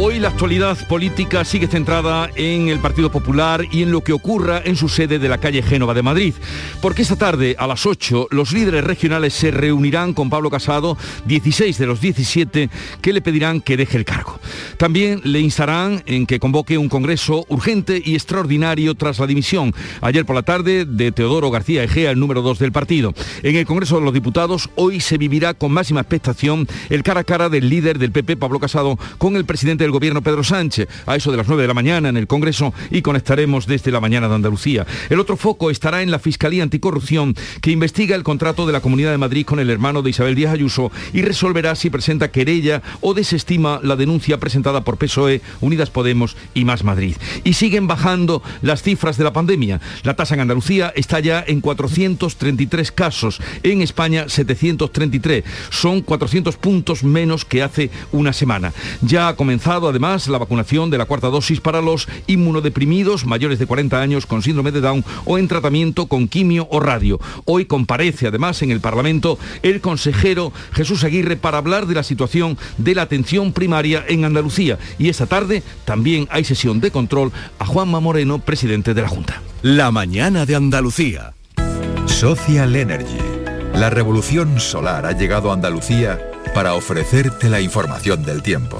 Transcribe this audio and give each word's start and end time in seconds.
Hoy 0.00 0.20
la 0.20 0.28
actualidad 0.28 0.78
política 0.86 1.44
sigue 1.44 1.66
centrada 1.66 2.30
en 2.36 2.68
el 2.68 2.78
Partido 2.78 3.10
Popular 3.10 3.64
y 3.72 3.82
en 3.82 3.90
lo 3.90 4.00
que 4.00 4.12
ocurra 4.12 4.62
en 4.64 4.76
su 4.76 4.88
sede 4.88 5.18
de 5.18 5.28
la 5.28 5.38
calle 5.38 5.60
Génova 5.60 5.92
de 5.92 6.02
Madrid. 6.02 6.34
Porque 6.80 7.02
esta 7.02 7.16
tarde, 7.16 7.56
a 7.58 7.66
las 7.66 7.84
8, 7.84 8.28
los 8.30 8.52
líderes 8.52 8.84
regionales 8.84 9.34
se 9.34 9.50
reunirán 9.50 10.14
con 10.14 10.30
Pablo 10.30 10.50
Casado, 10.50 10.96
16 11.24 11.78
de 11.78 11.86
los 11.86 12.00
17, 12.00 12.70
que 13.02 13.12
le 13.12 13.22
pedirán 13.22 13.60
que 13.60 13.76
deje 13.76 13.98
el 13.98 14.04
cargo. 14.04 14.38
También 14.76 15.20
le 15.24 15.40
instarán 15.40 16.04
en 16.06 16.26
que 16.26 16.38
convoque 16.38 16.78
un 16.78 16.88
congreso 16.88 17.44
urgente 17.48 18.00
y 18.02 18.14
extraordinario 18.14 18.94
tras 18.94 19.18
la 19.18 19.26
dimisión 19.26 19.74
ayer 20.00 20.24
por 20.24 20.36
la 20.36 20.42
tarde 20.44 20.84
de 20.84 21.10
Teodoro 21.10 21.50
García 21.50 21.82
Egea, 21.82 22.12
el 22.12 22.20
número 22.20 22.42
2 22.42 22.60
del 22.60 22.70
partido. 22.70 23.14
En 23.42 23.56
el 23.56 23.66
Congreso 23.66 23.96
de 23.96 24.04
los 24.04 24.14
Diputados 24.14 24.70
hoy 24.76 25.00
se 25.00 25.18
vivirá 25.18 25.54
con 25.54 25.72
máxima 25.72 26.02
expectación 26.02 26.68
el 26.88 27.02
cara 27.02 27.22
a 27.22 27.24
cara 27.24 27.48
del 27.48 27.68
líder 27.68 27.98
del 27.98 28.12
PP, 28.12 28.36
Pablo 28.36 28.60
Casado, 28.60 28.96
con 29.18 29.34
el 29.34 29.44
presidente 29.44 29.87
del 29.88 29.92
gobierno 29.92 30.20
Pedro 30.20 30.44
Sánchez 30.44 30.86
a 31.06 31.16
eso 31.16 31.30
de 31.30 31.38
las 31.38 31.48
9 31.48 31.62
de 31.62 31.68
la 31.68 31.72
mañana 31.72 32.10
en 32.10 32.18
el 32.18 32.26
Congreso 32.26 32.74
y 32.90 33.00
conectaremos 33.00 33.66
desde 33.66 33.90
la 33.90 34.00
mañana 34.00 34.28
de 34.28 34.34
Andalucía. 34.34 34.86
El 35.08 35.18
otro 35.18 35.38
foco 35.38 35.70
estará 35.70 36.02
en 36.02 36.10
la 36.10 36.18
Fiscalía 36.18 36.62
Anticorrupción 36.62 37.34
que 37.62 37.70
investiga 37.70 38.14
el 38.14 38.22
contrato 38.22 38.66
de 38.66 38.74
la 38.74 38.82
Comunidad 38.82 39.12
de 39.12 39.18
Madrid 39.18 39.46
con 39.46 39.60
el 39.60 39.70
hermano 39.70 40.02
de 40.02 40.10
Isabel 40.10 40.34
Díaz 40.34 40.52
Ayuso 40.52 40.92
y 41.14 41.22
resolverá 41.22 41.74
si 41.74 41.88
presenta 41.88 42.30
querella 42.30 42.82
o 43.00 43.14
desestima 43.14 43.80
la 43.82 43.96
denuncia 43.96 44.38
presentada 44.38 44.84
por 44.84 44.98
PSOE, 44.98 45.40
Unidas 45.62 45.88
Podemos 45.88 46.36
y 46.52 46.66
Más 46.66 46.84
Madrid. 46.84 47.16
Y 47.44 47.54
siguen 47.54 47.86
bajando 47.86 48.42
las 48.60 48.82
cifras 48.82 49.16
de 49.16 49.24
la 49.24 49.32
pandemia. 49.32 49.80
La 50.02 50.16
tasa 50.16 50.34
en 50.34 50.40
Andalucía 50.40 50.92
está 50.96 51.18
ya 51.20 51.42
en 51.46 51.62
433 51.62 52.92
casos, 52.92 53.40
en 53.62 53.80
España 53.80 54.28
733. 54.28 55.44
Son 55.70 56.02
400 56.02 56.56
puntos 56.56 57.04
menos 57.04 57.46
que 57.46 57.62
hace 57.62 57.90
una 58.12 58.34
semana. 58.34 58.74
Ya 59.00 59.28
ha 59.28 59.36
comenzado 59.36 59.77
además 59.86 60.26
la 60.26 60.38
vacunación 60.38 60.90
de 60.90 60.98
la 60.98 61.04
cuarta 61.04 61.28
dosis 61.28 61.60
para 61.60 61.80
los 61.80 62.08
inmunodeprimidos 62.26 63.26
mayores 63.26 63.60
de 63.60 63.66
40 63.66 64.00
años 64.00 64.26
con 64.26 64.42
síndrome 64.42 64.72
de 64.72 64.80
Down 64.80 65.04
o 65.24 65.38
en 65.38 65.46
tratamiento 65.46 66.06
con 66.06 66.26
quimio 66.26 66.66
o 66.70 66.80
radio. 66.80 67.20
Hoy 67.44 67.66
comparece 67.66 68.26
además 68.26 68.62
en 68.62 68.72
el 68.72 68.80
Parlamento 68.80 69.38
el 69.62 69.80
consejero 69.80 70.52
Jesús 70.72 71.04
Aguirre 71.04 71.36
para 71.36 71.58
hablar 71.58 71.86
de 71.86 71.94
la 71.94 72.02
situación 72.02 72.58
de 72.78 72.94
la 72.94 73.02
atención 73.02 73.52
primaria 73.52 74.04
en 74.08 74.24
Andalucía. 74.24 74.78
Y 74.98 75.10
esta 75.10 75.26
tarde 75.26 75.62
también 75.84 76.26
hay 76.30 76.44
sesión 76.44 76.80
de 76.80 76.90
control 76.90 77.30
a 77.58 77.66
Juanma 77.66 78.00
Moreno, 78.00 78.38
presidente 78.38 78.94
de 78.94 79.02
la 79.02 79.08
Junta. 79.08 79.42
La 79.62 79.90
mañana 79.90 80.46
de 80.46 80.56
Andalucía. 80.56 81.34
Social 82.06 82.74
Energy. 82.74 83.18
La 83.74 83.90
revolución 83.90 84.58
solar 84.58 85.06
ha 85.06 85.12
llegado 85.12 85.50
a 85.50 85.54
Andalucía 85.54 86.18
para 86.54 86.74
ofrecerte 86.74 87.48
la 87.48 87.60
información 87.60 88.24
del 88.24 88.42
tiempo. 88.42 88.78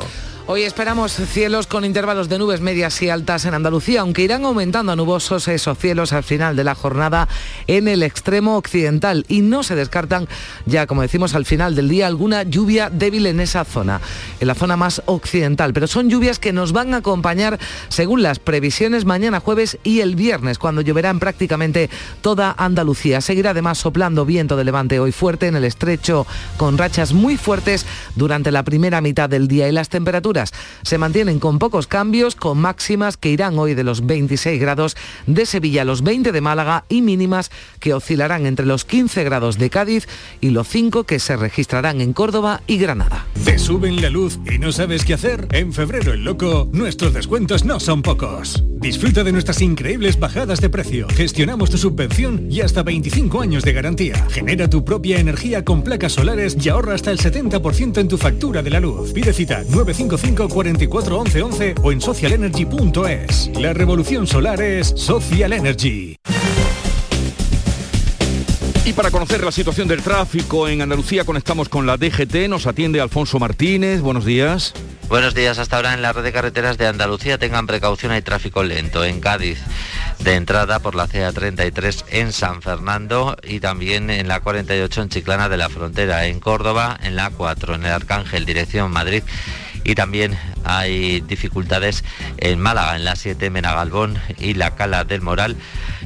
Hoy 0.50 0.62
esperamos 0.62 1.12
cielos 1.12 1.66
con 1.66 1.84
intervalos 1.84 2.30
de 2.30 2.38
nubes 2.38 2.62
medias 2.62 3.02
y 3.02 3.10
altas 3.10 3.44
en 3.44 3.52
Andalucía, 3.52 4.00
aunque 4.00 4.22
irán 4.22 4.46
aumentando 4.46 4.92
a 4.92 4.96
nubosos 4.96 5.46
esos 5.46 5.76
cielos 5.76 6.14
al 6.14 6.22
final 6.22 6.56
de 6.56 6.64
la 6.64 6.74
jornada 6.74 7.28
en 7.66 7.86
el 7.86 8.02
extremo 8.02 8.56
occidental 8.56 9.26
y 9.28 9.42
no 9.42 9.62
se 9.62 9.74
descartan 9.74 10.26
ya, 10.64 10.86
como 10.86 11.02
decimos, 11.02 11.34
al 11.34 11.44
final 11.44 11.74
del 11.74 11.90
día 11.90 12.06
alguna 12.06 12.44
lluvia 12.44 12.88
débil 12.88 13.26
en 13.26 13.40
esa 13.40 13.66
zona, 13.66 14.00
en 14.40 14.48
la 14.48 14.54
zona 14.54 14.78
más 14.78 15.02
occidental. 15.04 15.74
Pero 15.74 15.86
son 15.86 16.08
lluvias 16.08 16.38
que 16.38 16.54
nos 16.54 16.72
van 16.72 16.94
a 16.94 16.98
acompañar 16.98 17.58
según 17.90 18.22
las 18.22 18.38
previsiones 18.38 19.04
mañana 19.04 19.40
jueves 19.40 19.76
y 19.84 20.00
el 20.00 20.16
viernes, 20.16 20.58
cuando 20.58 20.80
lloverá 20.80 21.10
en 21.10 21.20
prácticamente 21.20 21.90
toda 22.22 22.54
Andalucía. 22.56 23.20
Seguirá 23.20 23.50
además 23.50 23.76
soplando 23.76 24.24
viento 24.24 24.56
de 24.56 24.64
levante 24.64 24.98
hoy 24.98 25.12
fuerte 25.12 25.46
en 25.46 25.56
el 25.56 25.64
estrecho 25.64 26.26
con 26.56 26.78
rachas 26.78 27.12
muy 27.12 27.36
fuertes 27.36 27.84
durante 28.14 28.50
la 28.50 28.62
primera 28.62 29.02
mitad 29.02 29.28
del 29.28 29.46
día 29.46 29.68
y 29.68 29.72
las 29.72 29.90
temperaturas 29.90 30.37
se 30.82 30.98
mantienen 30.98 31.38
con 31.38 31.58
pocos 31.58 31.86
cambios, 31.86 32.34
con 32.34 32.58
máximas 32.58 33.16
que 33.16 33.30
irán 33.30 33.58
hoy 33.58 33.74
de 33.74 33.84
los 33.84 34.06
26 34.06 34.60
grados 34.60 34.96
de 35.26 35.46
Sevilla 35.46 35.82
a 35.82 35.84
los 35.84 36.02
20 36.02 36.32
de 36.32 36.40
Málaga 36.40 36.84
y 36.88 37.02
mínimas 37.02 37.50
que 37.80 37.94
oscilarán 37.94 38.46
entre 38.46 38.66
los 38.66 38.84
15 38.84 39.24
grados 39.24 39.58
de 39.58 39.70
Cádiz 39.70 40.08
y 40.40 40.50
los 40.50 40.68
5 40.68 41.04
que 41.04 41.18
se 41.18 41.36
registrarán 41.36 42.00
en 42.00 42.12
Córdoba 42.12 42.62
y 42.66 42.78
Granada. 42.78 43.26
¿Te 43.44 43.58
suben 43.58 44.00
la 44.02 44.10
luz 44.10 44.38
y 44.50 44.58
no 44.58 44.72
sabes 44.72 45.04
qué 45.04 45.14
hacer? 45.14 45.48
En 45.52 45.72
febrero 45.72 46.12
el 46.12 46.24
loco, 46.24 46.68
nuestros 46.72 47.14
descuentos 47.14 47.64
no 47.64 47.80
son 47.80 48.02
pocos. 48.02 48.62
Disfruta 48.80 49.24
de 49.24 49.32
nuestras 49.32 49.60
increíbles 49.60 50.18
bajadas 50.18 50.60
de 50.60 50.70
precio. 50.70 51.08
Gestionamos 51.08 51.70
tu 51.70 51.78
subvención 51.78 52.46
y 52.50 52.60
hasta 52.60 52.82
25 52.82 53.40
años 53.40 53.64
de 53.64 53.72
garantía. 53.72 54.26
Genera 54.30 54.70
tu 54.70 54.84
propia 54.84 55.18
energía 55.18 55.64
con 55.64 55.82
placas 55.82 56.12
solares 56.12 56.56
y 56.64 56.68
ahorra 56.68 56.94
hasta 56.94 57.10
el 57.10 57.18
70% 57.18 57.98
en 57.98 58.08
tu 58.08 58.18
factura 58.18 58.62
de 58.62 58.70
la 58.70 58.80
luz. 58.80 59.12
Pide 59.12 59.32
cita 59.32 59.64
955 59.68 60.27
44 60.34 61.18
11 61.18 61.42
11 61.42 61.74
o 61.82 61.92
en 61.92 62.00
socialenergy.es. 62.00 63.50
La 63.58 63.72
revolución 63.72 64.26
solar 64.26 64.60
es 64.60 64.88
Social 64.96 65.52
Energy. 65.52 66.16
Y 68.84 68.92
para 68.94 69.10
conocer 69.10 69.44
la 69.44 69.52
situación 69.52 69.86
del 69.86 70.02
tráfico 70.02 70.66
en 70.66 70.80
Andalucía 70.80 71.24
conectamos 71.24 71.68
con 71.68 71.84
la 71.84 71.98
DGT, 71.98 72.48
nos 72.48 72.66
atiende 72.66 73.02
Alfonso 73.02 73.38
Martínez, 73.38 74.00
buenos 74.00 74.24
días. 74.24 74.72
Buenos 75.10 75.34
días, 75.34 75.58
hasta 75.58 75.76
ahora 75.76 75.92
en 75.92 76.00
la 76.00 76.12
red 76.12 76.22
de 76.22 76.32
carreteras 76.32 76.78
de 76.78 76.86
Andalucía 76.86 77.38
tengan 77.38 77.66
precaución, 77.66 78.12
hay 78.12 78.22
tráfico 78.22 78.62
lento 78.62 79.04
en 79.04 79.20
Cádiz 79.20 79.58
de 80.20 80.34
entrada 80.34 80.80
por 80.80 80.94
la 80.94 81.06
CA33 81.06 82.04
en 82.10 82.32
San 82.32 82.62
Fernando 82.62 83.36
y 83.42 83.60
también 83.60 84.10
en 84.10 84.26
la 84.26 84.40
48 84.40 85.02
en 85.02 85.08
Chiclana 85.08 85.48
de 85.48 85.56
la 85.56 85.68
Frontera, 85.68 86.26
en 86.26 86.40
Córdoba 86.40 86.98
en 87.02 87.14
la 87.14 87.30
4 87.30 87.74
en 87.74 87.84
el 87.84 87.92
Arcángel 87.92 88.44
dirección 88.44 88.90
Madrid 88.90 89.22
y 89.84 89.94
también 89.94 90.36
hay 90.64 91.20
dificultades 91.20 92.04
en 92.38 92.60
Málaga, 92.60 92.96
en 92.96 93.04
la 93.04 93.16
7 93.16 93.50
Menagalbón 93.50 94.18
y 94.38 94.54
la 94.54 94.74
Cala 94.74 95.04
del 95.04 95.22
Moral, 95.22 95.56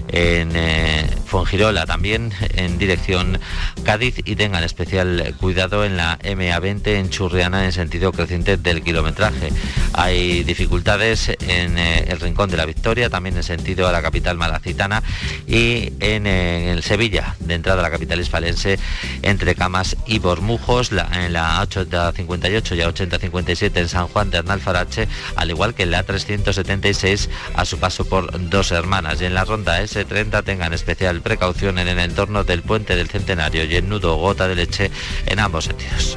en 0.09 0.53
eh, 0.55 1.06
Fongirola 1.27 1.87
también, 1.87 2.33
en 2.55 2.78
dirección 2.78 3.38
Cádiz 3.84 4.16
y 4.25 4.37
tengan 4.37 4.62
especial 4.62 5.34
cuidado 5.41 5.84
en 5.84 5.97
la 5.97 6.19
MA20 6.19 6.87
en 6.88 7.10
Churriana 7.10 7.65
en 7.65 7.72
sentido 7.72 8.12
creciente 8.12 8.56
del 8.56 8.83
kilometraje. 8.83 9.50
Hay 9.94 10.44
dificultades 10.44 11.28
en 11.28 11.78
eh, 11.78 12.04
el 12.09 12.21
Rincón 12.21 12.50
de 12.50 12.56
la 12.56 12.66
Victoria, 12.66 13.10
también 13.10 13.37
en 13.37 13.43
sentido 13.43 13.89
a 13.89 13.93
la 13.93 14.03
capital 14.03 14.37
malacitana 14.37 15.03
y 15.47 15.93
eh, 16.00 16.16
en, 16.16 16.27
el 16.27 16.83
Sevilla, 16.83 17.34
de 17.41 17.54
entrada 17.54 17.81
a 17.81 17.83
la 17.83 17.91
capital 17.91 18.21
hispalense, 18.21 18.78
entre 19.22 19.54
Camas 19.54 19.97
y 20.06 20.19
Bormujos, 20.19 20.93
la, 20.93 21.09
en 21.25 21.33
la 21.33 21.60
858 21.62 22.75
y 22.75 22.83
8056 22.83 23.62
en 23.67 23.89
San 23.89 24.09
Juan 24.09 24.31
de 24.31 24.39
Arnalfarache, 24.39 25.09
al 25.37 25.50
igual 25.50 25.75
que 25.75 25.84
en 25.84 25.91
la 25.91 26.03
376 26.03 27.31
a 27.55 27.65
su 27.65 27.78
paso 27.78 28.05
por 28.05 28.49
Dos 28.50 28.73
Hermanas. 28.73 29.21
Y 29.21 29.27
en 29.27 29.34
la 29.34 29.45
ronda 29.45 29.83
S30 29.83 30.45
tengan 30.45 30.73
especial 30.73 31.21
precaución 31.21 31.78
en 31.78 31.89
el 31.89 31.99
entorno 31.99 32.45
del 32.45 32.62
puente 32.62 32.97
del 32.97 33.09
Centenario 33.09 33.65
y 33.65 33.77
en 33.77 33.89
Nudo 33.89 34.17
Gota 34.17 34.49
de 34.49 34.56
Leche 34.56 34.91
en 35.27 35.39
ambos 35.39 35.65
sentidos. 35.65 36.17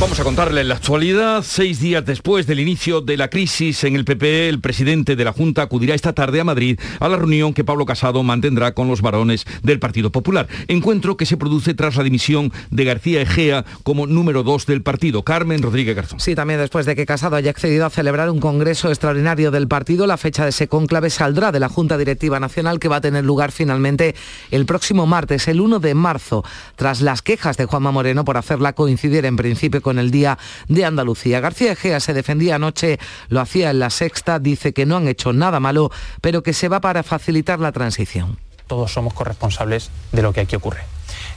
Vamos 0.00 0.18
a 0.18 0.24
contarle 0.24 0.64
la 0.64 0.76
actualidad. 0.76 1.42
Seis 1.42 1.78
días 1.78 2.02
después 2.06 2.46
del 2.46 2.58
inicio 2.58 3.02
de 3.02 3.18
la 3.18 3.28
crisis 3.28 3.84
en 3.84 3.96
el 3.96 4.06
PP, 4.06 4.48
el 4.48 4.58
presidente 4.58 5.14
de 5.14 5.24
la 5.26 5.34
Junta 5.34 5.60
acudirá 5.60 5.94
esta 5.94 6.14
tarde 6.14 6.40
a 6.40 6.44
Madrid 6.44 6.80
a 7.00 7.08
la 7.10 7.18
reunión 7.18 7.52
que 7.52 7.64
Pablo 7.64 7.84
Casado 7.84 8.22
mantendrá 8.22 8.72
con 8.72 8.88
los 8.88 9.02
varones 9.02 9.44
del 9.62 9.78
Partido 9.78 10.10
Popular. 10.10 10.48
Encuentro 10.68 11.18
que 11.18 11.26
se 11.26 11.36
produce 11.36 11.74
tras 11.74 11.96
la 11.96 12.02
dimisión 12.02 12.50
de 12.70 12.84
García 12.86 13.20
Egea 13.20 13.66
como 13.82 14.06
número 14.06 14.42
dos 14.42 14.64
del 14.64 14.82
partido. 14.82 15.22
Carmen 15.22 15.60
Rodríguez 15.60 15.94
Garzón. 15.94 16.18
Sí, 16.18 16.34
también 16.34 16.60
después 16.60 16.86
de 16.86 16.96
que 16.96 17.04
Casado 17.04 17.36
haya 17.36 17.50
accedido 17.50 17.84
a 17.84 17.90
celebrar 17.90 18.30
un 18.30 18.40
congreso 18.40 18.88
extraordinario 18.88 19.50
del 19.50 19.68
partido, 19.68 20.06
la 20.06 20.16
fecha 20.16 20.44
de 20.44 20.48
ese 20.48 20.66
cónclave 20.66 21.10
saldrá 21.10 21.52
de 21.52 21.60
la 21.60 21.68
Junta 21.68 21.98
Directiva 21.98 22.40
Nacional 22.40 22.78
que 22.78 22.88
va 22.88 22.96
a 22.96 23.00
tener 23.02 23.26
lugar 23.26 23.52
finalmente 23.52 24.14
el 24.50 24.64
próximo 24.64 25.06
martes, 25.06 25.46
el 25.46 25.60
1 25.60 25.78
de 25.78 25.92
marzo, 25.92 26.42
tras 26.76 27.02
las 27.02 27.20
quejas 27.20 27.58
de 27.58 27.66
Juanma 27.66 27.90
Moreno 27.90 28.24
por 28.24 28.38
hacerla 28.38 28.72
coincidir 28.72 29.26
en 29.26 29.36
principio 29.36 29.82
con 29.82 29.89
en 29.90 29.98
el 29.98 30.10
Día 30.10 30.38
de 30.68 30.84
Andalucía. 30.84 31.40
García 31.40 31.72
Egea 31.72 32.00
se 32.00 32.14
defendía 32.14 32.56
anoche, 32.56 32.98
lo 33.28 33.40
hacía 33.40 33.70
en 33.70 33.78
la 33.78 33.90
sexta, 33.90 34.38
dice 34.38 34.72
que 34.72 34.86
no 34.86 34.96
han 34.96 35.08
hecho 35.08 35.32
nada 35.32 35.60
malo, 35.60 35.90
pero 36.20 36.42
que 36.42 36.52
se 36.52 36.68
va 36.68 36.80
para 36.80 37.02
facilitar 37.02 37.60
la 37.60 37.72
transición. 37.72 38.38
Todos 38.66 38.92
somos 38.92 39.14
corresponsables 39.14 39.90
de 40.12 40.22
lo 40.22 40.32
que 40.32 40.40
aquí 40.40 40.56
ocurre. 40.56 40.82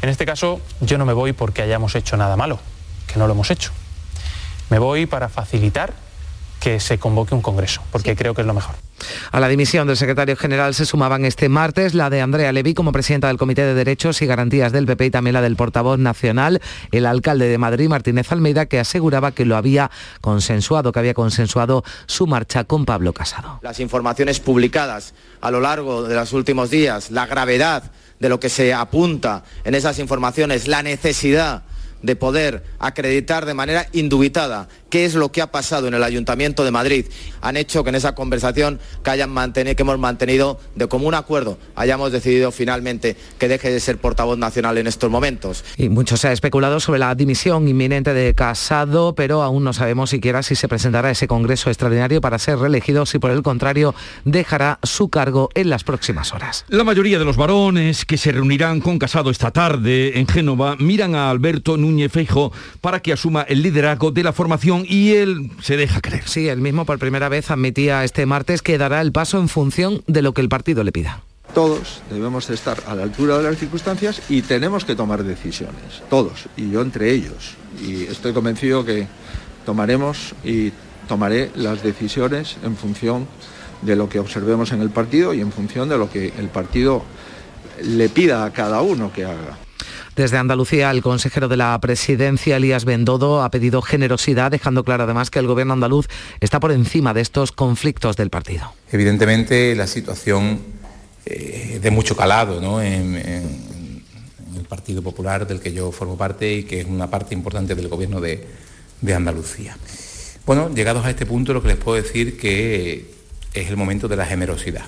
En 0.01 0.09
este 0.09 0.25
caso, 0.25 0.61
yo 0.81 0.97
no 0.97 1.05
me 1.05 1.13
voy 1.13 1.33
porque 1.33 1.61
hayamos 1.61 1.95
hecho 1.95 2.17
nada 2.17 2.35
malo, 2.35 2.59
que 3.07 3.17
no 3.17 3.27
lo 3.27 3.33
hemos 3.33 3.49
hecho. 3.51 3.71
Me 4.69 4.79
voy 4.79 5.05
para 5.05 5.29
facilitar 5.29 5.93
que 6.63 6.79
se 6.79 6.97
convoque 6.97 7.35
un 7.35 7.41
congreso, 7.41 7.81
porque 7.91 8.15
creo 8.15 8.33
que 8.33 8.39
es 8.39 8.47
lo 8.47 8.53
mejor. 8.53 8.75
A 9.33 9.41
la 9.41 9.49
dimisión 9.49 9.85
del 9.85 9.97
secretario 9.97 10.37
general 10.37 10.73
se 10.73 10.85
sumaban 10.85 11.25
este 11.25 11.49
martes 11.49 11.93
la 11.93 12.09
de 12.09 12.21
Andrea 12.21 12.53
Levy 12.53 12.73
como 12.73 12.93
presidenta 12.93 13.27
del 13.27 13.37
Comité 13.37 13.63
de 13.63 13.73
Derechos 13.73 14.21
y 14.21 14.27
Garantías 14.27 14.71
del 14.71 14.85
PP 14.85 15.07
y 15.07 15.11
también 15.11 15.33
la 15.33 15.41
del 15.41 15.57
portavoz 15.57 15.99
nacional, 15.99 16.61
el 16.93 17.05
alcalde 17.05 17.47
de 17.47 17.57
Madrid, 17.57 17.89
Martínez 17.89 18.31
Almeida, 18.31 18.65
que 18.67 18.79
aseguraba 18.79 19.33
que 19.33 19.43
lo 19.43 19.57
había 19.57 19.91
consensuado, 20.21 20.93
que 20.93 20.99
había 20.99 21.13
consensuado 21.13 21.83
su 22.05 22.27
marcha 22.27 22.63
con 22.63 22.85
Pablo 22.85 23.11
Casado. 23.11 23.59
Las 23.61 23.81
informaciones 23.81 24.39
publicadas 24.39 25.15
a 25.41 25.51
lo 25.51 25.59
largo 25.59 26.03
de 26.03 26.15
los 26.15 26.31
últimos 26.31 26.69
días, 26.69 27.11
la 27.11 27.25
gravedad 27.25 27.91
de 28.21 28.29
lo 28.29 28.39
que 28.39 28.47
se 28.47 28.73
apunta 28.73 29.43
en 29.65 29.75
esas 29.75 29.99
informaciones, 29.99 30.69
la 30.69 30.81
necesidad 30.81 31.63
de 32.03 32.15
poder 32.15 32.63
acreditar 32.77 33.45
de 33.45 33.55
manera 33.55 33.87
indubitada 33.93 34.67
qué 34.89 35.05
es 35.05 35.15
lo 35.15 35.31
que 35.31 35.41
ha 35.41 35.51
pasado 35.51 35.87
en 35.87 35.95
el 35.95 36.03
Ayuntamiento 36.03 36.63
de 36.63 36.69
Madrid, 36.69 37.05
han 37.41 37.57
hecho 37.57 37.83
que 37.83 37.89
en 37.89 37.95
esa 37.95 38.13
conversación 38.13 38.79
que, 39.03 39.09
hayan 39.09 39.31
mantenido, 39.31 39.75
que 39.75 39.81
hemos 39.81 39.97
mantenido 39.97 40.59
de 40.75 40.87
común 40.87 41.15
acuerdo 41.15 41.57
hayamos 41.75 42.11
decidido 42.11 42.51
finalmente 42.51 43.15
que 43.39 43.47
deje 43.47 43.71
de 43.71 43.79
ser 43.79 43.97
portavoz 43.97 44.37
nacional 44.37 44.77
en 44.77 44.85
estos 44.85 45.09
momentos. 45.09 45.63
Y 45.77 45.89
mucho 45.89 46.17
se 46.17 46.27
ha 46.27 46.31
especulado 46.31 46.79
sobre 46.79 46.99
la 46.99 47.15
dimisión 47.15 47.67
inminente 47.67 48.13
de 48.13 48.35
Casado, 48.35 49.15
pero 49.15 49.41
aún 49.41 49.63
no 49.63 49.73
sabemos 49.73 50.11
siquiera 50.11 50.43
si 50.43 50.55
se 50.55 50.67
presentará 50.67 51.09
ese 51.09 51.27
Congreso 51.27 51.69
extraordinario 51.69 52.21
para 52.21 52.37
ser 52.37 52.59
reelegido, 52.59 53.05
si 53.05 53.17
por 53.17 53.31
el 53.31 53.41
contrario 53.41 53.95
dejará 54.25 54.77
su 54.83 55.09
cargo 55.09 55.49
en 55.55 55.69
las 55.69 55.83
próximas 55.83 56.33
horas. 56.33 56.65
La 56.67 56.83
mayoría 56.83 57.17
de 57.17 57.25
los 57.25 57.37
varones 57.37 58.05
que 58.05 58.17
se 58.17 58.31
reunirán 58.31 58.81
con 58.81 58.99
Casado 58.99 59.31
esta 59.31 59.51
tarde 59.51 60.19
en 60.19 60.27
Génova 60.27 60.75
miran 60.77 61.15
a 61.15 61.29
Alberto 61.29 61.77
Núñez 61.77 61.92
Feijo 62.09 62.51
para 62.81 63.01
que 63.01 63.13
asuma 63.13 63.43
el 63.43 63.61
liderazgo 63.61 64.11
de 64.11 64.23
la 64.23 64.33
formación 64.33 64.85
y 64.87 65.13
él 65.13 65.51
se 65.61 65.77
deja 65.77 66.01
creer. 66.01 66.27
Sí, 66.27 66.47
él 66.47 66.61
mismo 66.61 66.85
por 66.85 66.99
primera 66.99 67.29
vez 67.29 67.51
admitía 67.51 68.03
este 68.03 68.25
martes 68.25 68.61
que 68.61 68.77
dará 68.77 69.01
el 69.01 69.11
paso 69.11 69.39
en 69.39 69.49
función 69.49 70.03
de 70.07 70.21
lo 70.21 70.33
que 70.33 70.41
el 70.41 70.49
partido 70.49 70.83
le 70.83 70.91
pida. 70.91 71.21
Todos 71.53 72.01
debemos 72.09 72.49
estar 72.49 72.81
a 72.87 72.95
la 72.95 73.03
altura 73.03 73.37
de 73.37 73.43
las 73.43 73.59
circunstancias 73.59 74.23
y 74.27 74.41
tenemos 74.41 74.85
que 74.85 74.95
tomar 74.95 75.23
decisiones, 75.23 76.01
todos, 76.09 76.47
y 76.57 76.71
yo 76.71 76.81
entre 76.81 77.11
ellos. 77.11 77.55
Y 77.85 78.03
estoy 78.03 78.33
convencido 78.33 78.83
que 78.83 79.07
tomaremos 79.65 80.33
y 80.43 80.71
tomaré 81.07 81.51
las 81.55 81.83
decisiones 81.83 82.57
en 82.63 82.75
función 82.75 83.27
de 83.83 83.95
lo 83.95 84.09
que 84.09 84.19
observemos 84.19 84.71
en 84.71 84.81
el 84.81 84.89
partido 84.89 85.33
y 85.33 85.41
en 85.41 85.51
función 85.51 85.89
de 85.89 85.97
lo 85.97 86.09
que 86.09 86.33
el 86.39 86.47
partido 86.49 87.03
le 87.83 88.09
pida 88.09 88.45
a 88.45 88.51
cada 88.51 88.81
uno 88.81 89.11
que 89.13 89.25
haga. 89.25 89.62
Desde 90.15 90.37
Andalucía, 90.37 90.91
el 90.91 91.01
consejero 91.01 91.47
de 91.47 91.57
la 91.57 91.79
presidencia, 91.81 92.57
Elías 92.57 92.85
Bendodo, 92.85 93.41
ha 93.41 93.49
pedido 93.49 93.81
generosidad, 93.81 94.51
dejando 94.51 94.83
claro 94.83 95.05
además 95.05 95.31
que 95.31 95.39
el 95.39 95.47
gobierno 95.47 95.73
andaluz 95.73 96.07
está 96.39 96.59
por 96.59 96.71
encima 96.71 97.15
de 97.15 97.21
estos 97.21 97.51
conflictos 97.51 98.15
del 98.15 98.29
partido. 98.29 98.73
Evidentemente, 98.91 99.75
la 99.75 99.87
situación 99.87 100.59
eh, 101.25 101.79
de 101.81 101.91
mucho 101.91 102.15
calado 102.15 102.81
en, 102.81 103.15
el 103.15 104.65
Partido 104.69 105.01
Popular 105.01 105.47
del 105.47 105.59
que 105.59 105.73
yo 105.73 105.91
formo 105.91 106.15
parte 106.15 106.53
y 106.53 106.63
que 106.63 106.81
es 106.81 106.85
una 106.85 107.09
parte 107.09 107.33
importante 107.33 107.73
del 107.73 107.87
gobierno 107.87 108.21
de, 108.21 108.47
de 109.01 109.13
Andalucía. 109.15 109.75
Bueno, 110.45 110.69
llegados 110.73 111.05
a 111.05 111.09
este 111.09 111.25
punto, 111.25 111.53
lo 111.53 111.61
que 111.61 111.69
les 111.69 111.77
puedo 111.77 112.01
decir 112.01 112.37
que 112.37 113.11
es 113.53 113.69
el 113.69 113.77
momento 113.77 114.07
de 114.07 114.15
la 114.15 114.25
generosidad 114.25 114.85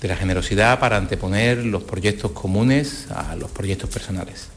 de 0.00 0.08
la 0.08 0.16
generosidad 0.16 0.78
para 0.78 0.96
anteponer 0.96 1.64
los 1.64 1.82
proyectos 1.82 2.32
comunes 2.32 3.08
a 3.10 3.36
los 3.36 3.50
proyectos 3.50 3.90
personales. 3.90 4.48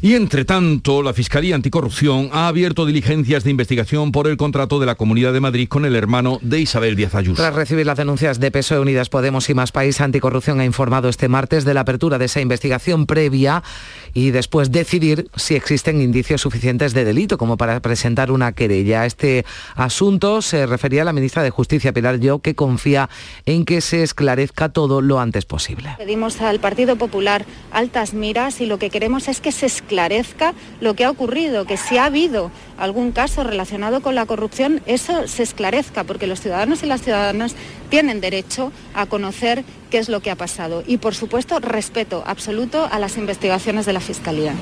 Y 0.00 0.16
entre 0.16 0.44
tanto, 0.44 1.00
la 1.00 1.14
Fiscalía 1.14 1.54
Anticorrupción 1.54 2.30
ha 2.32 2.48
abierto 2.48 2.84
diligencias 2.84 3.44
de 3.44 3.50
investigación 3.50 4.10
por 4.10 4.26
el 4.26 4.36
contrato 4.36 4.80
de 4.80 4.86
la 4.86 4.96
Comunidad 4.96 5.32
de 5.32 5.38
Madrid 5.38 5.68
con 5.68 5.84
el 5.84 5.94
hermano 5.94 6.40
de 6.42 6.58
Isabel 6.58 6.96
Díaz 6.96 7.14
Ayuso. 7.14 7.40
Tras 7.40 7.54
recibir 7.54 7.86
las 7.86 7.98
denuncias 7.98 8.40
de 8.40 8.50
PSOE 8.50 8.80
Unidas 8.80 9.08
Podemos 9.08 9.48
y 9.48 9.54
Más 9.54 9.70
País, 9.70 10.00
Anticorrupción 10.00 10.58
ha 10.58 10.64
informado 10.64 11.08
este 11.08 11.28
martes 11.28 11.64
de 11.64 11.74
la 11.74 11.82
apertura 11.82 12.18
de 12.18 12.24
esa 12.24 12.40
investigación 12.40 13.06
previa 13.06 13.62
y 14.14 14.30
después 14.30 14.70
decidir 14.70 15.30
si 15.36 15.54
existen 15.54 16.00
indicios 16.00 16.40
suficientes 16.40 16.92
de 16.92 17.04
delito 17.04 17.38
como 17.38 17.56
para 17.56 17.80
presentar 17.80 18.30
una 18.30 18.52
querella. 18.52 19.06
Este 19.06 19.44
asunto 19.74 20.42
se 20.42 20.66
refería 20.66 21.02
a 21.02 21.04
la 21.04 21.12
ministra 21.12 21.42
de 21.42 21.50
Justicia, 21.50 21.92
Pilar 21.92 22.18
Yo, 22.20 22.40
que 22.40 22.54
confía 22.54 23.08
en 23.46 23.64
que 23.64 23.80
se 23.80 24.02
esclarezca 24.02 24.70
todo 24.70 25.00
lo 25.00 25.20
antes 25.20 25.44
posible. 25.44 25.94
Pedimos 25.98 26.40
al 26.40 26.60
Partido 26.60 26.96
Popular 26.96 27.44
altas 27.70 28.14
miras 28.14 28.60
y 28.60 28.66
lo 28.66 28.78
que 28.78 28.90
queremos 28.90 29.28
es 29.28 29.40
que 29.40 29.52
se 29.52 29.66
esclarezca 29.66 30.54
lo 30.80 30.94
que 30.94 31.04
ha 31.04 31.10
ocurrido, 31.10 31.64
que 31.64 31.76
si 31.76 31.96
ha 31.98 32.06
habido 32.06 32.50
algún 32.78 33.12
caso 33.12 33.44
relacionado 33.44 34.02
con 34.02 34.14
la 34.14 34.26
corrupción, 34.26 34.80
eso 34.86 35.28
se 35.28 35.42
esclarezca, 35.42 36.04
porque 36.04 36.26
los 36.26 36.40
ciudadanos 36.40 36.82
y 36.82 36.86
las 36.86 37.02
ciudadanas 37.02 37.54
tienen 37.92 38.22
derecho 38.22 38.72
a 38.94 39.04
conocer 39.04 39.64
qué 39.90 39.98
es 39.98 40.08
lo 40.08 40.20
que 40.20 40.30
ha 40.30 40.34
pasado. 40.34 40.82
Y, 40.86 40.96
por 40.96 41.14
supuesto, 41.14 41.60
respeto 41.60 42.24
absoluto 42.26 42.88
a 42.90 42.98
las 42.98 43.18
investigaciones 43.18 43.84
de 43.84 43.92
la 43.92 44.00
Fiscalía. 44.00 44.54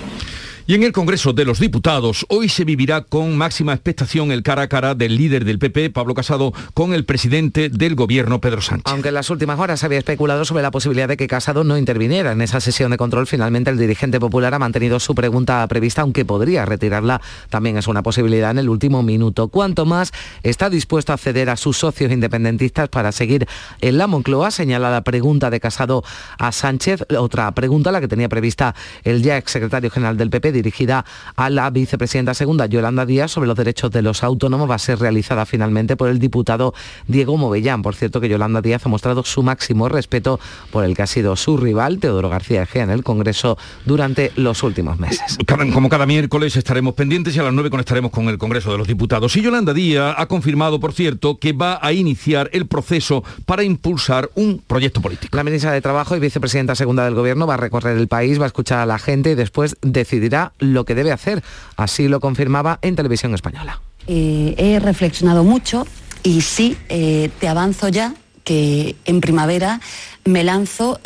Y 0.67 0.75
en 0.75 0.83
el 0.83 0.93
Congreso 0.93 1.33
de 1.33 1.45
los 1.45 1.59
Diputados 1.59 2.27
hoy 2.29 2.49
se 2.49 2.65
vivirá 2.65 3.03
con 3.03 3.37
máxima 3.37 3.73
expectación 3.73 4.31
el 4.31 4.43
cara 4.43 4.63
a 4.63 4.69
cara 4.69 4.95
del 4.95 5.17
líder 5.17 5.45
del 5.45 5.59
PP, 5.59 5.91
Pablo 5.91 6.15
Casado, 6.15 6.53
con 6.75 6.93
el 6.93 7.05
presidente 7.05 7.69
del 7.69 7.95
Gobierno, 7.95 8.41
Pedro 8.41 8.61
Sánchez. 8.61 8.85
Aunque 8.87 9.09
en 9.09 9.15
las 9.15 9.31
últimas 9.31 9.59
horas 9.59 9.83
había 9.85 9.99
especulado 9.99 10.45
sobre 10.45 10.63
la 10.63 10.71
posibilidad 10.71 11.09
de 11.09 11.17
que 11.17 11.27
Casado 11.27 11.65
no 11.65 11.77
interviniera 11.77 12.33
en 12.33 12.41
esa 12.41 12.61
sesión 12.61 12.91
de 12.91 12.97
control, 12.97 13.27
finalmente 13.27 13.71
el 13.71 13.79
dirigente 13.79 14.21
popular 14.21 14.55
ha 14.55 14.59
mantenido 14.59 15.01
su 15.01 15.15
pregunta 15.15 15.67
prevista, 15.67 16.03
aunque 16.03 16.25
podría 16.25 16.65
retirarla, 16.65 17.21
también 17.49 17.77
es 17.77 17.89
una 17.89 18.03
posibilidad 18.03 18.51
en 18.51 18.59
el 18.59 18.69
último 18.69 19.03
minuto. 19.03 19.49
Cuanto 19.49 19.87
más 19.87 20.13
está 20.43 20.71
dispuesto 20.71 21.13
a 21.13 21.19
ceder 21.19 21.51
a 21.51 21.57
sus 21.57 21.79
socios 21.79 22.13
independentistas 22.13 22.89
para 22.89 23.13
seguir 23.13 23.47
en 23.81 23.99
la 23.99 24.07
Moncloa, 24.07 24.51
señala 24.51 24.91
la 24.91 25.03
pregunta 25.03 25.51
de 25.51 25.61
Casado 25.61 26.05
a 26.39 26.53
Sánchez, 26.53 27.05
otra 27.19 27.51
pregunta, 27.53 27.91
la 27.91 28.01
que 28.01 28.09
tenía 28.09 28.29
prevista 28.29 28.75
el 29.05 29.23
ya 29.23 29.37
exsecretario 29.37 29.91
general 29.91 30.17
del 30.17 30.31
PP, 30.31 30.50
dirigida 30.53 31.05
a 31.37 31.51
la 31.51 31.71
vicepresidenta 31.71 32.35
segunda, 32.35 32.67
Yolanda 32.67 33.07
Díaz, 33.07 33.33
sobre 33.33 33.47
los 33.47 33.57
derechos 33.57 33.91
de 33.91 34.03
los 34.03 34.23
autónomos, 34.23 34.71
va 34.71 34.75
a 34.75 34.79
ser 34.79 34.99
realizada 34.99 35.47
finalmente 35.47 35.97
por 35.97 36.09
el 36.09 36.19
diputado 36.19 36.75
Diego 37.07 37.37
Movellán. 37.37 37.83
Por 37.83 37.95
cierto, 37.95 38.21
que 38.21 38.29
Yolanda 38.29 38.61
Díaz 38.61 38.87
ha 38.87 38.89
mostrado 38.89 39.25
su 39.25 39.43
máximo 39.43 39.89
respeto 39.89 40.41
por 40.71 40.85
el 40.85 40.95
que 40.95 41.03
ha 41.03 41.07
sido 41.07 41.37
su 41.37 41.57
rival, 41.57 41.99
Teodoro 41.99 42.29
García 42.29 42.63
Egea, 42.63 42.85
en 42.85 42.91
el 42.91 43.03
Congreso 43.03 43.59
durante 43.85 44.33
los 44.37 44.63
últimos 44.63 44.99
meses. 44.99 45.39
Como 45.73 45.89
cada 45.89 46.07
miércoles 46.07 46.57
estaremos 46.57 46.95
pendientes 46.95 47.37
y 47.37 47.39
a 47.39 47.43
las 47.43 47.53
9 47.53 47.71
conectaremos 47.71 48.11
con 48.11 48.29
el 48.29 48.39
Congreso 48.39 48.73
de 48.73 48.79
los 48.79 48.89
Diputados. 48.89 49.37
Y 49.37 49.43
Yolanda 49.43 49.75
Díaz 49.75 50.15
ha 50.17 50.27
confirmado, 50.27 50.81
por 50.81 50.93
cierto, 50.93 51.39
que 51.39 51.53
va 51.53 51.79
a 51.83 51.93
iniciar 51.93 52.51
el 52.53 52.67
proceso 52.67 53.25
para 53.47 53.63
impulsar 53.63 54.31
un 54.35 54.63
proyecto 54.67 55.01
político. 55.01 55.37
La 55.37 55.45
ministra 55.45 55.73
de 55.73 55.81
Trabajo 55.81 56.17
y 56.17 56.21
vicepresidenta 56.21 56.75
segunda 56.75 57.05
del 57.05 57.15
Gobierno 57.15 57.47
va 57.47 57.55
a 57.55 57.57
recorrer 57.57 57.97
el 57.97 58.09
país, 58.09 58.41
va 58.41 58.45
a 58.45 58.47
escuchar 58.47 58.79
a 58.79 58.87
la 58.87 58.99
gente 58.99 59.33
y 59.33 59.35
después 59.35 59.77
decidirá 59.83 60.40
lo 60.59 60.85
que 60.85 60.95
debe 60.95 61.13
hacer. 61.13 61.43
Así 61.77 62.09
lo 62.09 62.21
confirmaba 62.21 62.79
en 62.83 62.97
televisión 62.97 63.35
española. 63.35 63.81
Eh, 64.07 64.55
he 64.57 64.79
reflexionado 64.81 65.45
mucho 65.45 65.87
y 66.23 66.41
sí, 66.41 66.77
eh, 66.89 67.31
te 67.39 67.49
avanzo 67.49 67.89
ya 67.89 68.15
que 68.45 68.97
en 69.05 69.21
primavera 69.21 69.81
me 70.25 70.45
lanzo 70.45 70.99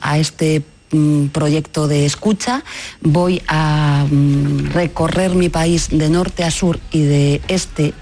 a 0.00 0.18
este 0.18 0.62
mm, 0.90 1.26
proyecto 1.26 1.88
de 1.88 2.06
escucha. 2.06 2.64
Voy 3.00 3.42
a 3.48 4.06
mm, 4.10 4.72
recorrer 4.72 5.34
mi 5.34 5.48
país 5.48 5.88
de 5.90 6.08
norte 6.10 6.44
a 6.44 6.50
sur 6.50 6.80
y 6.90 7.02
de 7.02 7.40
este 7.48 7.94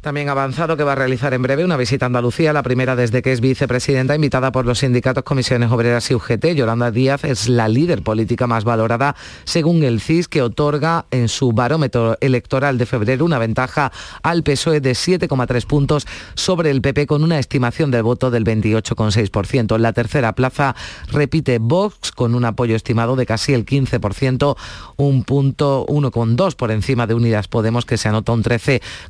También 0.00 0.28
avanzado 0.28 0.76
que 0.76 0.84
va 0.84 0.92
a 0.92 0.94
realizar 0.94 1.34
en 1.34 1.42
breve 1.42 1.64
una 1.64 1.76
visita 1.76 2.06
a 2.06 2.08
Andalucía, 2.08 2.52
la 2.52 2.62
primera 2.62 2.94
desde 2.94 3.22
que 3.22 3.32
es 3.32 3.40
vicepresidenta, 3.40 4.14
invitada 4.14 4.52
por 4.52 4.66
los 4.66 4.78
sindicatos 4.78 5.24
Comisiones 5.24 5.72
Obreras 5.72 6.08
y 6.12 6.14
UGT. 6.14 6.54
Yolanda 6.54 6.92
Díaz 6.92 7.24
es 7.24 7.48
la 7.48 7.68
líder 7.68 8.02
política 8.02 8.46
más 8.46 8.62
valorada 8.62 9.16
según 9.44 9.82
el 9.82 10.00
CIS, 10.00 10.28
que 10.28 10.42
otorga 10.42 11.06
en 11.10 11.28
su 11.28 11.50
barómetro 11.50 12.18
electoral 12.20 12.78
de 12.78 12.86
febrero 12.86 13.24
una 13.24 13.40
ventaja 13.40 13.90
al 14.22 14.44
PSOE 14.44 14.80
de 14.80 14.92
7,3 14.92 15.66
puntos 15.66 16.06
sobre 16.34 16.70
el 16.70 16.80
PP 16.80 17.08
con 17.08 17.24
una 17.24 17.40
estimación 17.40 17.90
del 17.90 18.04
voto 18.04 18.30
del 18.30 18.44
28,6%. 18.44 19.74
En 19.74 19.82
la 19.82 19.92
tercera 19.92 20.36
plaza 20.36 20.76
repite 21.08 21.58
Vox 21.58 22.12
con 22.12 22.36
un 22.36 22.44
apoyo 22.44 22.76
estimado 22.76 23.16
de 23.16 23.26
casi 23.26 23.54
el 23.54 23.66
15%, 23.66 24.56
un 24.96 25.24
punto 25.24 25.84
1,2 25.88 26.54
por 26.54 26.70
encima 26.70 27.08
de 27.08 27.14
Unidas 27.14 27.48
Podemos 27.48 27.84
que 27.84 27.96
se 27.96 28.08
anota 28.08 28.30
un 28.30 28.42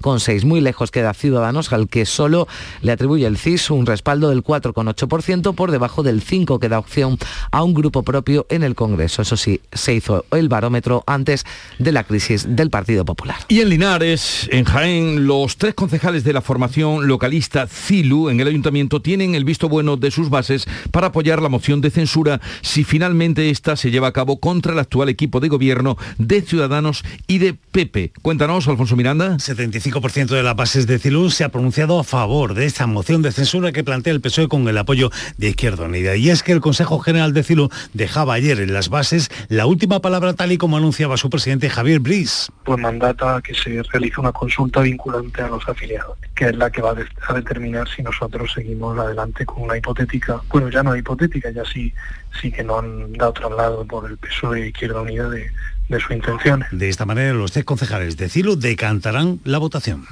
13,6. 0.01 0.45
Muy 0.45 0.61
lejos 0.61 0.91
queda 0.91 1.15
Ciudadanos 1.15 1.73
al 1.73 1.89
que 1.89 2.07
solo 2.07 2.49
le 2.83 2.93
atribuye 2.93 3.27
el 3.27 3.37
CIS 3.37 3.71
un 3.71 3.87
respaldo 3.87 4.31
del 4.31 4.43
4,8% 4.43 5.55
por 5.55 5.71
debajo 5.71 6.03
del 6.03 6.23
5 6.23 6.59
que 6.59 6.69
da 6.69 6.79
opción 6.79 7.19
a 7.51 7.63
un 7.63 7.75
grupo 7.75 8.03
propio 8.03 8.47
en 8.49 8.63
el 8.63 8.75
Congreso. 8.75 9.23
Eso 9.23 9.37
sí, 9.37 9.61
se 9.73 9.95
hizo 9.95 10.25
el 10.31 10.49
barómetro 10.49 11.05
antes 11.07 11.45
de 11.79 11.93
la 11.93 12.05
crisis 12.05 12.47
del 12.49 12.71
Partido 12.71 13.05
Popular. 13.05 13.37
Y 13.49 13.61
en 13.61 13.69
Linares, 13.69 14.49
en 14.53 14.65
Jaén, 14.65 15.27
los 15.27 15.57
tres 15.57 15.75
concejales 15.75 16.25
de 16.25 16.33
la 16.33 16.41
formación 16.41 17.07
localista 17.07 17.67
CILU 17.67 18.31
en 18.31 18.41
el 18.41 18.49
ayuntamiento 18.49 19.03
tienen 19.03 19.35
el 19.35 19.45
visto 19.45 19.69
bueno 19.69 19.97
de 19.97 20.11
sus 20.11 20.31
bases 20.31 20.67
para 20.91 21.09
apoyar 21.09 21.43
la 21.43 21.49
moción 21.49 21.81
de 21.81 21.91
censura 21.91 22.41
si 22.63 22.85
finalmente 22.85 23.51
esta 23.51 23.77
se 23.77 23.91
lleva 23.91 24.09
a 24.09 24.13
cabo 24.13 24.41
contra 24.41 24.73
el 24.73 24.79
actual 24.79 25.09
equipo 25.09 25.41
de 25.41 25.49
gobierno 25.49 25.97
de 26.19 26.43
Ciudadanos 26.43 27.05
y 27.27 27.39
de 27.39 27.55
PP. 27.55 28.13
Cuéntanos, 28.23 28.69
Alfonso 28.69 28.97
Miranda. 28.97 29.39
75% 29.71 30.29
de 30.29 30.43
las 30.43 30.57
bases 30.57 30.87
de 30.87 30.99
CILU 30.99 31.31
se 31.31 31.45
ha 31.45 31.51
pronunciado 31.51 31.99
a 31.99 32.05
favor 32.05 32.55
de 32.55 32.67
esta 32.67 32.87
moción 32.87 33.23
de 33.23 33.33
censura 33.33 33.73
que 33.73 33.85
plantea 33.85 34.13
el 34.13 34.21
PSOE 34.21 34.49
con 34.49 34.69
el 34.69 34.79
apoyo 34.79 35.11
de 35.39 35.51
Izquierda 35.51 35.85
Unida. 35.85 36.17
Y 36.17 36.31
es 36.31 36.43
que 36.43 36.53
el 36.53 36.61
Consejo 36.61 36.99
General 36.99 37.33
de 37.33 37.43
CILU 37.43 37.71
dejaba 37.93 38.35
ayer 38.35 38.61
en 38.61 38.73
las 38.73 38.89
bases 38.89 39.31
la 39.49 39.67
última 39.67 40.01
palabra 40.01 40.35
tal 40.35 40.53
y 40.53 40.59
como 40.59 40.77
anunciaba 40.77 41.17
su 41.17 41.31
presidente 41.31 41.71
Javier 41.71 42.01
Briz. 42.01 42.49
Pues 42.65 42.79
mandata 42.79 43.41
que 43.43 43.55
se 43.55 43.83
realice 43.83 44.21
una 44.21 44.33
consulta 44.33 44.81
vinculante 44.81 45.43
a 45.43 45.49
los 45.49 45.69
afiliados, 45.69 46.19
que 46.35 46.47
es 46.47 46.57
la 46.57 46.71
que 46.71 46.83
va 46.83 46.95
a 47.29 47.35
determinar 47.35 47.89
si 47.89 48.03
nosotros 48.03 48.53
seguimos 48.53 48.99
adelante 48.99 49.47
con 49.47 49.63
una 49.63 49.77
hipotética, 49.77 50.41
bueno 50.49 50.69
ya 50.71 50.83
no 50.83 50.97
hipotética, 50.97 51.51
ya 51.51 51.65
sí, 51.65 51.93
sí 52.41 52.51
que 52.51 52.65
no 52.65 52.79
han 52.79 53.13
dado 53.13 53.33
traslado 53.33 53.85
por 53.85 54.11
el 54.11 54.17
PSOE 54.19 54.63
e 54.63 54.69
Izquierda 54.69 55.01
Unida 55.01 55.29
de, 55.29 55.51
de 55.91 56.01
su 56.01 56.13
intención. 56.13 56.65
De 56.71 56.89
esta 56.89 57.05
manera, 57.05 57.35
los 57.35 57.53
tres 57.53 57.65
concejales 57.65 58.17
de 58.17 58.29
CILU 58.29 58.57
decantarán 58.57 59.41
la 59.45 59.59
votación. 59.59 60.07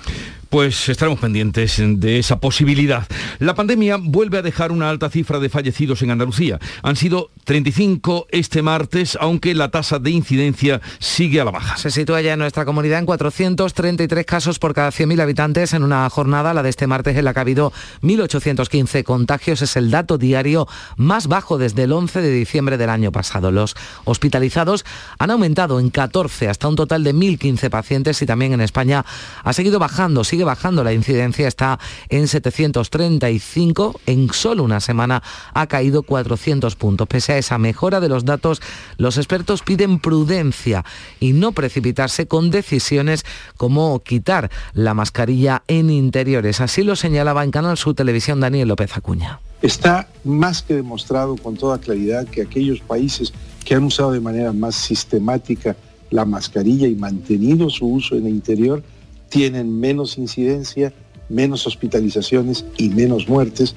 Pues 0.50 0.88
estaremos 0.88 1.20
pendientes 1.20 1.76
de 1.78 2.18
esa 2.18 2.40
posibilidad. 2.40 3.06
La 3.38 3.54
pandemia 3.54 3.99
vuelve 4.00 4.38
a 4.38 4.42
dejar 4.42 4.73
una 4.73 4.88
alta 4.88 5.11
cifra 5.11 5.38
de 5.38 5.50
fallecidos 5.50 6.00
en 6.00 6.11
Andalucía. 6.11 6.58
Han 6.82 6.97
sido 6.97 7.30
35 7.44 8.28
este 8.30 8.62
martes, 8.62 9.18
aunque 9.20 9.54
la 9.54 9.70
tasa 9.70 9.99
de 9.99 10.11
incidencia 10.11 10.80
sigue 10.99 11.42
a 11.42 11.44
la 11.44 11.50
baja. 11.50 11.76
Se 11.76 11.90
sitúa 11.90 12.23
ya 12.23 12.32
en 12.32 12.38
nuestra 12.38 12.64
comunidad 12.64 12.99
en 12.99 13.06
433 13.06 14.25
casos 14.25 14.58
por 14.58 14.73
cada 14.73 14.88
100.000 14.88 15.20
habitantes 15.20 15.75
en 15.75 15.82
una 15.82 16.08
jornada, 16.08 16.54
la 16.54 16.62
de 16.62 16.70
este 16.70 16.87
martes, 16.87 17.16
en 17.16 17.26
la 17.26 17.35
que 17.35 17.40
ha 17.40 17.42
habido 17.42 17.73
1.815 18.00 19.04
contagios. 19.04 19.61
Es 19.61 19.76
el 19.76 19.90
dato 19.90 20.16
diario 20.16 20.66
más 20.97 21.26
bajo 21.26 21.58
desde 21.58 21.82
el 21.85 21.92
11 21.92 22.23
de 22.23 22.30
diciembre 22.30 22.78
del 22.78 22.88
año 22.88 23.12
pasado. 23.12 23.52
Los 23.52 23.76
hospitalizados 24.06 24.87
han 25.18 25.30
aumentado 25.30 25.68
en 25.81 25.91
14 25.91 26.49
hasta 26.49 26.69
un 26.69 26.77
total 26.77 27.05
de 27.05 27.15
1.015 27.15 27.69
pacientes 27.71 28.23
y 28.23 28.27
también 28.27 28.53
en 28.53 28.61
España 28.61 29.05
ha 29.45 29.53
seguido 29.53 29.79
bajando 29.79 30.25
sigue 30.25 30.45
bajando 30.45 30.85
la 30.85 30.93
incidencia, 30.93 31.49
está 31.49 31.79
en 32.09 32.29
735, 32.29 34.01
en 34.07 34.33
solo 34.33 34.63
una 34.63 34.81
semana 34.81 35.23
ha 35.55 35.67
caído 35.67 36.03
400 36.03 36.77
puntos. 36.77 37.09
Pese 37.09 37.33
a 37.33 37.39
esa 37.39 37.59
mejora 37.59 38.01
de 38.01 38.09
los 38.09 38.25
datos, 38.25 38.61
los 38.97 39.17
expertos 39.17 39.63
piden 39.63 39.99
prudencia 39.99 40.85
y 41.21 41.33
no 41.33 41.53
precipitarse 41.53 42.27
con 42.27 42.51
decisiones 42.51 43.25
como 43.57 43.99
quitar 44.01 44.51
la 44.73 44.95
mascarilla 44.95 45.63
en 45.67 45.91
interiores. 45.91 46.61
Así 46.61 46.83
lo 46.83 46.97
señalaba 46.97 47.45
en 47.45 47.51
Canal 47.51 47.77
Sur 47.77 47.95
Televisión 47.95 48.41
Daniel 48.41 48.69
López 48.69 48.97
Acuña. 48.97 49.41
Está 49.61 50.09
más 50.25 50.63
que 50.63 50.75
demostrado 50.75 51.37
con 51.37 51.57
toda 51.57 51.79
claridad 51.79 52.27
que 52.29 52.43
aquellos 52.43 52.81
países 52.81 53.33
que 53.69 53.75
han 53.75 53.85
usado 53.85 54.13
de 54.13 54.21
manera 54.21 54.51
más 54.55 54.77
sistemática 54.77 55.77
la 56.09 56.25
mascarilla 56.25 56.89
y 56.89 56.95
mantenido 56.95 57.69
su 57.69 57.87
uso 57.87 58.17
en 58.17 58.25
el 58.25 58.33
interior 58.33 58.83
tienen 59.29 59.79
menos 59.79 60.17
incidencia, 60.17 60.91
menos 61.29 61.67
hospitalizaciones 61.67 62.65
y 62.79 62.89
menos 62.89 63.29
muertes. 63.29 63.75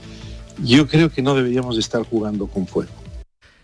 Yo 0.63 0.87
creo 0.87 1.11
que 1.11 1.21
no 1.21 1.35
deberíamos 1.35 1.77
estar 1.77 2.03
jugando 2.03 2.47
con 2.47 2.67
fuego. 2.67 3.00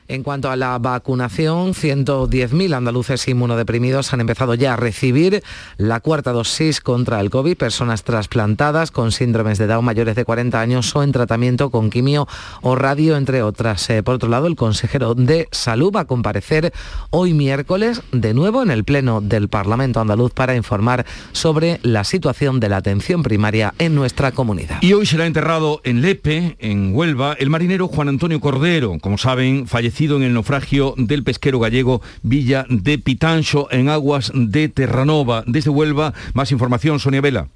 En 0.09 0.23
cuanto 0.23 0.49
a 0.49 0.55
la 0.55 0.79
vacunación, 0.79 1.73
110.000 1.73 2.73
andaluces 2.73 3.27
inmunodeprimidos 3.27 4.13
han 4.13 4.21
empezado 4.21 4.53
ya 4.53 4.73
a 4.73 4.77
recibir 4.77 5.43
la 5.75 5.99
cuarta 5.99 6.31
dosis 6.31 6.79
contra 6.79 7.19
el 7.19 7.29
COVID, 7.29 7.57
personas 7.57 8.05
trasplantadas 8.05 8.91
con 8.91 9.11
síndromes 9.11 9.57
de 9.57 9.67
Down 9.67 9.83
mayores 9.83 10.15
de 10.15 10.23
40 10.23 10.61
años 10.61 10.95
o 10.95 11.03
en 11.03 11.11
tratamiento 11.11 11.71
con 11.71 11.89
quimio 11.89 12.25
o 12.61 12.75
radio, 12.75 13.17
entre 13.17 13.41
otras. 13.41 13.89
Eh, 13.89 14.01
por 14.01 14.15
otro 14.15 14.29
lado, 14.29 14.47
el 14.47 14.55
consejero 14.55 15.13
de 15.13 15.49
Salud 15.51 15.91
va 15.93 16.01
a 16.01 16.05
comparecer 16.05 16.71
hoy 17.09 17.33
miércoles 17.33 18.01
de 18.13 18.33
nuevo 18.33 18.63
en 18.63 18.71
el 18.71 18.85
Pleno 18.85 19.19
del 19.19 19.49
Parlamento 19.49 19.99
andaluz 19.99 20.31
para 20.31 20.55
informar 20.55 21.05
sobre 21.33 21.81
la 21.83 22.05
situación 22.05 22.61
de 22.61 22.69
la 22.69 22.77
atención 22.77 23.23
primaria 23.23 23.73
en 23.77 23.93
nuestra 23.93 24.31
comunidad. 24.31 24.77
Y 24.79 24.93
hoy 24.93 25.05
será 25.05 25.25
enterrado 25.25 25.81
en 25.83 26.01
Lepe, 26.01 26.55
en 26.59 26.95
Huelva, 26.95 27.33
el 27.37 27.49
marinero 27.49 27.89
Juan 27.89 28.07
Antonio 28.07 28.39
Cordero. 28.39 28.99
Como 29.01 29.17
saben, 29.17 29.67
falleció 29.67 29.96
en 29.99 30.23
el 30.23 30.33
naufragio 30.33 30.93
del 30.95 31.23
pesquero 31.23 31.59
gallego 31.59 32.01
Villa 32.21 32.65
de 32.69 32.99
Pitancho 32.99 33.67
en 33.71 33.89
aguas 33.89 34.31
de 34.33 34.69
Terranova. 34.69 35.43
Desde 35.47 35.71
Huelva, 35.71 36.13
más 36.33 36.51
información, 36.51 36.99
Sonia 36.99 37.21
Vela 37.21 37.49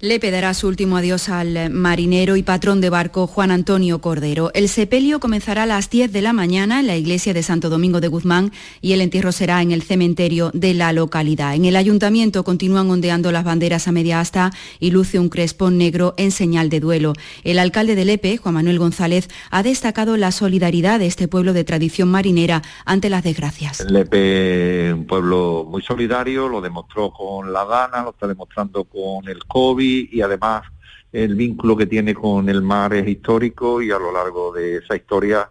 le 0.00 0.20
pedará 0.20 0.54
su 0.54 0.68
último 0.68 0.96
adiós 0.96 1.28
al 1.28 1.70
marinero 1.70 2.36
y 2.36 2.44
patrón 2.44 2.80
de 2.80 2.88
barco 2.88 3.26
Juan 3.26 3.50
Antonio 3.50 4.00
Cordero. 4.00 4.52
El 4.54 4.68
sepelio 4.68 5.18
comenzará 5.18 5.64
a 5.64 5.66
las 5.66 5.90
10 5.90 6.12
de 6.12 6.22
la 6.22 6.32
mañana 6.32 6.78
en 6.78 6.86
la 6.86 6.96
iglesia 6.96 7.34
de 7.34 7.42
Santo 7.42 7.68
Domingo 7.68 8.00
de 8.00 8.06
Guzmán 8.06 8.52
y 8.80 8.92
el 8.92 9.00
entierro 9.00 9.32
será 9.32 9.60
en 9.60 9.72
el 9.72 9.82
cementerio 9.82 10.52
de 10.54 10.72
la 10.74 10.92
localidad. 10.92 11.56
En 11.56 11.64
el 11.64 11.74
ayuntamiento 11.74 12.44
continúan 12.44 12.88
ondeando 12.88 13.32
las 13.32 13.42
banderas 13.42 13.88
a 13.88 13.92
media 13.92 14.20
asta 14.20 14.52
y 14.78 14.92
luce 14.92 15.18
un 15.18 15.28
crespón 15.28 15.78
negro 15.78 16.14
en 16.16 16.30
señal 16.30 16.68
de 16.68 16.78
duelo. 16.78 17.14
El 17.42 17.58
alcalde 17.58 17.96
de 17.96 18.04
Lepe, 18.04 18.36
Juan 18.36 18.54
Manuel 18.54 18.78
González, 18.78 19.28
ha 19.50 19.64
destacado 19.64 20.16
la 20.16 20.30
solidaridad 20.30 21.00
de 21.00 21.06
este 21.06 21.26
pueblo 21.26 21.52
de 21.52 21.64
tradición 21.64 22.08
marinera 22.08 22.62
ante 22.84 23.10
las 23.10 23.24
desgracias. 23.24 23.80
Lepe, 23.90 24.92
un 24.92 25.06
pueblo 25.06 25.66
muy 25.68 25.82
solidario, 25.82 26.48
lo 26.48 26.60
demostró 26.60 27.10
con 27.10 27.52
la 27.52 27.64
Dana, 27.64 28.04
lo 28.04 28.10
está 28.10 28.28
demostrando 28.28 28.84
con 28.84 29.28
el 29.28 29.44
COVID 29.44 29.87
y, 29.88 30.20
además 30.20 30.62
el 31.10 31.34
vínculo 31.34 31.76
que 31.76 31.86
tiene 31.86 32.12
con 32.14 32.48
el 32.48 32.60
mar 32.60 32.92
es 32.92 33.08
histórico 33.08 33.80
y 33.80 33.90
a 33.90 33.98
lo 33.98 34.12
largo 34.12 34.52
de 34.52 34.76
esa 34.76 34.94
historia 34.94 35.48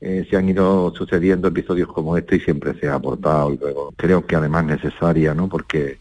eh, 0.00 0.26
se 0.28 0.36
han 0.36 0.48
ido 0.48 0.94
sucediendo 0.96 1.48
episodios 1.48 1.88
como 1.88 2.16
este 2.16 2.36
y 2.36 2.40
siempre 2.40 2.74
se 2.78 2.88
ha 2.88 2.94
aportado 2.94 3.52
y 3.52 3.58
luego 3.58 3.92
creo 3.96 4.26
que 4.26 4.36
además 4.36 4.64
necesaria, 4.64 5.34
¿no? 5.34 5.48
Porque 5.48 5.98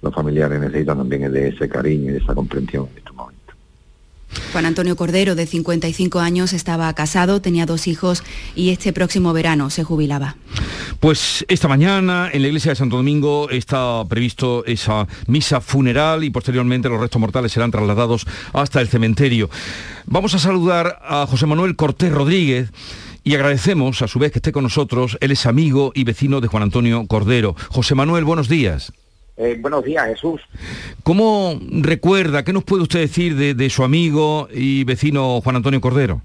los 0.00 0.12
familiares 0.12 0.60
necesitan 0.60 0.98
también 0.98 1.32
de 1.32 1.48
ese 1.48 1.68
cariño 1.68 2.10
y 2.10 2.14
de 2.14 2.18
esa 2.18 2.34
comprensión 2.34 2.88
en 2.90 2.98
este 2.98 3.12
momento. 3.12 3.41
Juan 4.52 4.66
Antonio 4.66 4.96
Cordero, 4.96 5.34
de 5.34 5.46
55 5.46 6.20
años, 6.20 6.52
estaba 6.52 6.92
casado, 6.94 7.40
tenía 7.40 7.66
dos 7.66 7.86
hijos 7.86 8.22
y 8.54 8.70
este 8.70 8.92
próximo 8.92 9.32
verano 9.32 9.70
se 9.70 9.84
jubilaba. 9.84 10.36
Pues 11.00 11.44
esta 11.48 11.68
mañana 11.68 12.30
en 12.32 12.42
la 12.42 12.48
iglesia 12.48 12.72
de 12.72 12.76
Santo 12.76 12.96
Domingo 12.96 13.50
está 13.50 14.04
previsto 14.08 14.64
esa 14.66 15.08
misa 15.26 15.60
funeral 15.60 16.22
y 16.24 16.30
posteriormente 16.30 16.88
los 16.88 17.00
restos 17.00 17.20
mortales 17.20 17.52
serán 17.52 17.70
trasladados 17.70 18.26
hasta 18.52 18.80
el 18.80 18.88
cementerio. 18.88 19.50
Vamos 20.06 20.34
a 20.34 20.38
saludar 20.38 21.00
a 21.02 21.26
José 21.26 21.46
Manuel 21.46 21.76
Cortés 21.76 22.12
Rodríguez. 22.12 22.70
Y 23.24 23.36
agradecemos 23.36 24.02
a 24.02 24.08
su 24.08 24.18
vez 24.18 24.32
que 24.32 24.40
esté 24.40 24.50
con 24.50 24.64
nosotros. 24.64 25.16
Él 25.20 25.30
es 25.30 25.46
amigo 25.46 25.92
y 25.94 26.02
vecino 26.02 26.40
de 26.40 26.48
Juan 26.48 26.64
Antonio 26.64 27.06
Cordero. 27.06 27.54
José 27.68 27.94
Manuel, 27.94 28.24
buenos 28.24 28.48
días. 28.48 28.92
Eh, 29.42 29.56
buenos 29.60 29.82
días, 29.82 30.06
Jesús. 30.06 30.40
¿Cómo 31.02 31.58
recuerda, 31.80 32.44
qué 32.44 32.52
nos 32.52 32.62
puede 32.62 32.84
usted 32.84 33.00
decir 33.00 33.34
de, 33.56 33.70
su 33.70 33.82
amigo 33.82 34.46
y 34.52 34.84
vecino 34.84 35.40
Juan 35.40 35.56
Antonio 35.56 35.80
Cordero? 35.80 36.22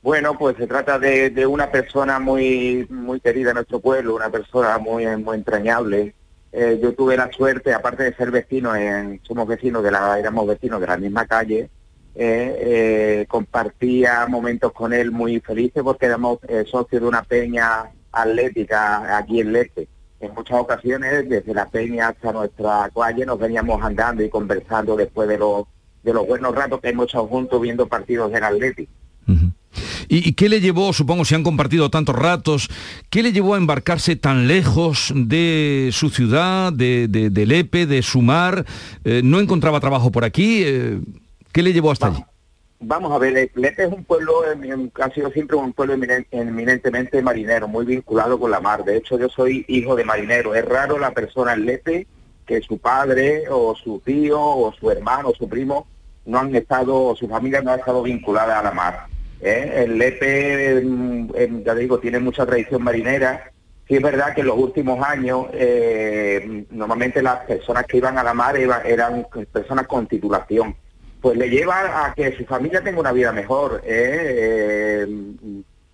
Bueno, 0.00 0.38
pues 0.38 0.56
se 0.56 0.66
trata 0.66 0.98
de, 0.98 1.46
una 1.46 1.70
persona 1.70 2.18
muy 2.18 2.86
muy 2.88 3.20
querida 3.20 3.50
en 3.50 3.56
nuestro 3.56 3.78
pueblo, 3.80 4.16
una 4.16 4.30
persona 4.30 4.78
muy, 4.78 5.04
muy 5.18 5.36
entrañable. 5.36 6.14
Eh, 6.50 6.78
yo 6.82 6.94
tuve 6.94 7.14
la 7.18 7.30
suerte, 7.30 7.74
aparte 7.74 8.04
de 8.04 8.14
ser 8.14 8.30
vecino, 8.30 8.74
en, 8.74 9.20
somos 9.22 9.46
vecinos 9.46 9.82
de 9.82 9.90
la, 9.90 10.18
éramos 10.18 10.46
vecinos 10.46 10.80
de 10.80 10.86
la 10.86 10.96
misma 10.96 11.26
calle, 11.26 11.68
eh, 12.14 13.26
compartía 13.28 14.26
momentos 14.28 14.72
con 14.72 14.94
él 14.94 15.10
muy 15.10 15.40
felices 15.40 15.82
porque 15.82 16.06
éramos 16.06 16.38
socios 16.70 17.02
de 17.02 17.08
una 17.08 17.22
peña 17.22 17.90
atlética 18.12 19.18
aquí 19.18 19.40
en 19.40 19.52
Lete 19.52 19.88
en 20.24 20.34
muchas 20.34 20.58
ocasiones 20.60 21.28
desde 21.28 21.54
la 21.54 21.68
peña 21.68 22.08
hasta 22.08 22.32
nuestra 22.32 22.90
calle 22.94 23.26
nos 23.26 23.38
veníamos 23.38 23.82
andando 23.82 24.22
y 24.22 24.30
conversando 24.30 24.96
después 24.96 25.28
de 25.28 25.38
los 25.38 25.64
de 26.02 26.12
los 26.12 26.26
buenos 26.26 26.54
ratos 26.54 26.80
que 26.80 26.90
hemos 26.90 27.06
echado 27.06 27.26
juntos 27.26 27.60
viendo 27.60 27.86
partidos 27.86 28.30
del 28.30 28.44
Atlético. 28.44 28.92
¿Y, 30.06 30.34
qué 30.34 30.50
le 30.50 30.60
llevó, 30.60 30.92
supongo, 30.92 31.24
si 31.24 31.34
han 31.34 31.42
compartido 31.42 31.90
tantos 31.90 32.14
ratos, 32.14 32.68
qué 33.10 33.22
le 33.22 33.32
llevó 33.32 33.54
a 33.54 33.56
embarcarse 33.56 34.16
tan 34.16 34.46
lejos 34.46 35.12
de 35.16 35.88
su 35.92 36.10
ciudad, 36.10 36.72
de, 36.74 37.08
de, 37.08 37.46
Lepe, 37.46 37.86
de 37.86 38.02
su 38.02 38.20
mar? 38.20 38.66
Eh, 39.04 39.22
¿No 39.24 39.40
encontraba 39.40 39.80
trabajo 39.80 40.12
por 40.12 40.24
aquí? 40.24 40.62
Eh, 40.62 41.00
¿Qué 41.52 41.62
le 41.62 41.72
llevó 41.72 41.90
hasta 41.90 42.08
allí? 42.08 42.22
Vamos 42.80 43.12
a 43.12 43.18
ver, 43.18 43.50
Lepe 43.54 43.84
es 43.84 43.92
un 43.92 44.04
pueblo, 44.04 44.42
ha 45.00 45.10
sido 45.10 45.30
siempre 45.30 45.56
un 45.56 45.72
pueblo 45.72 45.94
eminentemente 45.94 47.22
marinero, 47.22 47.66
muy 47.66 47.86
vinculado 47.86 48.38
con 48.38 48.50
la 48.50 48.60
mar. 48.60 48.84
De 48.84 48.96
hecho, 48.96 49.18
yo 49.18 49.28
soy 49.28 49.64
hijo 49.68 49.96
de 49.96 50.04
marinero. 50.04 50.54
Es 50.54 50.64
raro 50.64 50.98
la 50.98 51.12
persona 51.12 51.54
en 51.54 51.64
Lepe 51.64 52.06
que 52.46 52.60
su 52.60 52.78
padre 52.78 53.44
o 53.50 53.74
su 53.74 54.00
tío 54.00 54.38
o 54.40 54.72
su 54.72 54.90
hermano 54.90 55.30
o 55.30 55.34
su 55.34 55.48
primo 55.48 55.86
no 56.26 56.38
han 56.38 56.54
estado, 56.54 57.06
o 57.06 57.16
su 57.16 57.28
familia 57.28 57.62
no 57.62 57.70
ha 57.70 57.76
estado 57.76 58.02
vinculada 58.02 58.58
a 58.58 58.62
la 58.62 58.72
mar. 58.72 59.06
¿eh? 59.40 59.84
El 59.84 59.98
Lepe, 59.98 60.84
ya 61.64 61.74
digo, 61.74 61.98
tiene 61.98 62.18
mucha 62.18 62.44
tradición 62.44 62.82
marinera. 62.82 63.50
Sí 63.86 63.96
es 63.96 64.02
verdad 64.02 64.34
que 64.34 64.40
en 64.40 64.46
los 64.46 64.58
últimos 64.58 65.02
años 65.06 65.46
eh, 65.52 66.66
normalmente 66.70 67.22
las 67.22 67.44
personas 67.44 67.84
que 67.86 67.98
iban 67.98 68.16
a 68.18 68.22
la 68.22 68.32
mar 68.32 68.56
eran 68.56 69.26
personas 69.52 69.86
con 69.86 70.06
titulación. 70.06 70.74
Pues 71.24 71.38
le 71.38 71.48
lleva 71.48 72.04
a 72.04 72.12
que 72.12 72.36
su 72.36 72.44
familia 72.44 72.82
tenga 72.82 73.00
una 73.00 73.10
vida 73.10 73.32
mejor. 73.32 73.80
¿eh? 73.82 75.06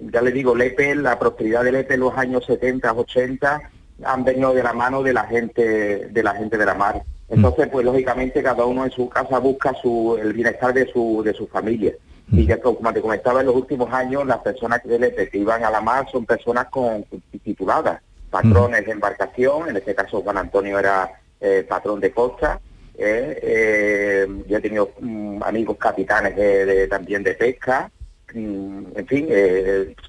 ya 0.00 0.22
le 0.22 0.32
digo, 0.32 0.56
Lepe, 0.56 0.96
la 0.96 1.20
prosperidad 1.20 1.62
de 1.62 1.70
Lepe 1.70 1.94
en 1.94 2.00
los 2.00 2.18
años 2.18 2.44
70, 2.46 2.92
80 2.92 3.62
han 4.02 4.24
venido 4.24 4.52
de 4.52 4.64
la 4.64 4.72
mano 4.72 5.04
de 5.04 5.12
la 5.12 5.22
gente 5.28 6.08
de 6.08 6.22
la 6.24 6.34
gente 6.34 6.58
de 6.58 6.66
la 6.66 6.74
mar. 6.74 7.04
Entonces, 7.28 7.68
pues 7.68 7.86
lógicamente 7.86 8.42
cada 8.42 8.64
uno 8.64 8.84
en 8.84 8.90
su 8.90 9.08
casa 9.08 9.38
busca 9.38 9.72
su, 9.80 10.18
el 10.20 10.32
bienestar 10.32 10.74
de 10.74 10.90
su, 10.90 11.22
de 11.24 11.32
su 11.32 11.46
familia. 11.46 11.92
Y 12.32 12.44
ya 12.46 12.60
como 12.60 12.92
te 12.92 13.00
comentaba 13.00 13.38
en 13.38 13.46
los 13.46 13.54
últimos 13.54 13.92
años, 13.92 14.26
las 14.26 14.38
personas 14.38 14.80
que, 14.82 15.28
que 15.30 15.38
iban 15.38 15.62
a 15.62 15.70
la 15.70 15.80
mar 15.80 16.08
son 16.10 16.26
personas 16.26 16.66
con 16.70 17.04
tituladas, 17.44 18.02
patrones 18.30 18.84
de 18.84 18.90
embarcación, 18.90 19.68
en 19.68 19.76
este 19.76 19.94
caso 19.94 20.22
Juan 20.22 20.38
Antonio 20.38 20.76
era 20.76 21.08
eh, 21.40 21.64
patrón 21.68 22.00
de 22.00 22.10
costa, 22.10 22.58
eh, 22.58 22.58
eh, 22.58 22.69
yo 23.00 24.56
he 24.56 24.60
tenido 24.60 24.92
mm, 25.00 25.42
amigos 25.42 25.76
capitanes 25.78 26.36
de, 26.36 26.86
también 26.88 27.22
de 27.22 27.34
pesca, 27.34 27.90
mm, 28.34 28.82
en 28.94 29.06
fin, 29.06 29.28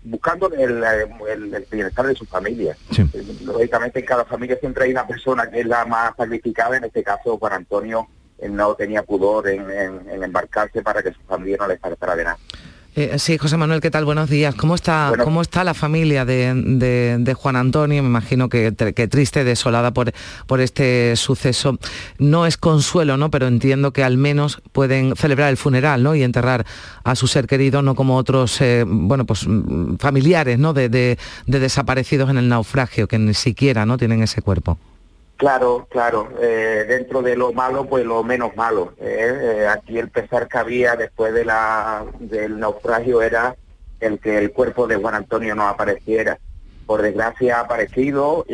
buscando 0.04 0.52
el, 0.54 0.84
bienestar 1.72 2.08
de 2.08 2.16
su 2.16 2.26
familia. 2.26 2.76
Lógicamente 3.46 4.00
en 4.00 4.06
cada 4.06 4.26
familia 4.26 4.58
siempre 4.60 4.86
hay 4.86 4.92
una 4.92 5.08
persona 5.08 5.50
que 5.50 5.62
es 5.62 5.66
la 5.66 5.86
más 5.86 6.14
sacrificada, 6.18 6.78
en 6.78 6.84
este 6.84 7.04
caso 7.04 7.38
Juan 7.38 7.54
Antonio 7.54 8.08
no 8.50 8.76
tenía 8.76 9.04
pudor 9.04 9.48
en, 9.48 9.64
embarcarse 10.24 10.82
para 10.82 11.04
que 11.04 11.14
su 11.14 11.22
familia 11.22 11.58
no 11.60 11.68
le 11.68 11.78
faltara 11.78 12.16
de 12.16 12.24
nada. 12.24 12.38
Eh, 12.94 13.18
sí, 13.20 13.38
José 13.38 13.56
Manuel, 13.56 13.80
¿qué 13.80 13.90
tal? 13.90 14.04
Buenos 14.04 14.30
días. 14.30 14.54
¿Cómo 14.56 14.76
está, 14.76 15.14
¿cómo 15.24 15.42
está 15.42 15.64
la 15.64 15.74
familia 15.74 16.26
de, 16.26 17.36
Juan 17.38 17.56
Antonio? 17.56 18.04
Me 18.04 18.10
imagino 18.10 18.50
que, 18.50 18.72
triste, 18.74 19.46
desolada 19.46 19.92
por, 19.92 20.12
por 20.46 20.60
este 20.60 21.16
suceso. 21.16 21.78
No 22.18 22.46
es 22.46 22.58
consuelo, 22.58 23.16
¿no? 23.16 23.32
Pero 23.32 23.48
entiendo 23.48 23.94
que 23.94 24.04
al 24.04 24.18
menos 24.18 24.62
pueden 24.74 25.16
celebrar 25.16 25.50
el 25.50 25.58
funeral, 25.58 26.04
¿no? 26.04 26.16
Y 26.16 26.24
enterrar 26.24 26.66
a 27.06 27.16
su 27.16 27.28
ser 27.28 27.48
querido, 27.48 27.82
no 27.82 27.96
como 27.96 28.18
otros, 28.18 28.60
eh, 28.60 28.84
bueno, 28.86 29.26
pues 29.26 29.48
mm, 29.48 29.96
familiares, 29.96 30.60
¿no? 30.60 30.74
De, 30.74 30.90
de, 30.90 31.18
desaparecidos 31.46 32.30
en 32.30 32.38
el 32.38 32.50
naufragio, 32.50 33.08
que 33.08 33.18
ni 33.18 33.34
siquiera, 33.34 33.86
¿no? 33.86 33.98
Tienen 33.98 34.22
ese 34.22 34.42
cuerpo. 34.42 34.78
Claro, 35.42 35.88
claro. 35.90 36.30
Eh, 36.40 36.86
dentro 36.88 37.24
de 37.24 37.36
lo 37.36 37.52
malo, 37.52 37.86
pues 37.86 38.06
lo 38.06 38.24
menos 38.24 38.56
malo. 38.56 38.94
¿eh? 39.00 39.40
Eh, 39.42 39.68
aquí 39.68 39.98
el 39.98 40.12
pesar 40.12 40.48
que 40.48 40.60
había 40.60 40.96
después 40.96 41.34
de 41.34 41.44
la, 41.44 42.06
del 42.20 42.60
naufragio 42.60 43.24
era 43.24 43.56
el 44.00 44.20
que 44.20 44.38
el 44.38 44.52
cuerpo 44.52 44.86
de 44.86 44.98
Juan 44.98 45.16
Antonio 45.16 45.56
no 45.56 45.68
apareciera. 45.68 46.38
Por 46.86 47.02
desgracia 47.02 47.58
ha 47.58 47.62
aparecido, 47.62 48.46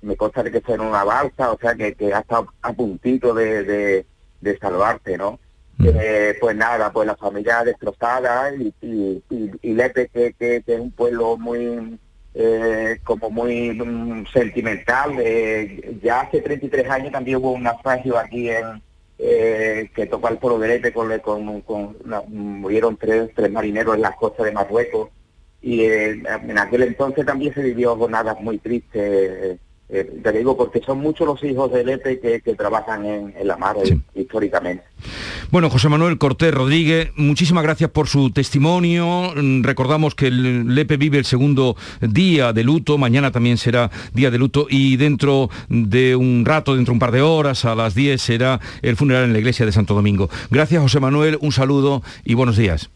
me 0.00 0.16
consta 0.16 0.44
que 0.44 0.60
fue 0.60 0.76
en 0.76 0.82
una 0.82 1.02
balsa, 1.02 1.50
o 1.50 1.58
sea 1.58 1.74
que, 1.74 1.94
que 1.94 2.14
ha 2.14 2.20
estado 2.20 2.46
a 2.62 2.72
puntito 2.72 3.34
de, 3.34 3.64
de, 3.64 4.06
de 4.40 4.58
salvarse, 4.58 5.18
¿no? 5.18 5.40
Mm. 5.78 5.88
pues 6.40 6.54
nada, 6.54 6.92
pues 6.92 7.08
la 7.08 7.16
familia 7.16 7.64
destrozada 7.64 8.54
y, 8.54 8.72
y, 8.80 9.24
y, 9.60 9.72
Lepe, 9.74 10.06
que, 10.06 10.34
que 10.34 10.62
es 10.64 10.80
un 10.80 10.92
pueblo 10.92 11.36
muy 11.36 11.98
eh, 12.34 12.98
como 13.04 13.30
muy 13.30 13.72
mm, 13.72 14.26
sentimental. 14.32 15.16
Eh, 15.18 15.98
ya 16.02 16.22
hace 16.22 16.40
33 16.40 16.88
años 16.90 17.12
también 17.12 17.38
hubo 17.38 17.52
un 17.52 17.62
naufragio 17.62 18.18
aquí 18.18 18.50
en 18.50 18.82
eh, 19.18 19.90
que 19.94 20.06
tocó 20.06 20.28
al 20.28 20.38
pueblo 20.38 20.58
de 20.58 20.92
con, 20.92 21.18
con, 21.20 21.60
con 21.62 21.96
murieron 22.28 22.96
tres, 22.96 23.30
tres 23.34 23.50
marineros 23.50 23.94
en 23.94 24.02
las 24.02 24.16
costas 24.16 24.46
de 24.46 24.52
Marruecos 24.52 25.10
y 25.60 25.84
en 25.84 26.58
aquel 26.58 26.82
entonces 26.82 27.24
también 27.24 27.54
se 27.54 27.62
vivió 27.62 27.96
jornadas 27.96 28.40
muy 28.40 28.58
tristes 28.58 29.60
eh, 29.88 30.20
te 30.22 30.32
digo 30.32 30.56
porque 30.56 30.80
son 30.80 30.98
muchos 30.98 31.26
los 31.26 31.42
hijos 31.44 31.70
del 31.70 31.88
EPE 31.90 32.40
que, 32.40 32.54
trabajan 32.54 33.04
en, 33.04 33.34
la 33.46 33.56
mar 33.56 33.76
eh, 33.84 33.98
históricamente. 34.14 34.84
Bueno, 35.50 35.68
José 35.68 35.90
Manuel 35.90 36.16
Cortés 36.16 36.54
Rodríguez, 36.54 37.10
muchísimas 37.16 37.62
gracias 37.62 37.90
por 37.90 38.08
su 38.08 38.30
testimonio. 38.30 39.32
Mm, 39.36 39.62
recordamos 39.62 40.14
que 40.14 40.28
el 40.28 40.74
LEPE 40.74 40.96
vive 40.96 41.18
el 41.18 41.26
segundo 41.26 41.76
día 42.00 42.54
de 42.54 42.64
luto, 42.64 42.96
mañana 42.96 43.32
también 43.32 43.58
será 43.58 43.90
día 44.14 44.30
de 44.30 44.38
luto 44.38 44.66
y 44.70 44.96
dentro 44.96 45.50
de 45.68 46.16
un 46.16 46.44
rato, 46.46 46.74
dentro 46.74 46.92
de 46.92 46.96
un 46.96 47.00
par 47.00 47.12
de 47.12 47.20
horas, 47.20 47.64
a 47.64 47.74
las 47.74 47.94
10 47.94 48.20
será 48.20 48.60
el 48.80 48.96
funeral 48.96 49.24
en 49.24 49.34
la 49.34 49.40
iglesia 49.40 49.66
de 49.66 49.72
Santo 49.72 49.94
Domingo. 49.94 50.30
Gracias 50.50 50.80
José 50.80 51.00
Manuel, 51.00 51.36
un 51.42 51.52
saludo 51.52 52.02
y 52.24 52.32
buenos 52.32 52.56
días. 52.56 52.88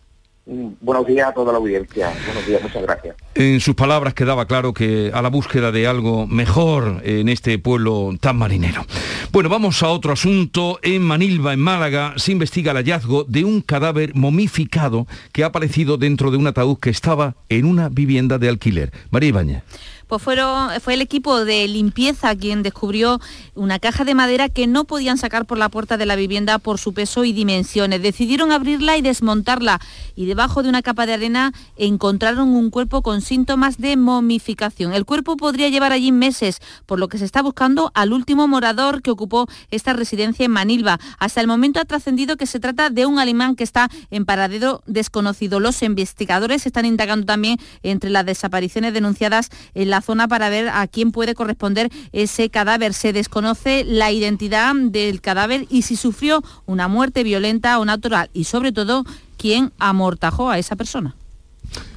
Buenos 0.47 1.07
días 1.07 1.29
a 1.29 1.35
toda 1.35 1.53
la 1.53 1.59
audiencia. 1.59 2.11
Buenos 2.25 2.47
días, 2.47 2.63
muchas 2.63 2.83
gracias. 2.83 2.96
En 3.39 3.61
sus 3.61 3.75
palabras 3.75 4.15
quedaba 4.15 4.47
claro 4.47 4.73
que 4.73 5.11
a 5.13 5.21
la 5.21 5.29
búsqueda 5.29 5.71
de 5.71 5.87
algo 5.87 6.27
mejor 6.27 7.03
en 7.05 7.29
este 7.29 7.59
pueblo 7.59 8.15
tan 8.19 8.39
marinero. 8.39 8.87
Bueno, 9.31 9.51
vamos 9.51 9.83
a 9.83 9.89
otro 9.89 10.15
asunto. 10.15 10.79
En 10.83 11.03
Manilva, 11.03 11.53
en 11.53 11.61
Málaga, 11.61 12.15
se 12.17 12.33
investiga 12.33 12.71
el 12.71 12.79
hallazgo 12.79 13.25
de 13.25 13.45
un 13.45 13.61
cadáver 13.61 14.15
momificado 14.15 15.07
que 15.33 15.45
ha 15.45 15.49
aparecido 15.49 15.99
dentro 15.99 16.31
de 16.31 16.39
un 16.39 16.47
ataúd 16.47 16.79
que 16.79 16.89
estaba 16.89 17.37
en 17.51 17.67
una 17.67 17.91
vivienda 17.91 18.39
de 18.39 18.49
alquiler. 18.49 18.91
María 19.11 19.29
Ibañez 19.29 19.63
pues 20.09 20.23
fue 20.23 20.95
el 20.95 21.01
equipo 21.01 21.45
de 21.45 21.67
limpieza 21.69 22.35
quien 22.37 22.63
descubrió 22.63 23.21
una 23.55 23.79
caja 23.79 24.05
de 24.05 24.15
madera 24.15 24.49
que 24.49 24.67
no 24.67 24.85
podían 24.85 25.19
sacar 25.19 25.47
por 25.47 25.59
la 25.59 25.69
puerta 25.69 25.97
de 25.97 26.07
la 26.07 26.17
vivienda 26.17 26.59
por 26.59 26.79
su 26.79 26.95
peso 26.95 27.25
y 27.25 27.33
dimensiones. 27.33 28.03
Decidieron 28.03 28.53
abrirla 28.53 28.97
y 28.97 29.03
desmontarla 29.03 29.81
y 30.15 30.27
debajo 30.27 30.63
de 30.63 30.69
una 30.69 30.83
capa 30.83 31.07
de 31.07 31.15
arena 31.15 31.53
encontraron 31.77 32.51
un 32.51 32.71
cuerpo 32.71 33.03
con 33.03 33.21
síntomas 33.21 33.79
de 33.79 33.97
momificación. 33.97 34.93
El 34.93 35.05
cuerpo 35.05 35.37
podría 35.37 35.69
llevar 35.69 35.93
allí 35.93 36.13
meses, 36.13 36.61
por 36.87 36.99
lo 36.99 37.09
que 37.09 37.19
se 37.19 37.25
está 37.25 37.43
buscando 37.43 37.91
al 37.95 38.13
último 38.13 38.49
morador 38.49 39.03
que 39.03 39.11
ocupó 39.11 39.49
esta 39.71 39.93
residencia 39.93 40.45
en 40.45 40.53
Manilva. 40.53 40.99
Hasta 41.19 41.41
el 41.41 41.47
momento 41.47 41.81
ha 41.81 41.85
trascendido 41.85 42.37
que 42.37 42.47
se 42.47 42.61
trata 42.61 42.91
de 42.91 43.07
un 43.07 43.19
alemán 43.19 43.57
que 43.57 43.65
está 43.65 43.91
en 44.11 44.25
paradero 44.25 44.83
desconocido. 44.87 45.61
Los 45.61 45.83
investigadores 45.83 46.67
están 46.67 46.87
indagando 46.87 47.27
también 47.27 47.59
entre 47.83 48.11
las 48.11 48.25
desapariciones 48.27 48.95
denunciadas 48.95 49.51
en 49.75 49.91
la 49.91 49.96
la 49.97 50.03
zona 50.03 50.29
para 50.29 50.51
ver 50.51 50.69
a 50.69 50.87
quién 50.89 51.11
puede 51.11 51.35
corresponder 51.35 51.91
ese 52.13 52.51
cadáver. 52.51 52.93
Se 52.93 53.15
desconoce 53.15 53.83
la 53.85 54.13
identidad 54.13 54.75
del 54.75 55.23
cadáver 55.23 55.67
y 55.71 55.83
si 55.83 55.97
sufrió 55.97 56.43
una 56.67 56.87
muerte 56.87 57.25
violenta 57.25 57.79
o 57.79 57.87
natural 57.87 58.29
y 58.35 58.45
sobre 58.45 58.73
todo 58.73 59.05
quién 59.39 59.73
amortajó 59.79 60.51
a 60.51 60.59
esa 60.59 60.77
persona. 60.77 61.15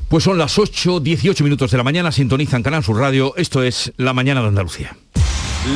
Pues 0.08 0.24
son 0.24 0.38
las 0.38 0.58
8, 0.58 1.02
18 1.02 1.44
minutos 1.44 1.72
de 1.72 1.78
la 1.78 1.84
mañana, 1.84 2.12
sintonizan 2.12 2.64
Canal 2.64 2.84
Sur 2.84 2.98
Radio, 2.98 3.34
esto 3.36 3.62
es 3.64 3.92
La 3.98 4.14
Mañana 4.14 4.42
de 4.42 4.48
Andalucía. 4.48 4.96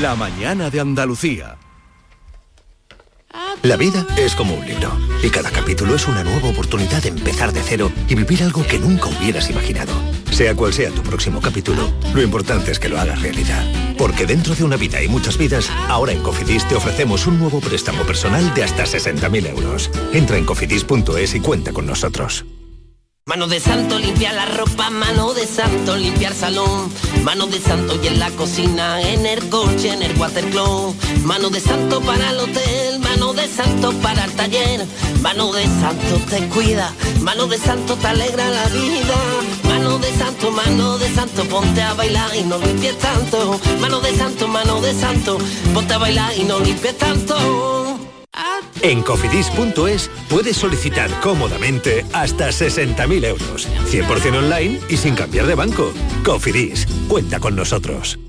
La 0.02 0.16
Mañana 0.16 0.70
de 0.70 0.80
Andalucía. 0.80 1.58
La 3.64 3.76
vida 3.76 4.06
es 4.18 4.34
como 4.34 4.56
un 4.56 4.66
libro 4.66 4.98
y 5.22 5.30
cada 5.30 5.52
capítulo 5.52 5.96
es 5.96 6.08
una 6.08 6.24
nueva 6.24 6.50
oportunidad 6.50 7.04
de 7.04 7.10
empezar 7.10 7.52
de 7.52 7.62
cero 7.62 7.92
y 8.08 8.16
vivir 8.16 8.44
algo 8.44 8.66
que 8.66 8.80
nunca 8.80 9.08
hubieras 9.08 9.50
imaginado. 9.50 9.94
Sea 10.34 10.56
cual 10.56 10.74
sea 10.74 10.90
tu 10.90 11.04
próximo 11.04 11.40
capítulo, 11.40 11.94
lo 12.12 12.22
importante 12.24 12.72
es 12.72 12.80
que 12.80 12.90
lo 12.90 13.00
hagas 13.00 13.22
realidad. 13.22 13.64
Porque 14.00 14.26
dentro 14.26 14.56
de 14.56 14.64
una 14.64 14.78
vida 14.78 15.00
y 15.04 15.08
muchas 15.08 15.38
vidas, 15.38 15.70
ahora 15.88 16.12
en 16.12 16.24
Cofidis 16.24 16.68
te 16.68 16.74
ofrecemos 16.74 17.28
un 17.28 17.38
nuevo 17.38 17.62
préstamo 17.62 18.02
personal 18.02 18.52
de 18.56 18.64
hasta 18.64 18.84
60.000 18.84 19.50
euros. 19.50 19.92
Entra 20.12 20.38
en 20.38 20.46
cofidis.es 20.46 21.36
y 21.36 21.40
cuenta 21.40 21.72
con 21.72 21.86
nosotros. 21.86 22.46
Mano 23.26 23.48
de 23.48 23.62
santo 23.62 24.00
limpia 24.00 24.34
la 24.34 24.46
ropa, 24.46 24.90
mano 24.90 25.34
de 25.34 25.48
santo 25.48 25.96
limpiar 25.96 26.34
salón, 26.34 26.92
mano 27.24 27.48
de 27.48 27.58
santo 27.58 27.98
y 28.04 28.08
en 28.08 28.20
la 28.20 28.30
cocina, 28.32 29.02
en 29.02 29.26
el 29.26 29.48
coche, 29.48 29.94
en 29.94 30.04
el 30.04 30.18
watercloak, 30.20 30.94
mano 31.24 31.50
de 31.50 31.62
santo 31.62 32.02
para 32.02 32.32
el 32.32 32.40
hotel, 32.40 33.00
mano 33.00 33.32
de 33.32 33.48
santo 33.48 33.94
para 34.02 34.26
el 34.26 34.34
taller, 34.34 34.86
mano 35.22 35.54
de 35.54 35.64
santo 35.64 36.20
te 36.30 36.50
cuida, 36.50 36.94
mano 37.22 37.48
de 37.48 37.58
santo 37.58 37.96
te 37.96 38.08
alegra 38.08 38.50
la 38.50 38.66
vida, 38.66 39.16
de 40.04 40.12
santo, 40.18 40.52
mano 40.52 40.98
de 40.98 41.10
santo, 41.10 41.44
ponte 41.46 41.82
a 41.82 41.94
bailar 41.94 42.36
y 42.36 42.44
no 42.44 42.58
limpies 42.58 42.98
tanto. 42.98 43.60
Mano 43.80 44.02
de 44.02 44.16
santo, 44.16 44.48
mano 44.48 44.82
de 44.82 44.94
santo, 44.94 45.38
ponte 45.74 45.94
a 45.94 45.98
bailar 45.98 46.32
y 46.38 46.44
no 46.44 46.60
limpies 46.60 46.98
tanto. 46.98 48.00
En 48.82 49.02
cofidis.es 49.02 50.10
puedes 50.30 50.58
solicitar 50.58 51.10
cómodamente 51.22 52.06
hasta 52.12 52.50
60.000 52.50 53.26
euros, 53.26 53.68
100% 53.90 54.38
online 54.38 54.80
y 54.90 54.98
sin 54.98 55.16
cambiar 55.16 55.46
de 55.48 55.56
banco. 55.56 55.94
Cofidis, 56.26 56.86
cuenta 57.08 57.40
con 57.40 57.56
nosotros. 57.56 58.20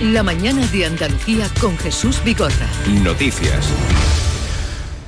La 0.00 0.22
mañana 0.22 0.66
de 0.66 0.86
Andalucía 0.86 1.48
con 1.60 1.76
Jesús 1.78 2.22
Vigorra. 2.24 2.68
Noticias. 3.02 3.72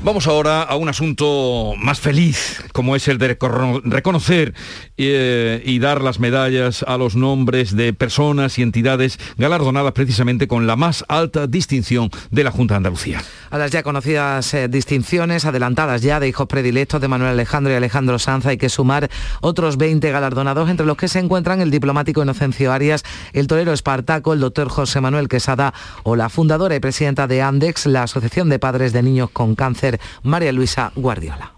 Vamos 0.06 0.28
ahora 0.28 0.62
a 0.62 0.76
un 0.76 0.88
asunto 0.88 1.74
más 1.78 1.98
feliz, 1.98 2.62
como 2.72 2.94
es 2.94 3.08
el 3.08 3.18
de 3.18 3.36
recono- 3.36 3.82
reconocer 3.82 4.54
eh, 4.96 5.60
y 5.66 5.80
dar 5.80 6.00
las 6.00 6.20
medallas 6.20 6.84
a 6.86 6.96
los 6.96 7.16
nombres 7.16 7.74
de 7.74 7.92
personas 7.92 8.56
y 8.60 8.62
entidades 8.62 9.18
galardonadas 9.36 9.90
precisamente 9.94 10.46
con 10.46 10.68
la 10.68 10.76
más 10.76 11.04
alta 11.08 11.48
distinción 11.48 12.08
de 12.30 12.44
la 12.44 12.52
Junta 12.52 12.74
de 12.74 12.76
Andalucía. 12.76 13.20
A 13.50 13.58
las 13.58 13.72
ya 13.72 13.82
conocidas 13.82 14.54
eh, 14.54 14.68
distinciones 14.68 15.44
adelantadas 15.44 16.02
ya 16.02 16.20
de 16.20 16.28
hijos 16.28 16.46
predilectos 16.46 17.00
de 17.00 17.08
Manuel 17.08 17.32
Alejandro 17.32 17.72
y 17.72 17.76
Alejandro 17.76 18.20
Sanz 18.20 18.46
hay 18.46 18.58
que 18.58 18.68
sumar 18.68 19.10
otros 19.40 19.76
20 19.76 20.08
galardonados, 20.12 20.70
entre 20.70 20.86
los 20.86 20.96
que 20.96 21.08
se 21.08 21.18
encuentran 21.18 21.60
el 21.60 21.72
diplomático 21.72 22.22
Inocencio 22.22 22.72
Arias, 22.72 23.02
el 23.32 23.48
torero 23.48 23.72
Espartaco, 23.72 24.34
el 24.34 24.38
doctor 24.38 24.68
José 24.68 25.00
Manuel 25.00 25.26
Quesada 25.26 25.74
o 26.04 26.14
la 26.14 26.28
fundadora 26.28 26.76
y 26.76 26.80
presidenta 26.80 27.26
de 27.26 27.42
Andex, 27.42 27.86
la 27.86 28.04
Asociación 28.04 28.48
de 28.48 28.60
Padres 28.60 28.92
de 28.92 29.02
Niños 29.02 29.30
con 29.32 29.56
Cáncer, 29.56 29.95
María 30.22 30.52
Luisa 30.52 30.92
Guardiola. 30.94 31.52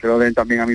Se 0.00 0.06
lo 0.06 0.18
den 0.18 0.32
también 0.34 0.60
a 0.60 0.66
mi 0.66 0.74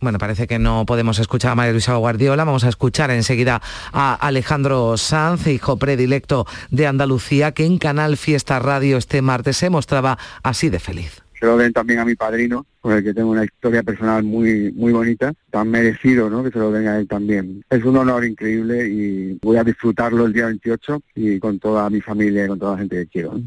Bueno, 0.00 0.18
parece 0.18 0.46
que 0.46 0.58
no 0.58 0.84
podemos 0.84 1.18
escuchar 1.18 1.52
a 1.52 1.54
María 1.54 1.72
Luisa 1.72 1.94
Guardiola. 1.94 2.44
Vamos 2.44 2.64
a 2.64 2.68
escuchar 2.68 3.10
enseguida 3.10 3.62
a 3.92 4.14
Alejandro 4.14 4.96
Sanz, 4.96 5.46
hijo 5.46 5.78
predilecto 5.78 6.46
de 6.70 6.86
Andalucía, 6.86 7.52
que 7.52 7.64
en 7.64 7.78
Canal 7.78 8.16
Fiesta 8.16 8.58
Radio 8.58 8.98
este 8.98 9.22
martes 9.22 9.56
se 9.56 9.70
mostraba 9.70 10.18
así 10.42 10.68
de 10.68 10.80
feliz. 10.80 11.22
se 11.38 11.46
lo 11.46 11.56
den 11.56 11.72
también 11.72 11.98
a 11.98 12.04
mi 12.04 12.14
padrino, 12.14 12.66
con 12.80 12.92
el 12.92 13.02
que 13.02 13.14
tengo 13.14 13.30
una 13.30 13.44
historia 13.44 13.82
personal 13.82 14.22
muy 14.22 14.72
muy 14.72 14.92
bonita, 14.92 15.32
tan 15.50 15.68
merecido, 15.70 16.28
¿no? 16.28 16.44
Que 16.44 16.50
se 16.50 16.58
lo 16.58 16.70
den 16.70 16.88
a 16.88 16.98
él 16.98 17.08
también. 17.08 17.64
Es 17.70 17.84
un 17.84 17.96
honor 17.96 18.24
increíble 18.24 18.88
y 18.88 19.38
voy 19.42 19.56
a 19.56 19.64
disfrutarlo 19.64 20.26
el 20.26 20.32
día 20.32 20.46
28 20.46 21.00
y 21.14 21.38
con 21.38 21.58
toda 21.58 21.88
mi 21.90 22.00
familia 22.00 22.44
y 22.44 22.48
con 22.48 22.58
toda 22.58 22.72
la 22.72 22.78
gente 22.78 22.96
que 22.96 23.06
quiero. 23.06 23.34
¿no? 23.34 23.44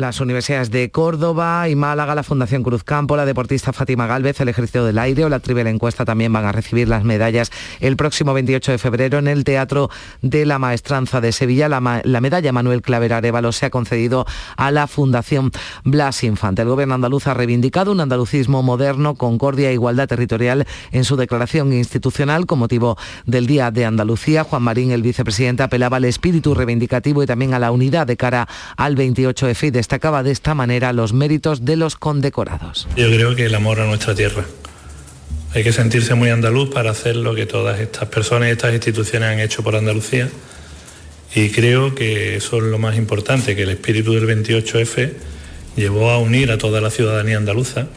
Las 0.00 0.18
universidades 0.18 0.70
de 0.70 0.90
Córdoba 0.90 1.68
y 1.68 1.76
Málaga, 1.76 2.14
la 2.14 2.22
Fundación 2.22 2.62
Cruz 2.62 2.84
Campo, 2.84 3.18
la 3.18 3.26
deportista 3.26 3.74
Fátima 3.74 4.06
Galvez, 4.06 4.40
el 4.40 4.48
Ejército 4.48 4.86
del 4.86 4.98
Aire 4.98 5.26
o 5.26 5.28
la 5.28 5.40
Triple 5.40 5.68
Encuesta 5.68 6.06
también 6.06 6.32
van 6.32 6.46
a 6.46 6.52
recibir 6.52 6.88
las 6.88 7.04
medallas 7.04 7.52
el 7.80 7.96
próximo 7.96 8.32
28 8.32 8.72
de 8.72 8.78
febrero 8.78 9.18
en 9.18 9.28
el 9.28 9.44
Teatro 9.44 9.90
de 10.22 10.46
la 10.46 10.58
Maestranza 10.58 11.20
de 11.20 11.32
Sevilla. 11.32 11.68
La, 11.68 12.00
la 12.02 12.20
medalla 12.22 12.50
Manuel 12.50 12.80
Claver 12.80 13.12
Arevalo 13.12 13.52
se 13.52 13.66
ha 13.66 13.70
concedido 13.70 14.24
a 14.56 14.70
la 14.70 14.86
Fundación 14.86 15.50
Blas 15.84 16.24
Infante. 16.24 16.62
El 16.62 16.68
gobierno 16.68 16.94
andaluz 16.94 17.26
ha 17.26 17.34
reivindicado 17.34 17.92
un 17.92 18.00
andalucismo 18.00 18.62
moderno, 18.62 19.16
concordia 19.16 19.68
e 19.68 19.74
igualdad 19.74 20.08
territorial 20.08 20.66
en 20.92 21.04
su 21.04 21.16
declaración 21.16 21.74
institucional 21.74 22.46
con 22.46 22.58
motivo 22.58 22.96
del 23.26 23.46
Día 23.46 23.70
de 23.70 23.84
Andalucía. 23.84 24.44
Juan 24.44 24.62
Marín, 24.62 24.92
el 24.92 25.02
vicepresidente, 25.02 25.62
apelaba 25.62 25.98
al 25.98 26.06
espíritu 26.06 26.54
reivindicativo 26.54 27.22
y 27.22 27.26
también 27.26 27.52
a 27.52 27.58
la 27.58 27.70
unidad 27.70 28.06
de 28.06 28.16
cara 28.16 28.48
al 28.78 28.96
28F 28.96 29.66
y 29.66 29.70
destacaba 29.90 30.22
de 30.22 30.30
esta 30.30 30.54
manera 30.54 30.92
los 30.92 31.12
méritos 31.12 31.64
de 31.64 31.74
los 31.74 31.96
condecorados. 31.96 32.86
Yo 32.96 33.08
creo 33.08 33.34
que 33.34 33.46
el 33.46 33.54
amor 33.56 33.80
a 33.80 33.86
nuestra 33.86 34.14
tierra. 34.14 34.44
Hay 35.52 35.64
que 35.64 35.72
sentirse 35.72 36.14
muy 36.14 36.28
andaluz 36.28 36.70
para 36.70 36.92
hacer 36.92 37.16
lo 37.16 37.34
que 37.34 37.44
todas 37.44 37.80
estas 37.80 38.08
personas 38.08 38.48
y 38.48 38.52
estas 38.52 38.72
instituciones 38.72 39.28
han 39.28 39.40
hecho 39.40 39.64
por 39.64 39.74
Andalucía. 39.74 40.28
Y 41.34 41.48
creo 41.48 41.96
que 41.96 42.36
eso 42.36 42.58
es 42.58 42.62
lo 42.62 42.78
más 42.78 42.96
importante, 42.96 43.56
que 43.56 43.64
el 43.64 43.70
espíritu 43.70 44.12
del 44.12 44.28
28F 44.28 45.12
llevó 45.74 46.10
a 46.10 46.18
unir 46.18 46.52
a 46.52 46.58
toda 46.58 46.80
la 46.80 46.90
ciudadanía 46.90 47.36
andaluza. 47.36 47.88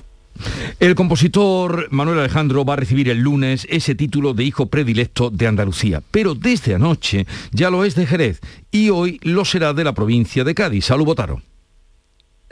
El 0.79 0.95
compositor 0.95 1.89
Manuel 1.91 2.17
Alejandro 2.17 2.65
va 2.65 2.73
a 2.73 2.77
recibir 2.77 3.07
el 3.07 3.19
lunes 3.19 3.67
ese 3.69 3.93
título 3.93 4.33
de 4.33 4.45
hijo 4.45 4.65
predilecto 4.65 5.29
de 5.29 5.45
Andalucía, 5.45 6.01
pero 6.09 6.33
desde 6.33 6.73
anoche 6.73 7.27
ya 7.51 7.69
lo 7.69 7.85
es 7.85 7.93
de 7.93 8.07
Jerez 8.07 8.39
y 8.71 8.89
hoy 8.89 9.19
lo 9.21 9.45
será 9.45 9.73
de 9.73 9.83
la 9.83 9.93
provincia 9.93 10.43
de 10.43 10.55
Cádiz. 10.55 10.85
Salud 10.85 11.05
Botaro. 11.05 11.52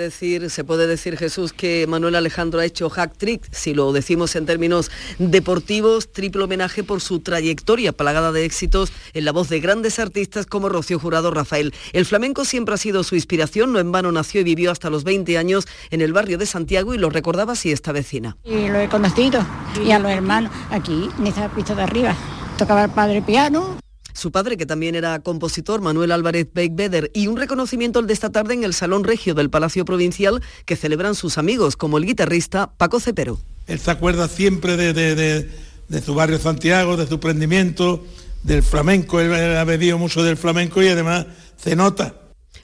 Decir, 0.01 0.49
se 0.49 0.63
puede 0.63 0.87
decir 0.87 1.17
Jesús 1.17 1.53
que 1.53 1.85
Manuel 1.87 2.15
Alejandro 2.15 2.59
ha 2.59 2.65
hecho 2.65 2.89
hack 2.89 3.17
trick, 3.17 3.47
si 3.51 3.73
lo 3.73 3.91
decimos 3.93 4.35
en 4.35 4.45
términos 4.45 4.91
deportivos, 5.19 6.11
triple 6.11 6.43
homenaje 6.43 6.83
por 6.83 7.01
su 7.01 7.19
trayectoria 7.19 7.91
plagada 7.91 8.31
de 8.31 8.45
éxitos 8.45 8.91
en 9.13 9.25
la 9.25 9.31
voz 9.31 9.49
de 9.49 9.59
grandes 9.59 9.99
artistas 9.99 10.45
como 10.45 10.69
Rocío 10.69 10.99
Jurado 10.99 11.31
Rafael. 11.31 11.73
El 11.93 12.05
flamenco 12.05 12.45
siempre 12.45 12.75
ha 12.75 12.77
sido 12.77 13.03
su 13.03 13.15
inspiración, 13.15 13.73
no 13.73 13.79
en 13.79 13.91
vano 13.91 14.11
nació 14.11 14.41
y 14.41 14.45
vivió 14.45 14.71
hasta 14.71 14.89
los 14.89 15.03
20 15.03 15.37
años 15.37 15.67
en 15.89 16.01
el 16.01 16.13
barrio 16.13 16.37
de 16.37 16.45
Santiago 16.45 16.93
y 16.93 16.97
lo 16.97 17.09
recordaba 17.09 17.53
así 17.53 17.71
esta 17.71 17.91
vecina. 17.91 18.37
Y 18.43 18.67
lo 18.69 18.79
he 18.79 18.89
conocido, 18.89 19.45
y 19.85 19.91
a 19.91 19.99
los 19.99 20.11
hermanos, 20.11 20.51
aquí, 20.69 21.09
en 21.19 21.27
esa 21.27 21.49
pista 21.49 21.75
de 21.75 21.83
arriba. 21.83 22.15
Tocaba 22.57 22.83
el 22.83 22.91
padre 22.91 23.21
piano, 23.21 23.80
Su 24.13 24.31
padre, 24.31 24.57
que 24.57 24.65
también 24.65 24.95
era 24.95 25.19
compositor, 25.19 25.81
Manuel 25.81 26.11
Álvarez 26.11 26.47
Beckbeder, 26.53 27.11
y 27.13 27.27
un 27.27 27.37
reconocimiento 27.37 27.99
el 27.99 28.07
de 28.07 28.13
esta 28.13 28.29
tarde 28.29 28.53
en 28.53 28.63
el 28.63 28.73
Salón 28.73 29.03
Regio 29.03 29.33
del 29.33 29.49
Palacio 29.49 29.85
Provincial 29.85 30.41
que 30.65 30.75
celebran 30.75 31.15
sus 31.15 31.37
amigos, 31.37 31.75
como 31.77 31.97
el 31.97 32.05
guitarrista 32.05 32.71
Paco 32.77 32.99
Cepero. 32.99 33.39
Él 33.67 33.79
se 33.79 33.91
acuerda 33.91 34.27
siempre 34.27 34.77
de, 34.77 34.93
de- 34.93 35.15
de- 35.15 35.49
de 35.87 36.01
su 36.01 36.15
barrio 36.15 36.39
Santiago, 36.39 36.95
de 36.95 37.05
su 37.05 37.19
prendimiento, 37.19 38.05
del 38.43 38.63
flamenco. 38.63 39.19
Él 39.19 39.33
ha 39.57 39.63
bebido 39.65 39.97
mucho 39.97 40.23
del 40.23 40.37
flamenco 40.37 40.81
y 40.81 40.87
además 40.87 41.25
se 41.61 41.75
nota. 41.75 42.15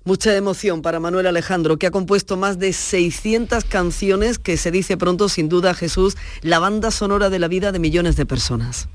Mucha 0.05 0.33
emoción 0.37 0.81
para 0.81 1.01
Manuel 1.01 1.27
Alejandro, 1.27 1.75
que 1.77 1.87
ha 1.87 1.91
compuesto 1.91 2.37
más 2.37 2.57
de 2.59 2.71
600 2.71 3.65
canciones 3.65 4.39
que 4.39 4.55
se 4.55 4.71
dice 4.71 4.95
pronto, 4.95 5.27
sin 5.27 5.49
duda, 5.49 5.73
Jesús, 5.73 6.15
la 6.41 6.59
banda 6.59 6.91
sonora 6.91 7.29
de 7.29 7.39
la 7.39 7.49
vida 7.49 7.73
de 7.73 7.79
millones 7.79 8.15
de 8.15 8.25
personas. 8.25 8.87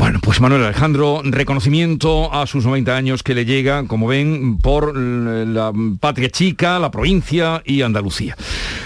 Bueno, 0.00 0.18
pues 0.22 0.40
Manuel 0.40 0.64
Alejandro, 0.64 1.20
reconocimiento 1.22 2.32
a 2.32 2.46
sus 2.46 2.64
90 2.64 2.96
años 2.96 3.22
que 3.22 3.34
le 3.34 3.44
llega, 3.44 3.86
como 3.86 4.06
ven, 4.06 4.56
por 4.56 4.96
la 4.96 5.74
patria 6.00 6.30
chica, 6.30 6.78
la 6.78 6.90
provincia 6.90 7.60
y 7.66 7.82
Andalucía. 7.82 8.34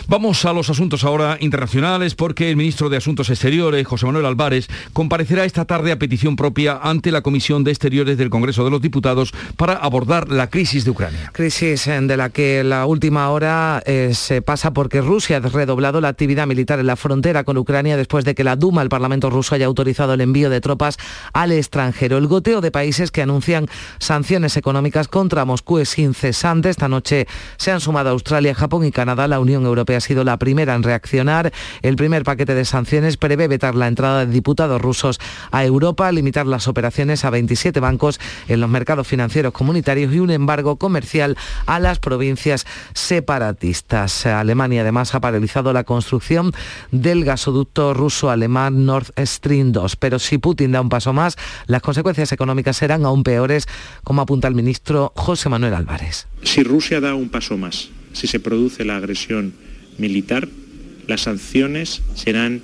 Vamos 0.09 0.44
a 0.44 0.53
los 0.53 0.70
asuntos 0.70 1.05
ahora 1.05 1.38
internacionales 1.38 2.16
porque 2.16 2.50
el 2.50 2.57
ministro 2.57 2.88
de 2.88 2.96
Asuntos 2.96 3.31
Exteriores, 3.31 3.87
José 3.87 4.07
Manuel 4.07 4.27
Álvarez, 4.27 4.66
comparecerá 4.92 5.44
esta 5.44 5.64
tarde 5.64 5.92
a 5.92 6.00
petición 6.00 6.35
propia 6.35 6.81
ante 6.83 7.12
la 7.12 7.22
Comisión 7.22 7.62
de 7.62 7.70
Exteriores 7.70 8.18
del 8.18 8.29
Congreso 8.29 8.64
de 8.64 8.72
los 8.72 8.83
Diputados 8.83 9.33
para 9.57 9.74
abordar 9.74 10.29
la 10.29 10.50
crisis 10.50 10.85
de 10.85 10.90
Ucrania. 10.90 11.31
Crisis 11.33 11.85
de 11.85 12.16
la 12.16 12.31
que 12.31 12.64
la 12.64 12.87
última 12.87 13.31
hora 13.31 13.81
eh, 13.87 14.11
se 14.14 14.42
pasa 14.42 14.72
porque 14.72 15.00
Rusia 15.00 15.37
ha 15.37 15.40
redoblado 15.40 16.00
la 16.00 16.09
actividad 16.09 16.48
militar 16.48 16.81
en 16.81 16.88
la 16.88 16.96
frontera 16.96 17.44
con 17.44 17.57
Ucrania 17.57 17.96
después 17.96 18.24
de 18.24 18.35
que 18.35 18.42
la 18.42 18.57
Duma, 18.57 18.83
el 18.83 18.88
Parlamento 18.88 19.31
ruso, 19.31 19.55
haya 19.55 19.66
autorizado 19.66 20.12
el 20.14 20.20
envío 20.20 20.50
de 20.50 20.61
tropas 20.61 20.98
al 21.33 21.53
extranjero. 21.53 22.19
El 22.19 22.27
goteo 22.27 22.61
de 22.61 22.71
países 22.71 23.11
que 23.11 23.23
anuncian 23.23 23.69
sanciones 23.99 24.57
económicas 24.57 25.09
contra 25.09 25.45
Moscú 25.45 25.79
es 25.79 25.99
incesante. 25.99 26.71
Esta 26.71 26.88
noche 26.88 27.27
se 27.57 27.73
han 27.73 27.81
sumado 27.81 28.11
Australia, 28.11 28.55
Japón 28.55 28.85
y 28.85 28.93
Canadá. 28.93 29.29
La 29.29 29.40
Unión 29.40 29.64
Europea 29.64 29.99
ha 29.99 30.01
sido 30.01 30.25
la 30.25 30.38
primera 30.38 30.75
en 30.75 30.83
reaccionar. 30.83 31.53
El 31.83 31.97
primer 31.97 32.25
paquete 32.25 32.55
de 32.55 32.64
sanciones 32.64 33.17
prevé 33.17 33.49
vetar 33.49 33.75
la 33.75 33.88
entrada 33.88 34.27
de 34.27 34.33
diputados 34.33 34.81
rusos 34.81 35.21
a 35.51 35.64
Europa, 35.64 36.11
limitar 36.12 36.47
las 36.47 36.69
operaciones 36.69 37.25
a 37.25 37.31
27 37.31 37.81
bancos 37.81 38.21
en 38.49 38.61
los 38.61 38.71
mercados 38.71 39.07
financieros 39.07 39.53
comunitarios 39.53 40.12
y 40.12 40.21
un 40.21 40.31
embargo 40.31 40.77
comercial 40.77 41.37
a 41.67 41.81
las 41.81 41.99
provincias 41.99 42.67
separatistas. 42.93 44.27
Alemania 44.27 44.83
además 44.83 45.14
ha 45.14 45.21
paralizado 45.21 45.73
la 45.73 45.85
construcción 45.85 46.53
del 46.90 47.25
gasoducto 47.25 47.95
ruso-alemán 47.95 48.85
Nord 48.87 49.12
Stream 49.19 49.73
2. 49.73 49.97
Pero 49.97 50.19
si 50.19 50.38
Putin 50.38 50.73
da 50.73 50.81
un 50.81 50.88
paso 50.94 51.12
más, 51.12 51.37
las 51.66 51.83
consecuencias 51.83 52.30
económicas 52.30 52.76
serán 52.76 53.04
aún 53.04 53.24
peores, 53.24 53.66
como 54.04 54.22
apunta 54.22 54.46
el 54.46 54.54
ministro 54.54 55.12
José 55.16 55.48
Manuel 55.48 55.74
Álvarez. 55.74 56.28
Si 56.44 56.62
Rusia 56.62 57.00
da 57.00 57.16
un 57.16 57.30
paso 57.30 57.59
más, 57.59 57.88
si 58.12 58.28
se 58.28 58.38
produce 58.38 58.85
la 58.85 58.96
agresión 58.96 59.54
militar, 59.98 60.46
las 61.09 61.22
sanciones 61.22 62.02
serán 62.14 62.62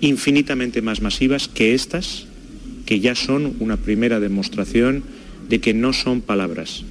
infinitamente 0.00 0.82
más 0.82 1.02
masivas 1.02 1.46
que 1.46 1.72
estas, 1.72 2.26
que 2.84 2.98
ya 2.98 3.14
son 3.14 3.54
una 3.60 3.76
primera 3.76 4.18
demostración 4.18 5.04
de 5.48 5.60
que 5.60 5.72
no 5.72 5.92
son 5.92 6.20
palabras. 6.20 6.82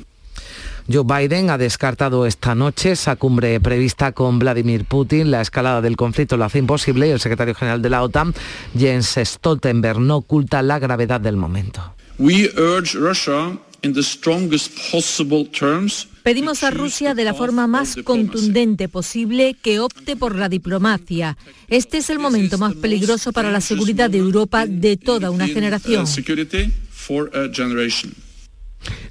Joe 0.90 1.04
Biden 1.04 1.50
ha 1.50 1.58
descartado 1.58 2.26
esta 2.26 2.56
noche 2.56 2.92
esa 2.92 3.18
cumbre 3.18 3.60
prevista 3.60 4.14
con 4.14 4.40
Vladimir 4.40 4.86
Putin. 4.86 5.32
La 5.32 5.42
escalada 5.42 5.82
del 5.82 5.98
conflicto 5.98 6.38
lo 6.38 6.46
hace 6.46 6.60
imposible 6.60 7.08
y 7.08 7.12
el 7.12 7.20
secretario 7.20 7.56
general 7.56 7.82
de 7.82 7.90
la 7.90 8.04
OTAN, 8.04 8.34
Jens 8.78 9.18
Stoltenberg, 9.22 10.00
no 10.00 10.18
oculta 10.18 10.62
la 10.62 10.80
gravedad 10.80 11.20
del 11.20 11.36
momento. 11.36 11.94
We 12.20 12.50
urge 12.58 12.98
Russia 12.98 13.58
in 13.82 13.94
the 13.94 14.02
strongest 14.02 14.72
possible 14.92 15.46
terms 15.46 16.08
Pedimos 16.28 16.64
a 16.64 16.72
Rusia 16.72 17.14
de 17.14 17.24
la 17.24 17.34
forma 17.34 17.68
más 17.68 17.96
contundente 18.04 18.90
posible 18.90 19.56
que 19.62 19.80
opte 19.80 20.18
por 20.18 20.36
la 20.36 20.50
diplomacia. 20.50 21.38
Este 21.70 22.00
es 22.00 22.10
el 22.10 22.20
momento 22.20 22.58
más 22.58 22.76
peligroso 22.76 23.32
para 23.32 23.50
la 23.50 23.62
seguridad 23.62 24.10
de 24.10 24.18
Europa 24.18 24.66
de 24.66 24.98
toda 24.98 25.32
una 25.32 25.48
generación. 25.48 26.06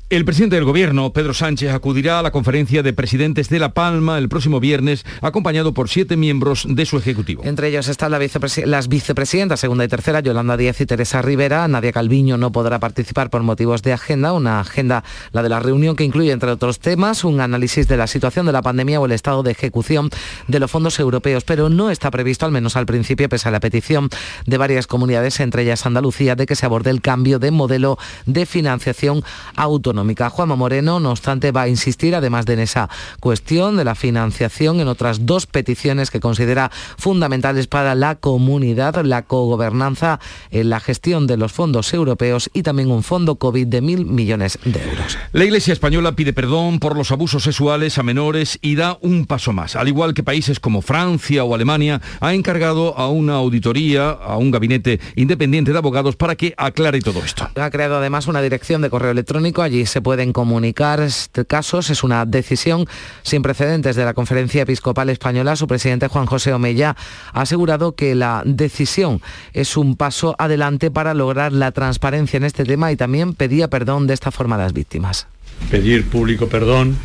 El 0.08 0.24
presidente 0.24 0.54
del 0.54 0.64
Gobierno, 0.64 1.12
Pedro 1.12 1.34
Sánchez, 1.34 1.72
acudirá 1.72 2.20
a 2.20 2.22
la 2.22 2.30
conferencia 2.30 2.84
de 2.84 2.92
presidentes 2.92 3.48
de 3.48 3.58
La 3.58 3.74
Palma 3.74 4.18
el 4.18 4.28
próximo 4.28 4.60
viernes, 4.60 5.04
acompañado 5.20 5.74
por 5.74 5.88
siete 5.88 6.16
miembros 6.16 6.64
de 6.68 6.86
su 6.86 6.96
Ejecutivo. 6.96 7.42
Entre 7.44 7.66
ellos 7.66 7.88
están 7.88 8.12
la 8.12 8.20
las 8.66 8.88
vicepresidentas 8.88 9.58
segunda 9.58 9.84
y 9.84 9.88
tercera, 9.88 10.20
Yolanda 10.20 10.56
Díaz 10.56 10.80
y 10.80 10.86
Teresa 10.86 11.22
Rivera. 11.22 11.66
Nadia 11.66 11.90
Calviño 11.90 12.36
no 12.36 12.52
podrá 12.52 12.78
participar 12.78 13.30
por 13.30 13.42
motivos 13.42 13.82
de 13.82 13.92
agenda, 13.92 14.32
una 14.32 14.60
agenda, 14.60 15.02
la 15.32 15.42
de 15.42 15.48
la 15.48 15.58
reunión, 15.58 15.96
que 15.96 16.04
incluye, 16.04 16.30
entre 16.30 16.52
otros 16.52 16.78
temas, 16.78 17.24
un 17.24 17.40
análisis 17.40 17.88
de 17.88 17.96
la 17.96 18.06
situación 18.06 18.46
de 18.46 18.52
la 18.52 18.62
pandemia 18.62 19.00
o 19.00 19.06
el 19.06 19.12
estado 19.12 19.42
de 19.42 19.50
ejecución 19.50 20.10
de 20.46 20.60
los 20.60 20.70
fondos 20.70 21.00
europeos, 21.00 21.42
pero 21.42 21.68
no 21.68 21.90
está 21.90 22.12
previsto, 22.12 22.46
al 22.46 22.52
menos 22.52 22.76
al 22.76 22.86
principio, 22.86 23.28
pese 23.28 23.48
a 23.48 23.50
la 23.50 23.58
petición 23.58 24.08
de 24.46 24.56
varias 24.56 24.86
comunidades, 24.86 25.40
entre 25.40 25.62
ellas 25.62 25.84
Andalucía, 25.84 26.36
de 26.36 26.46
que 26.46 26.54
se 26.54 26.64
aborde 26.64 26.90
el 26.90 27.00
cambio 27.00 27.40
de 27.40 27.50
modelo 27.50 27.98
de 28.24 28.46
financiación 28.46 29.24
autonómica. 29.56 30.30
Juanma 30.30 30.56
Moreno, 30.56 31.00
no 31.00 31.10
obstante, 31.10 31.52
va 31.52 31.62
a 31.62 31.68
insistir, 31.68 32.14
además 32.14 32.46
de 32.46 32.56
en 32.56 32.60
esa 32.60 32.88
cuestión 33.20 33.76
de 33.76 33.84
la 33.84 33.94
financiación, 33.94 34.80
en 34.80 34.88
otras 34.88 35.26
dos 35.26 35.46
peticiones 35.46 36.10
que 36.10 36.20
considera 36.20 36.70
fundamentales 36.96 37.66
para 37.66 37.94
la 37.94 38.14
comunidad, 38.16 39.04
la 39.04 39.22
cogobernanza 39.22 40.20
en 40.50 40.70
la 40.70 40.80
gestión 40.80 41.26
de 41.26 41.36
los 41.36 41.52
fondos 41.52 41.92
europeos 41.92 42.50
y 42.52 42.62
también 42.62 42.90
un 42.90 43.02
fondo 43.02 43.36
COVID 43.36 43.66
de 43.66 43.80
mil 43.80 44.06
millones 44.06 44.58
de 44.64 44.82
euros. 44.82 45.18
La 45.32 45.44
Iglesia 45.44 45.72
española 45.72 46.12
pide 46.12 46.32
perdón 46.32 46.78
por 46.78 46.96
los 46.96 47.12
abusos 47.12 47.42
sexuales 47.42 47.98
a 47.98 48.02
menores 48.02 48.58
y 48.62 48.74
da 48.76 48.98
un 49.02 49.26
paso 49.26 49.52
más. 49.52 49.76
Al 49.76 49.88
igual 49.88 50.14
que 50.14 50.22
países 50.22 50.60
como 50.60 50.82
Francia 50.82 51.44
o 51.44 51.54
Alemania, 51.54 52.00
ha 52.20 52.34
encargado 52.34 52.96
a 52.96 53.08
una 53.08 53.34
auditoría, 53.34 54.10
a 54.10 54.36
un 54.36 54.50
gabinete 54.50 55.00
independiente 55.14 55.72
de 55.72 55.78
abogados 55.78 56.16
para 56.16 56.36
que 56.36 56.54
aclare 56.56 57.00
todo 57.00 57.22
esto. 57.24 57.48
Ha 57.54 57.70
creado 57.70 57.96
además 57.96 58.26
una 58.26 58.40
dirección 58.40 58.82
de 58.82 58.90
correo 58.90 59.10
electrónico. 59.10 59.45
Allí 59.46 59.86
se 59.86 60.02
pueden 60.02 60.32
comunicar 60.32 61.06
casos. 61.46 61.90
Es 61.90 62.02
una 62.02 62.26
decisión 62.26 62.84
sin 63.22 63.42
precedentes 63.42 63.94
de 63.94 64.04
la 64.04 64.12
Conferencia 64.12 64.62
Episcopal 64.62 65.08
Española. 65.08 65.54
Su 65.54 65.68
presidente 65.68 66.08
Juan 66.08 66.26
José 66.26 66.52
Omeya 66.52 66.96
ha 67.32 67.40
asegurado 67.42 67.94
que 67.94 68.16
la 68.16 68.42
decisión 68.44 69.22
es 69.52 69.76
un 69.76 69.94
paso 69.94 70.34
adelante 70.38 70.90
para 70.90 71.14
lograr 71.14 71.52
la 71.52 71.70
transparencia 71.70 72.38
en 72.38 72.44
este 72.44 72.64
tema 72.64 72.90
y 72.90 72.96
también 72.96 73.34
pedía 73.34 73.68
perdón 73.68 74.08
de 74.08 74.14
esta 74.14 74.32
forma 74.32 74.56
a 74.56 74.58
las 74.58 74.72
víctimas. 74.72 75.28
Pedir 75.70 76.06
público 76.06 76.48
perdón 76.48 76.96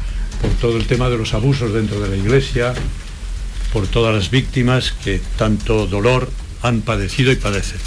por 0.41 0.49
todo 0.53 0.77
el 0.77 0.87
tema 0.87 1.09
de 1.09 1.17
los 1.19 1.35
abusos 1.35 1.71
dentro 1.73 1.99
de 1.99 2.09
la 2.09 2.15
Iglesia, 2.15 2.73
por 3.71 3.85
todas 3.85 4.15
las 4.15 4.31
víctimas 4.31 4.93
que 5.03 5.21
tanto 5.37 5.85
dolor 5.85 6.27
han 6.63 6.81
padecido 6.81 7.31
y 7.31 7.35
padecen. 7.35 7.79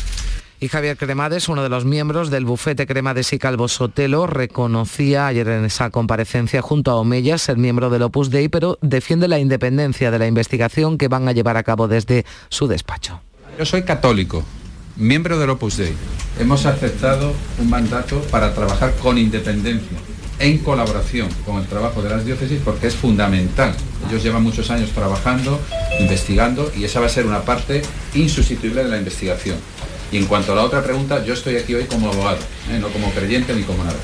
Y 0.64 0.68
Javier 0.68 0.96
Cremades, 0.96 1.50
uno 1.50 1.62
de 1.62 1.68
los 1.68 1.85
miembros 1.85 2.31
del 2.31 2.46
bufete 2.46 2.87
Cremades 2.87 3.35
y 3.35 3.38
Calvo 3.38 3.68
Sotelo, 3.68 4.27
reconocía 4.27 5.27
ayer 5.27 5.46
en 5.48 5.66
esa 5.66 5.90
comparecencia 5.90 6.62
junto 6.62 6.90
a 6.90 6.94
Omellas 6.94 7.42
ser 7.42 7.59
miembro 7.59 7.90
del 7.90 8.00
Opus 8.00 8.31
Dei, 8.31 8.48
pero 8.48 8.79
defiende 8.81 9.29
la 9.29 9.38
independencia 9.38 10.11
de 10.11 10.18
la 10.18 10.27
investigación 10.27 10.96
que 10.96 11.09
van 11.09 11.29
a 11.29 11.33
llevar 11.33 11.59
a 11.59 11.64
cabo 11.64 11.87
desde 11.87 12.24
su 12.48 12.66
despacho. 12.66 13.20
Yo 13.59 13.66
soy 13.66 13.83
católico, 13.83 14.42
miembro 14.96 15.38
del 15.38 15.50
Opus 15.50 15.77
Dei. 15.77 15.92
Hemos 16.40 16.64
aceptado 16.64 17.35
un 17.59 17.68
mandato 17.68 18.22
para 18.31 18.55
trabajar 18.55 18.94
con 19.03 19.18
independencia, 19.18 19.98
en 20.38 20.57
colaboración 20.61 21.29
con 21.44 21.57
el 21.59 21.66
trabajo 21.66 22.00
de 22.00 22.09
las 22.09 22.24
diócesis, 22.24 22.62
porque 22.64 22.87
es 22.87 22.94
fundamental. 22.94 23.74
Ellos 24.09 24.22
llevan 24.22 24.42
muchos 24.42 24.70
años 24.70 24.92
trabajando, 24.92 25.61
investigando, 26.00 26.72
y 26.74 26.85
esa 26.85 27.00
va 27.00 27.07
a 27.07 27.11
ser 27.11 27.27
una 27.27 27.42
parte 27.42 27.83
insustituible 28.14 28.83
de 28.83 28.88
la 28.88 28.96
investigación. 28.96 29.59
Y 30.14 30.18
en 30.18 30.27
cuanto 30.27 30.53
a 30.53 30.55
la 30.55 30.62
otra 30.62 30.81
pregunta, 30.81 31.24
yo 31.24 31.35
estoy 31.35 31.57
aquí 31.57 31.74
hoy 31.74 31.87
como 31.87 32.09
abogado, 32.09 32.38
¿eh? 32.70 32.79
no 32.81 32.87
como 32.90 33.11
creyente 33.11 33.53
ni 33.53 33.64
como 33.64 33.83
nada. 33.83 33.98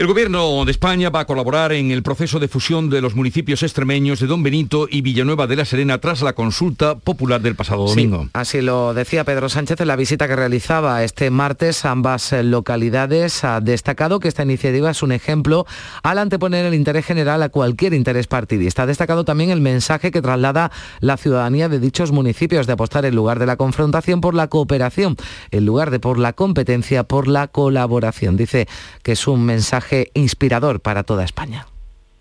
El 0.00 0.06
Gobierno 0.06 0.64
de 0.64 0.70
España 0.70 1.10
va 1.10 1.20
a 1.20 1.24
colaborar 1.26 1.72
en 1.72 1.90
el 1.90 2.02
proceso 2.02 2.38
de 2.38 2.48
fusión 2.48 2.88
de 2.88 3.02
los 3.02 3.14
municipios 3.14 3.62
extremeños 3.62 4.18
de 4.18 4.28
Don 4.28 4.42
Benito 4.42 4.88
y 4.90 5.02
Villanueva 5.02 5.46
de 5.46 5.56
la 5.56 5.66
Serena 5.66 5.98
tras 5.98 6.22
la 6.22 6.32
consulta 6.32 6.94
popular 6.94 7.42
del 7.42 7.54
pasado 7.54 7.86
domingo. 7.86 8.26
así 8.32 8.62
lo 8.62 8.94
decía 8.94 9.24
Pedro 9.24 9.50
Sánchez 9.50 9.78
en 9.82 9.88
la 9.88 9.96
visita 9.96 10.26
que 10.26 10.36
realizaba 10.36 11.04
este 11.04 11.28
martes 11.28 11.84
a 11.84 11.90
ambas 11.90 12.32
localidades. 12.32 13.44
Ha 13.44 13.60
destacado 13.60 14.20
que 14.20 14.28
esta 14.28 14.42
iniciativa 14.42 14.90
es 14.90 15.02
un 15.02 15.12
ejemplo 15.12 15.66
al 16.02 16.16
anteponer 16.16 16.64
el 16.64 16.72
interés 16.72 17.04
general 17.04 17.42
a 17.42 17.50
cualquier 17.50 17.92
interés 17.92 18.26
partidista. 18.26 18.84
Ha 18.84 18.86
destacado 18.86 19.26
también 19.26 19.50
el 19.50 19.60
mensaje 19.60 20.10
que 20.10 20.22
traslada 20.22 20.72
la 21.00 21.18
ciudadanía 21.18 21.68
de 21.68 21.78
dichos 21.78 22.10
municipios 22.10 22.66
de 22.66 22.72
apostar 22.72 23.04
en 23.04 23.14
lugar 23.14 23.38
de 23.38 23.44
la 23.44 23.58
confrontación 23.58 24.22
por 24.22 24.32
la 24.32 24.48
cooperación, 24.48 25.18
en 25.50 25.66
lugar 25.66 25.90
de 25.90 26.00
por 26.00 26.18
la 26.18 26.32
competencia, 26.32 27.04
por 27.04 27.28
la 27.28 27.48
colaboración. 27.48 28.38
Dice 28.38 28.66
que 29.02 29.12
es 29.12 29.28
un 29.28 29.44
mensaje 29.44 29.89
inspirador 30.14 30.80
para 30.80 31.02
toda 31.02 31.24
España. 31.24 31.66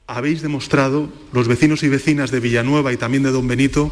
Habéis 0.07 0.41
demostrado, 0.41 1.09
los 1.33 1.47
vecinos 1.47 1.83
y 1.83 1.89
vecinas 1.89 2.31
de 2.31 2.39
Villanueva 2.39 2.91
y 2.91 2.97
también 2.97 3.23
de 3.23 3.31
Don 3.31 3.47
Benito, 3.47 3.91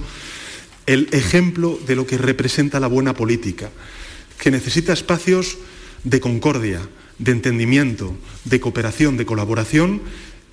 el 0.88 1.10
ejemplo 1.12 1.78
de 1.86 1.96
lo 1.96 2.08
que 2.08 2.18
representa 2.18 2.80
la 2.80 2.88
buena 2.88 3.14
política, 3.14 3.70
que 4.40 4.52
necesita 4.52 4.94
espacios 4.94 5.58
de 6.04 6.20
concordia, 6.20 6.82
de 7.20 7.32
entendimiento, 7.32 8.16
de 8.46 8.60
cooperación, 8.60 9.18
de 9.18 9.26
colaboración 9.26 10.02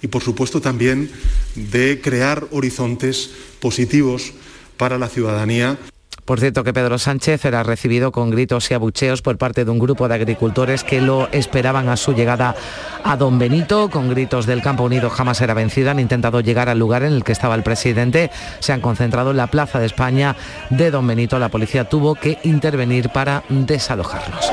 y 0.03 0.09
por 0.09 0.23
supuesto 0.23 0.61
también 0.61 1.11
de 1.55 2.01
crear 2.03 2.47
horizontes 2.51 3.31
positivos 3.61 4.33
para 4.77 4.99
la 4.99 5.09
ciudadanía. 5.09 5.79
Por 6.25 6.41
cierto 6.41 6.65
que 6.65 6.73
Pedro 6.73 6.99
Sánchez 6.99 7.45
era 7.45 7.63
recibido 7.63 8.11
con 8.11 8.31
gritos 8.31 8.71
y 8.71 8.75
abucheos 8.75 9.21
por 9.21 9.37
parte 9.37 9.65
de 9.65 9.71
un 9.71 9.79
grupo 9.79 10.09
de 10.09 10.15
agricultores 10.15 10.83
que 10.83 11.03
lo 11.03 11.29
esperaban 11.33 11.89
a 11.91 11.97
su 11.97 12.15
llegada 12.15 12.55
a 13.05 13.17
Don 13.17 13.39
Benito. 13.39 13.91
Con 13.91 14.09
gritos 14.09 14.47
del 14.47 14.63
Campo 14.63 14.85
Unido 14.85 15.11
jamás 15.11 15.43
era 15.43 15.53
vencida. 15.53 15.91
Han 15.91 16.01
intentado 16.01 16.41
llegar 16.41 16.71
al 16.71 16.79
lugar 16.79 17.03
en 17.03 17.13
el 17.13 17.25
que 17.25 17.33
estaba 17.33 17.55
el 17.55 17.63
presidente. 17.63 18.31
Se 18.61 18.73
han 18.73 18.81
concentrado 18.81 19.33
en 19.33 19.37
la 19.37 19.49
Plaza 19.49 19.79
de 19.79 19.87
España 19.87 20.35
de 20.71 20.91
Don 20.91 21.07
Benito. 21.07 21.39
La 21.39 21.51
policía 21.51 21.89
tuvo 21.89 22.15
que 22.15 22.39
intervenir 22.43 23.11
para 23.11 23.45
desalojarlos. 23.51 24.51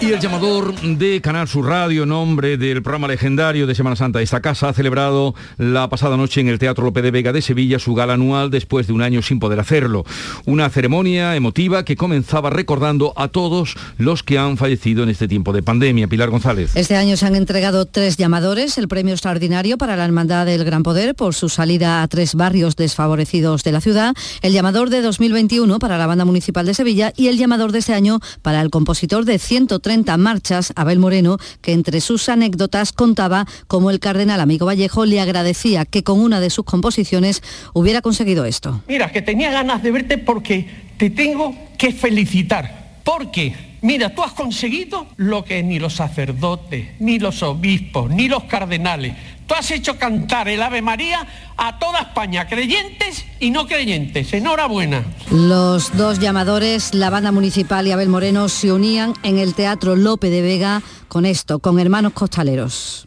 Y 0.00 0.12
el 0.12 0.20
llamador 0.20 0.78
de 0.82 1.22
Canal 1.22 1.48
Sur 1.48 1.66
Radio, 1.66 2.04
nombre 2.04 2.58
del 2.58 2.82
programa 2.82 3.08
legendario 3.08 3.66
de 3.66 3.74
Semana 3.74 3.96
Santa 3.96 4.18
de 4.18 4.24
esta 4.24 4.42
casa, 4.42 4.68
ha 4.68 4.72
celebrado 4.74 5.34
la 5.56 5.88
pasada 5.88 6.18
noche 6.18 6.42
en 6.42 6.48
el 6.48 6.58
Teatro 6.58 6.84
Lope 6.84 7.00
de 7.00 7.10
Vega 7.10 7.32
de 7.32 7.40
Sevilla 7.40 7.78
su 7.78 7.94
gala 7.94 8.12
anual 8.12 8.50
después 8.50 8.86
de 8.86 8.92
un 8.92 9.00
año 9.00 9.22
sin 9.22 9.40
poder 9.40 9.58
hacerlo. 9.58 10.04
Una 10.44 10.68
ceremonia 10.68 11.34
emotiva 11.34 11.84
que 11.84 11.96
comenzaba 11.96 12.50
recordando 12.50 13.14
a 13.16 13.28
todos 13.28 13.76
los 13.96 14.22
que 14.22 14.38
han 14.38 14.58
fallecido 14.58 15.02
en 15.02 15.08
este 15.08 15.28
tiempo 15.28 15.54
de 15.54 15.62
pandemia. 15.62 16.08
Pilar 16.08 16.28
González. 16.28 16.72
Este 16.74 16.96
año 16.96 17.16
se 17.16 17.24
han 17.24 17.34
entregado 17.34 17.86
tres 17.86 18.18
llamadores, 18.18 18.76
el 18.76 18.88
premio 18.88 19.14
extraordinario 19.14 19.78
para 19.78 19.96
la 19.96 20.04
Hermandad 20.04 20.44
del 20.44 20.64
Gran 20.64 20.82
Poder 20.82 21.14
por 21.14 21.34
su 21.34 21.48
salida 21.48 22.02
a 22.02 22.08
tres 22.08 22.34
barrios 22.34 22.76
desfavorecidos 22.76 23.64
de 23.64 23.72
la 23.72 23.80
ciudad, 23.80 24.14
el 24.42 24.52
llamador 24.52 24.90
de 24.90 25.00
2021 25.00 25.78
para 25.78 25.96
la 25.96 26.06
Banda 26.06 26.26
Municipal 26.26 26.66
de 26.66 26.74
Sevilla 26.74 27.14
y 27.16 27.28
el 27.28 27.38
llamador 27.38 27.72
de 27.72 27.78
este 27.78 27.94
año 27.94 28.20
para 28.42 28.60
el 28.60 28.68
compositor 28.68 29.24
de 29.24 29.38
130 29.38 29.85
30 29.86 30.16
marchas, 30.16 30.72
Abel 30.74 30.98
Moreno, 30.98 31.38
que 31.62 31.72
entre 31.72 32.00
sus 32.00 32.28
anécdotas 32.28 32.90
contaba 32.90 33.46
cómo 33.68 33.92
el 33.92 34.00
cardenal 34.00 34.40
amigo 34.40 34.66
Vallejo 34.66 35.06
le 35.06 35.20
agradecía 35.20 35.84
que 35.84 36.02
con 36.02 36.18
una 36.18 36.40
de 36.40 36.50
sus 36.50 36.64
composiciones 36.64 37.40
hubiera 37.72 38.02
conseguido 38.02 38.46
esto. 38.46 38.82
Mira, 38.88 39.12
que 39.12 39.22
tenía 39.22 39.52
ganas 39.52 39.84
de 39.84 39.92
verte 39.92 40.18
porque 40.18 40.68
te 40.96 41.08
tengo 41.10 41.54
que 41.78 41.92
felicitar. 41.92 42.98
Porque, 43.04 43.54
mira, 43.80 44.12
tú 44.12 44.24
has 44.24 44.32
conseguido 44.32 45.06
lo 45.18 45.44
que 45.44 45.62
ni 45.62 45.78
los 45.78 45.94
sacerdotes, 45.94 46.88
ni 46.98 47.20
los 47.20 47.44
obispos, 47.44 48.10
ni 48.10 48.26
los 48.26 48.42
cardenales, 48.42 49.14
Tú 49.46 49.54
has 49.54 49.70
hecho 49.70 49.96
cantar 49.96 50.48
el 50.48 50.60
Ave 50.60 50.82
María 50.82 51.26
a 51.56 51.78
toda 51.78 52.00
España, 52.00 52.48
creyentes 52.48 53.24
y 53.38 53.50
no 53.50 53.66
creyentes. 53.66 54.32
Enhorabuena. 54.32 55.04
Los 55.30 55.96
dos 55.96 56.18
llamadores, 56.18 56.94
la 56.94 57.10
banda 57.10 57.30
municipal 57.30 57.86
y 57.86 57.92
Abel 57.92 58.08
Moreno, 58.08 58.48
se 58.48 58.72
unían 58.72 59.14
en 59.22 59.38
el 59.38 59.54
Teatro 59.54 59.94
Lope 59.94 60.30
de 60.30 60.42
Vega 60.42 60.82
con 61.08 61.24
esto, 61.24 61.60
con 61.60 61.78
hermanos 61.78 62.12
costaleros. 62.12 63.06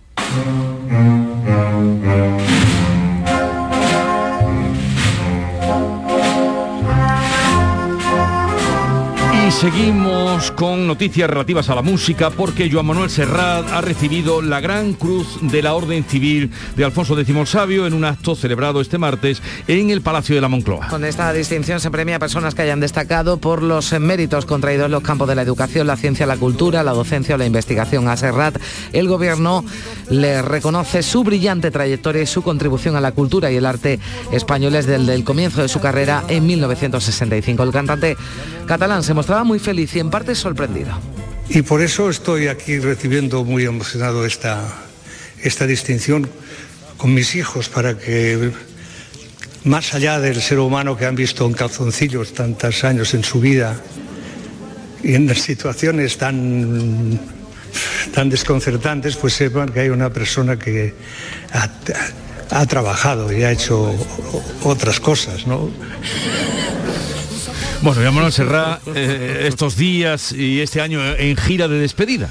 Y 9.50 9.52
seguimos 9.52 10.52
con 10.52 10.86
noticias 10.86 11.28
relativas 11.28 11.72
a 11.72 11.76
la 11.76 11.82
música 11.82 12.30
porque 12.30 12.70
Joan 12.72 12.86
Manuel 12.86 13.10
Serrat 13.10 13.68
ha 13.72 13.82
recibido 13.82 14.44
la 14.44 14.60
Gran 14.60 14.94
Cruz 14.94 15.40
de 15.42 15.64
la 15.64 15.74
Orden 15.74 16.04
Civil 16.04 16.52
de 16.76 16.86
Alfonso 16.86 17.20
X 17.20 17.36
el 17.36 17.48
Sabio 17.48 17.88
en 17.88 17.96
un 17.96 18.06
acto 18.06 18.36
celebrado 18.36 18.80
este 18.80 19.00
martes 19.00 19.42
en 19.68 19.90
el 19.90 20.02
Palacio 20.02 20.36
de 20.36 20.42
la 20.42 20.50
Moncloa. 20.50 20.90
Con 20.90 21.04
esta 21.04 21.34
distinción 21.34 21.80
se 21.80 21.90
premia 21.90 22.18
a 22.18 22.20
personas 22.20 22.54
que 22.54 22.62
hayan 22.62 22.80
destacado 22.80 23.38
por 23.38 23.64
los 23.64 23.92
méritos 24.00 24.46
contraídos 24.46 24.86
en 24.86 24.92
los 24.92 25.02
campos 25.02 25.28
de 25.28 25.34
la 25.34 25.42
educación, 25.42 25.88
la 25.88 25.98
ciencia, 25.98 26.28
la 26.28 26.38
cultura, 26.38 26.84
la 26.84 26.92
docencia 26.92 27.34
o 27.34 27.38
la 27.40 27.48
investigación. 27.48 28.08
A 28.08 28.18
Serrat 28.18 28.56
el 28.94 29.08
gobierno 29.08 29.66
le 30.12 30.44
reconoce 30.44 31.02
su 31.02 31.24
brillante 31.24 31.72
trayectoria 31.72 32.22
y 32.22 32.28
su 32.28 32.44
contribución 32.44 32.96
a 32.96 33.02
la 33.02 33.14
cultura 33.14 33.52
y 33.52 33.56
el 33.56 33.66
arte 33.66 34.00
españoles 34.32 34.86
desde 34.86 35.16
el 35.16 35.24
comienzo 35.24 35.64
de 35.64 35.70
su 35.70 35.80
carrera 35.80 36.24
en 36.28 36.46
1965. 36.46 37.64
El 37.64 37.72
cantante 37.72 38.16
catalán 38.68 39.02
se 39.02 39.16
mostraba 39.16 39.39
muy 39.44 39.60
feliz 39.60 39.96
y 39.96 40.00
en 40.00 40.10
parte 40.10 40.36
sorprendido. 40.36 40.98
Y 41.50 41.62
por 41.62 41.82
eso 41.82 42.10
estoy 42.10 42.48
aquí 42.48 42.80
recibiendo 42.80 43.44
muy 43.44 43.66
emocionado 43.66 44.26
esta, 44.26 44.62
esta 45.42 45.66
distinción 45.66 46.30
con 46.98 47.14
mis 47.14 47.36
hijos 47.36 47.70
para 47.70 47.98
que 47.98 48.52
más 49.64 49.94
allá 49.94 50.20
del 50.20 50.42
ser 50.42 50.60
humano 50.60 50.96
que 50.96 51.06
han 51.06 51.16
visto 51.16 51.46
en 51.46 51.54
calzoncillos 51.54 52.34
tantos 52.34 52.84
años 52.84 53.14
en 53.14 53.24
su 53.24 53.40
vida 53.40 53.82
y 55.04 55.16
en 55.16 55.34
situaciones 55.36 56.18
tan 56.18 57.20
tan 58.14 58.30
desconcertantes, 58.30 59.16
pues 59.16 59.34
sepan 59.34 59.70
que 59.70 59.82
hay 59.82 59.90
una 59.90 60.10
persona 60.10 60.58
que 60.58 60.94
ha, 61.54 61.70
ha 62.50 62.66
trabajado 62.66 63.32
y 63.32 63.44
ha 63.44 63.52
hecho 63.52 63.94
otras 64.64 65.00
cosas, 65.00 65.46
¿no? 65.46 65.70
Bueno, 67.82 68.02
ya 68.02 68.12
Manuel 68.12 68.34
Serra 68.34 68.82
eh, 68.94 69.46
estos 69.48 69.78
días 69.78 70.34
y 70.34 70.60
este 70.60 70.82
año 70.82 71.00
en 71.16 71.38
gira 71.38 71.70
de 71.70 71.80
despedida 71.80 72.30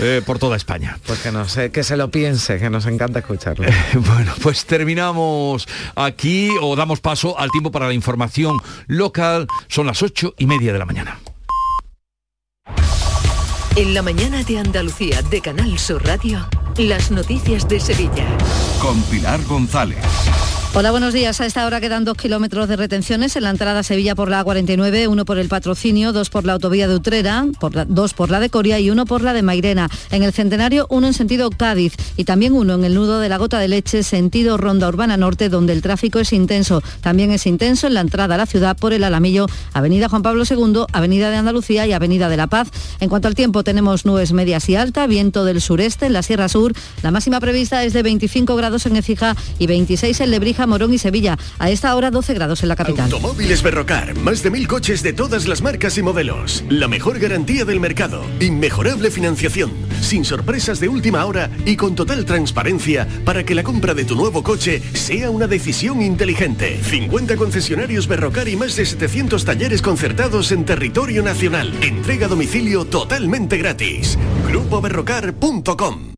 eh, 0.00 0.22
por 0.26 0.40
toda 0.40 0.56
España. 0.56 0.98
Pues 1.06 1.20
que 1.20 1.30
no 1.30 1.48
sé, 1.48 1.70
que 1.70 1.84
se 1.84 1.96
lo 1.96 2.10
piense, 2.10 2.58
que 2.58 2.68
nos 2.68 2.84
encanta 2.86 3.20
escucharlo. 3.20 3.64
bueno, 3.94 4.32
pues 4.42 4.64
terminamos 4.66 5.68
aquí 5.94 6.50
o 6.60 6.74
damos 6.74 7.00
paso 7.00 7.38
al 7.38 7.50
tiempo 7.52 7.70
para 7.70 7.86
la 7.86 7.94
información 7.94 8.58
local. 8.88 9.46
Son 9.68 9.86
las 9.86 10.02
ocho 10.02 10.34
y 10.36 10.46
media 10.46 10.72
de 10.72 10.78
la 10.80 10.84
mañana. 10.84 11.20
En 13.76 13.94
la 13.94 14.02
mañana 14.02 14.42
de 14.42 14.58
Andalucía 14.58 15.22
de 15.22 15.40
Canal 15.40 15.78
Sur 15.78 16.04
Radio, 16.04 16.48
las 16.76 17.12
noticias 17.12 17.68
de 17.68 17.78
Sevilla. 17.78 18.26
Con 18.80 19.00
Pilar 19.02 19.40
González. 19.44 19.98
Hola, 20.78 20.92
buenos 20.92 21.12
días. 21.12 21.40
A 21.40 21.46
esta 21.46 21.66
hora 21.66 21.80
quedan 21.80 22.04
dos 22.04 22.16
kilómetros 22.16 22.68
de 22.68 22.76
retenciones 22.76 23.34
en 23.34 23.42
la 23.42 23.50
entrada 23.50 23.80
a 23.80 23.82
Sevilla 23.82 24.14
por 24.14 24.30
la 24.30 24.44
A49, 24.44 25.08
uno 25.08 25.24
por 25.24 25.36
el 25.38 25.48
patrocinio, 25.48 26.12
dos 26.12 26.30
por 26.30 26.44
la 26.44 26.52
autovía 26.52 26.86
de 26.86 26.94
Utrera, 26.94 27.46
dos 27.88 28.14
por 28.14 28.30
la 28.30 28.38
de 28.38 28.48
Coria 28.48 28.78
y 28.78 28.88
uno 28.88 29.04
por 29.04 29.22
la 29.22 29.32
de 29.32 29.42
Mairena. 29.42 29.88
En 30.12 30.22
el 30.22 30.32
Centenario, 30.32 30.86
uno 30.88 31.08
en 31.08 31.14
sentido 31.14 31.50
Cádiz 31.50 31.94
y 32.16 32.22
también 32.22 32.52
uno 32.52 32.74
en 32.74 32.84
el 32.84 32.94
nudo 32.94 33.18
de 33.18 33.28
la 33.28 33.38
Gota 33.38 33.58
de 33.58 33.66
Leche, 33.66 34.04
sentido 34.04 34.56
Ronda 34.56 34.86
Urbana 34.86 35.16
Norte, 35.16 35.48
donde 35.48 35.72
el 35.72 35.82
tráfico 35.82 36.20
es 36.20 36.32
intenso. 36.32 36.80
También 37.00 37.32
es 37.32 37.46
intenso 37.46 37.88
en 37.88 37.94
la 37.94 38.00
entrada 38.00 38.36
a 38.36 38.38
la 38.38 38.46
ciudad 38.46 38.76
por 38.76 38.92
el 38.92 39.02
Alamillo, 39.02 39.46
Avenida 39.72 40.08
Juan 40.08 40.22
Pablo 40.22 40.44
II, 40.48 40.84
Avenida 40.92 41.30
de 41.30 41.38
Andalucía 41.38 41.88
y 41.88 41.92
Avenida 41.92 42.28
de 42.28 42.36
la 42.36 42.46
Paz. 42.46 42.68
En 43.00 43.08
cuanto 43.08 43.26
al 43.26 43.34
tiempo, 43.34 43.64
tenemos 43.64 44.06
nubes 44.06 44.32
medias 44.32 44.68
y 44.68 44.76
alta, 44.76 45.08
viento 45.08 45.44
del 45.44 45.60
sureste 45.60 46.06
en 46.06 46.12
la 46.12 46.22
Sierra 46.22 46.48
Sur. 46.48 46.72
La 47.02 47.10
máxima 47.10 47.40
prevista 47.40 47.82
es 47.82 47.94
de 47.94 48.04
25 48.04 48.54
grados 48.54 48.86
en 48.86 48.94
Ecija 48.94 49.34
y 49.58 49.66
26 49.66 50.20
en 50.20 50.30
Lebrija 50.30 50.67
Morón 50.68 50.94
y 50.94 50.98
Sevilla. 50.98 51.36
A 51.58 51.70
esta 51.70 51.94
hora 51.96 52.10
12 52.10 52.34
grados 52.34 52.62
en 52.62 52.68
la 52.68 52.76
capital. 52.76 53.10
Automóviles 53.10 53.62
Berrocar, 53.62 54.14
más 54.18 54.42
de 54.42 54.50
mil 54.50 54.68
coches 54.68 55.02
de 55.02 55.12
todas 55.12 55.48
las 55.48 55.62
marcas 55.62 55.98
y 55.98 56.02
modelos. 56.02 56.64
La 56.68 56.88
mejor 56.88 57.18
garantía 57.18 57.64
del 57.64 57.80
mercado. 57.80 58.22
Inmejorable 58.40 59.10
financiación. 59.10 59.72
Sin 60.00 60.24
sorpresas 60.24 60.80
de 60.80 60.88
última 60.88 61.24
hora 61.24 61.50
y 61.64 61.76
con 61.76 61.94
total 61.94 62.24
transparencia 62.24 63.08
para 63.24 63.44
que 63.44 63.54
la 63.54 63.62
compra 63.62 63.94
de 63.94 64.04
tu 64.04 64.14
nuevo 64.14 64.42
coche 64.42 64.82
sea 64.94 65.30
una 65.30 65.46
decisión 65.46 66.02
inteligente. 66.02 66.78
50 66.82 67.36
concesionarios 67.36 68.06
Berrocar 68.06 68.48
y 68.48 68.56
más 68.56 68.76
de 68.76 68.86
700 68.86 69.44
talleres 69.44 69.82
concertados 69.82 70.52
en 70.52 70.64
territorio 70.64 71.22
nacional. 71.22 71.72
Entrega 71.82 72.26
a 72.26 72.28
domicilio 72.28 72.84
totalmente 72.84 73.56
gratis. 73.56 74.18
GrupoBerrocar.com 74.48 76.17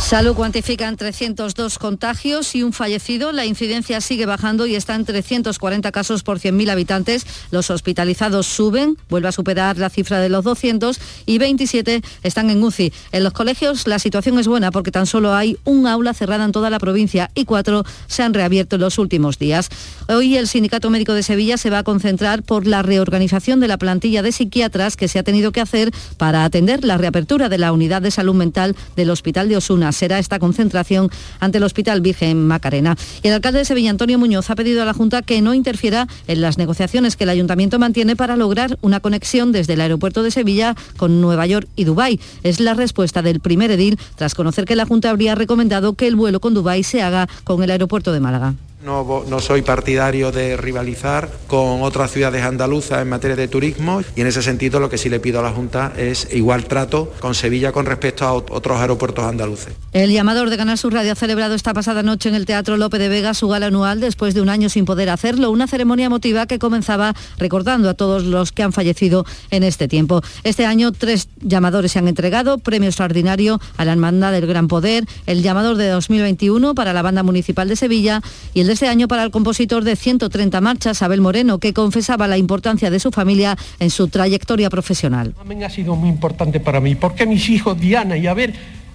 Salud 0.00 0.34
cuantifican 0.34 0.96
302 0.96 1.78
contagios 1.78 2.56
y 2.56 2.64
un 2.64 2.72
fallecido. 2.72 3.30
La 3.30 3.44
incidencia 3.46 4.00
sigue 4.00 4.26
bajando 4.26 4.66
y 4.66 4.74
está 4.74 4.96
en 4.96 5.04
340 5.04 5.92
casos 5.92 6.24
por 6.24 6.40
100.000 6.40 6.68
habitantes. 6.68 7.24
Los 7.52 7.70
hospitalizados 7.70 8.46
suben, 8.46 8.96
vuelve 9.08 9.28
a 9.28 9.32
superar 9.32 9.78
la 9.78 9.88
cifra 9.88 10.18
de 10.18 10.28
los 10.28 10.42
200 10.42 10.98
y 11.26 11.38
27 11.38 12.02
están 12.24 12.50
en 12.50 12.60
UCI. 12.60 12.92
En 13.12 13.22
los 13.22 13.32
colegios 13.32 13.86
la 13.86 14.00
situación 14.00 14.36
es 14.40 14.48
buena 14.48 14.72
porque 14.72 14.90
tan 14.90 15.06
solo 15.06 15.32
hay 15.32 15.58
un 15.64 15.86
aula 15.86 16.12
cerrada 16.12 16.44
en 16.44 16.50
toda 16.50 16.70
la 16.70 16.80
provincia 16.80 17.30
y 17.36 17.44
cuatro 17.44 17.84
se 18.08 18.24
han 18.24 18.34
reabierto 18.34 18.76
en 18.76 18.82
los 18.82 18.98
últimos 18.98 19.38
días. 19.38 19.68
Hoy 20.08 20.36
el 20.36 20.48
Sindicato 20.48 20.90
Médico 20.90 21.12
de 21.12 21.22
Sevilla 21.22 21.56
se 21.56 21.70
va 21.70 21.78
a 21.78 21.84
concentrar 21.84 22.42
por 22.42 22.66
la 22.66 22.82
reorganización 22.82 23.60
de 23.60 23.68
la 23.68 23.78
plantilla 23.78 24.22
de 24.22 24.32
psiquiatras 24.32 24.96
que 24.96 25.06
se 25.06 25.20
ha 25.20 25.22
tenido 25.22 25.52
que 25.52 25.60
hacer 25.60 25.92
para 26.16 26.44
atender 26.44 26.84
la 26.84 26.96
reapertura 26.96 27.48
de 27.48 27.58
la 27.58 27.70
unidad 27.70 28.02
de 28.02 28.10
salud 28.10 28.34
mental 28.34 28.74
del 28.96 29.10
Hospital 29.10 29.48
de 29.48 29.58
Osuna 29.58 29.89
será 29.92 30.18
esta 30.18 30.38
concentración 30.38 31.10
ante 31.38 31.58
el 31.58 31.64
Hospital 31.64 32.00
Virgen 32.00 32.46
Macarena. 32.46 32.96
Y 33.22 33.28
el 33.28 33.34
alcalde 33.34 33.60
de 33.60 33.64
Sevilla, 33.64 33.90
Antonio 33.90 34.18
Muñoz, 34.18 34.50
ha 34.50 34.54
pedido 34.54 34.82
a 34.82 34.84
la 34.84 34.94
Junta 34.94 35.22
que 35.22 35.40
no 35.42 35.54
interfiera 35.54 36.06
en 36.26 36.40
las 36.40 36.58
negociaciones 36.58 37.16
que 37.16 37.24
el 37.24 37.30
Ayuntamiento 37.30 37.78
mantiene 37.78 38.16
para 38.16 38.36
lograr 38.36 38.78
una 38.80 39.00
conexión 39.00 39.52
desde 39.52 39.74
el 39.74 39.80
aeropuerto 39.80 40.22
de 40.22 40.30
Sevilla 40.30 40.74
con 40.96 41.20
Nueva 41.20 41.46
York 41.46 41.68
y 41.76 41.84
Dubái. 41.84 42.20
Es 42.42 42.60
la 42.60 42.74
respuesta 42.74 43.22
del 43.22 43.40
primer 43.40 43.70
edil 43.70 43.98
tras 44.16 44.34
conocer 44.34 44.64
que 44.64 44.76
la 44.76 44.86
Junta 44.86 45.10
habría 45.10 45.34
recomendado 45.34 45.94
que 45.94 46.06
el 46.06 46.16
vuelo 46.16 46.40
con 46.40 46.54
Dubái 46.54 46.82
se 46.82 47.02
haga 47.02 47.28
con 47.44 47.62
el 47.62 47.70
aeropuerto 47.70 48.12
de 48.12 48.20
Málaga. 48.20 48.54
No, 48.82 49.40
soy 49.40 49.60
partidario 49.60 50.32
de 50.32 50.56
rivalizar 50.56 51.30
con 51.46 51.82
otras 51.82 52.10
ciudades 52.10 52.42
andaluzas 52.44 53.02
en 53.02 53.10
materia 53.10 53.36
de 53.36 53.46
turismo 53.46 54.00
y 54.16 54.22
en 54.22 54.26
ese 54.26 54.42
sentido 54.42 54.80
lo 54.80 54.88
que 54.88 54.96
sí 54.96 55.10
le 55.10 55.20
pido 55.20 55.40
a 55.40 55.42
la 55.42 55.50
Junta 55.50 55.92
es 55.98 56.28
igual 56.32 56.64
trato 56.64 57.12
con 57.20 57.34
Sevilla 57.34 57.72
con 57.72 57.84
respecto 57.84 58.24
a 58.24 58.32
otros 58.32 58.80
aeropuertos 58.80 59.24
andaluces. 59.26 59.74
El 59.92 60.10
llamador 60.12 60.48
de 60.48 60.56
Canal 60.56 60.78
Sur 60.78 60.94
Radio 60.94 61.12
ha 61.12 61.14
celebrado 61.14 61.54
esta 61.54 61.74
pasada 61.74 62.02
noche 62.02 62.30
en 62.30 62.34
el 62.34 62.46
Teatro 62.46 62.78
Lope 62.78 62.98
de 62.98 63.10
Vega 63.10 63.34
su 63.34 63.48
gala 63.48 63.66
anual 63.66 64.00
después 64.00 64.32
de 64.32 64.40
un 64.40 64.48
año 64.48 64.70
sin 64.70 64.86
poder 64.86 65.10
hacerlo, 65.10 65.50
una 65.50 65.66
ceremonia 65.66 66.06
emotiva 66.06 66.46
que 66.46 66.58
comenzaba 66.58 67.14
recordando 67.36 67.90
a 67.90 67.94
todos 67.94 68.24
los 68.24 68.50
que 68.50 68.62
han 68.62 68.72
fallecido 68.72 69.26
en 69.50 69.62
este 69.62 69.88
tiempo. 69.88 70.22
Este 70.42 70.64
año 70.64 70.92
tres 70.92 71.28
llamadores 71.42 71.92
se 71.92 71.98
han 71.98 72.08
entregado, 72.08 72.56
premio 72.56 72.88
extraordinario 72.88 73.60
a 73.76 73.84
la 73.84 73.92
Hermandad 73.92 74.32
del 74.32 74.46
Gran 74.46 74.68
Poder, 74.68 75.04
el 75.26 75.42
llamador 75.42 75.76
de 75.76 75.88
2021 75.88 76.74
para 76.74 76.94
la 76.94 77.02
Banda 77.02 77.22
Municipal 77.22 77.68
de 77.68 77.76
Sevilla 77.76 78.22
y 78.54 78.60
el 78.60 78.69
de 78.70 78.74
este 78.74 78.86
año 78.86 79.08
para 79.08 79.24
el 79.24 79.32
compositor 79.32 79.82
de 79.82 79.96
130 79.96 80.60
marchas, 80.60 81.02
Abel 81.02 81.20
Moreno, 81.20 81.58
que 81.58 81.72
confesaba 81.72 82.28
la 82.28 82.38
importancia 82.38 82.88
de 82.88 83.00
su 83.00 83.10
familia 83.10 83.58
en 83.80 83.90
su 83.90 84.06
trayectoria 84.06 84.70
profesional. 84.70 85.34
También 85.36 85.64
ha 85.64 85.70
sido 85.70 85.96
muy 85.96 86.08
importante 86.08 86.60
para 86.60 86.78
mí, 86.78 86.94
porque 86.94 87.26
mis 87.26 87.48
hijos 87.48 87.80
Diana 87.80 88.16
y 88.16 88.28
Abel 88.28 88.54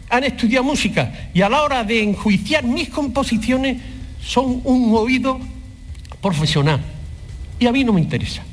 han 0.10 0.24
estudiado 0.24 0.64
música 0.64 1.30
y 1.34 1.42
a 1.42 1.50
la 1.50 1.62
hora 1.62 1.84
de 1.84 2.02
enjuiciar 2.02 2.64
mis 2.64 2.88
composiciones 2.88 3.82
son 4.26 4.62
un 4.64 4.96
oído 4.96 5.42
profesional. 6.22 6.80
Y 7.60 7.68
a 7.68 7.74
mí 7.74 7.84
no 7.84 7.92
me 7.92 8.00
interesa. 8.00 8.44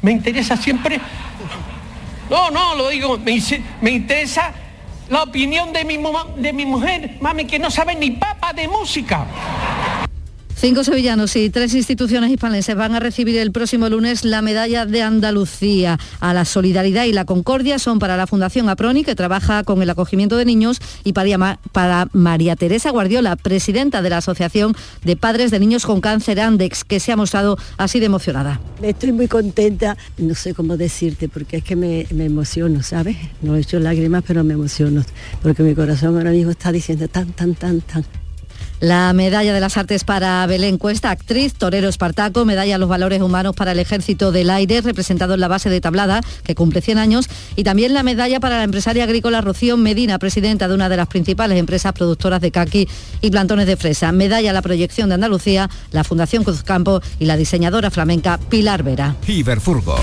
Me 0.00 0.12
interesa 0.12 0.56
siempre... 0.56 1.00
No, 2.30 2.52
no, 2.52 2.76
lo 2.76 2.88
digo, 2.90 3.18
me, 3.18 3.90
interesa 3.90 4.52
la 5.10 5.24
opinión 5.24 5.72
de 5.72 5.84
mi 5.84 6.66
mujer, 6.66 7.16
mami, 7.20 7.46
que 7.46 7.58
no 7.58 7.68
sabe 7.68 7.96
ni 7.96 8.12
papa 8.12 8.52
de 8.52 8.68
música. 8.68 9.26
Cinco 10.60 10.82
sevillanos 10.82 11.36
y 11.36 11.50
tres 11.50 11.72
instituciones 11.72 12.32
hispalenses 12.32 12.74
van 12.74 12.92
a 12.92 12.98
recibir 12.98 13.38
el 13.38 13.52
próximo 13.52 13.88
lunes 13.88 14.24
la 14.24 14.42
medalla 14.42 14.86
de 14.86 15.02
Andalucía 15.02 16.00
a 16.18 16.34
la 16.34 16.44
solidaridad 16.44 17.04
y 17.04 17.12
la 17.12 17.24
concordia. 17.24 17.78
Son 17.78 18.00
para 18.00 18.16
la 18.16 18.26
Fundación 18.26 18.68
Aproni, 18.68 19.04
que 19.04 19.14
trabaja 19.14 19.62
con 19.62 19.82
el 19.82 19.90
acogimiento 19.90 20.36
de 20.36 20.44
niños, 20.44 20.80
y 21.04 21.12
para, 21.12 22.08
María 22.12 22.56
Teresa 22.56 22.90
Guardiola, 22.90 23.36
presidenta 23.36 24.02
de 24.02 24.10
la 24.10 24.16
Asociación 24.16 24.74
de 25.04 25.14
Padres 25.14 25.52
de 25.52 25.60
Niños 25.60 25.86
con 25.86 26.00
Cáncer 26.00 26.40
Andex, 26.40 26.82
que 26.82 26.98
se 26.98 27.12
ha 27.12 27.16
mostrado 27.16 27.56
así 27.76 28.00
de 28.00 28.06
emocionada. 28.06 28.60
Estoy 28.82 29.12
muy 29.12 29.28
contenta, 29.28 29.96
no 30.16 30.34
sé 30.34 30.54
cómo 30.54 30.76
decirte, 30.76 31.28
porque 31.28 31.58
es 31.58 31.62
que 31.62 31.76
me, 31.76 32.04
me 32.10 32.24
emociono, 32.24 32.82
¿sabes? 32.82 33.16
No 33.42 33.54
he 33.54 33.60
hecho 33.60 33.78
lágrimas, 33.78 34.24
pero 34.26 34.42
me 34.42 34.54
emociono, 34.54 35.04
porque 35.40 35.62
mi 35.62 35.76
corazón 35.76 36.16
ahora 36.16 36.32
mismo 36.32 36.50
está 36.50 36.72
diciendo 36.72 37.06
tan, 37.06 37.32
tan, 37.32 37.54
tan, 37.54 37.80
tan. 37.80 38.04
La 38.80 39.12
medalla 39.12 39.52
de 39.52 39.60
las 39.60 39.76
artes 39.76 40.04
para 40.04 40.46
Belén 40.46 40.78
Cuesta, 40.78 41.10
actriz, 41.10 41.54
torero 41.54 41.88
Espartaco, 41.88 42.44
medalla 42.44 42.76
a 42.76 42.78
los 42.78 42.88
valores 42.88 43.20
humanos 43.20 43.56
para 43.56 43.72
el 43.72 43.80
Ejército 43.80 44.30
del 44.30 44.50
Aire, 44.50 44.80
representado 44.82 45.34
en 45.34 45.40
la 45.40 45.48
base 45.48 45.68
de 45.68 45.80
tablada, 45.80 46.20
que 46.44 46.54
cumple 46.54 46.80
100 46.80 46.98
años, 46.98 47.28
y 47.56 47.64
también 47.64 47.92
la 47.92 48.04
medalla 48.04 48.38
para 48.38 48.58
la 48.58 48.62
empresaria 48.62 49.02
agrícola 49.02 49.40
Rocío 49.40 49.76
Medina, 49.76 50.20
presidenta 50.20 50.68
de 50.68 50.74
una 50.74 50.88
de 50.88 50.96
las 50.96 51.08
principales 51.08 51.58
empresas 51.58 51.92
productoras 51.92 52.40
de 52.40 52.52
caqui 52.52 52.88
y 53.20 53.30
plantones 53.30 53.66
de 53.66 53.76
fresa. 53.76 54.12
Medalla 54.12 54.50
a 54.50 54.54
la 54.54 54.62
proyección 54.62 55.08
de 55.08 55.16
Andalucía, 55.16 55.68
la 55.90 56.04
Fundación 56.04 56.44
Cruzcampo 56.44 57.00
y 57.18 57.24
la 57.24 57.36
diseñadora 57.36 57.90
flamenca 57.90 58.38
Pilar 58.48 58.84
Vera. 58.84 59.16
Iberfurgo 59.26 59.96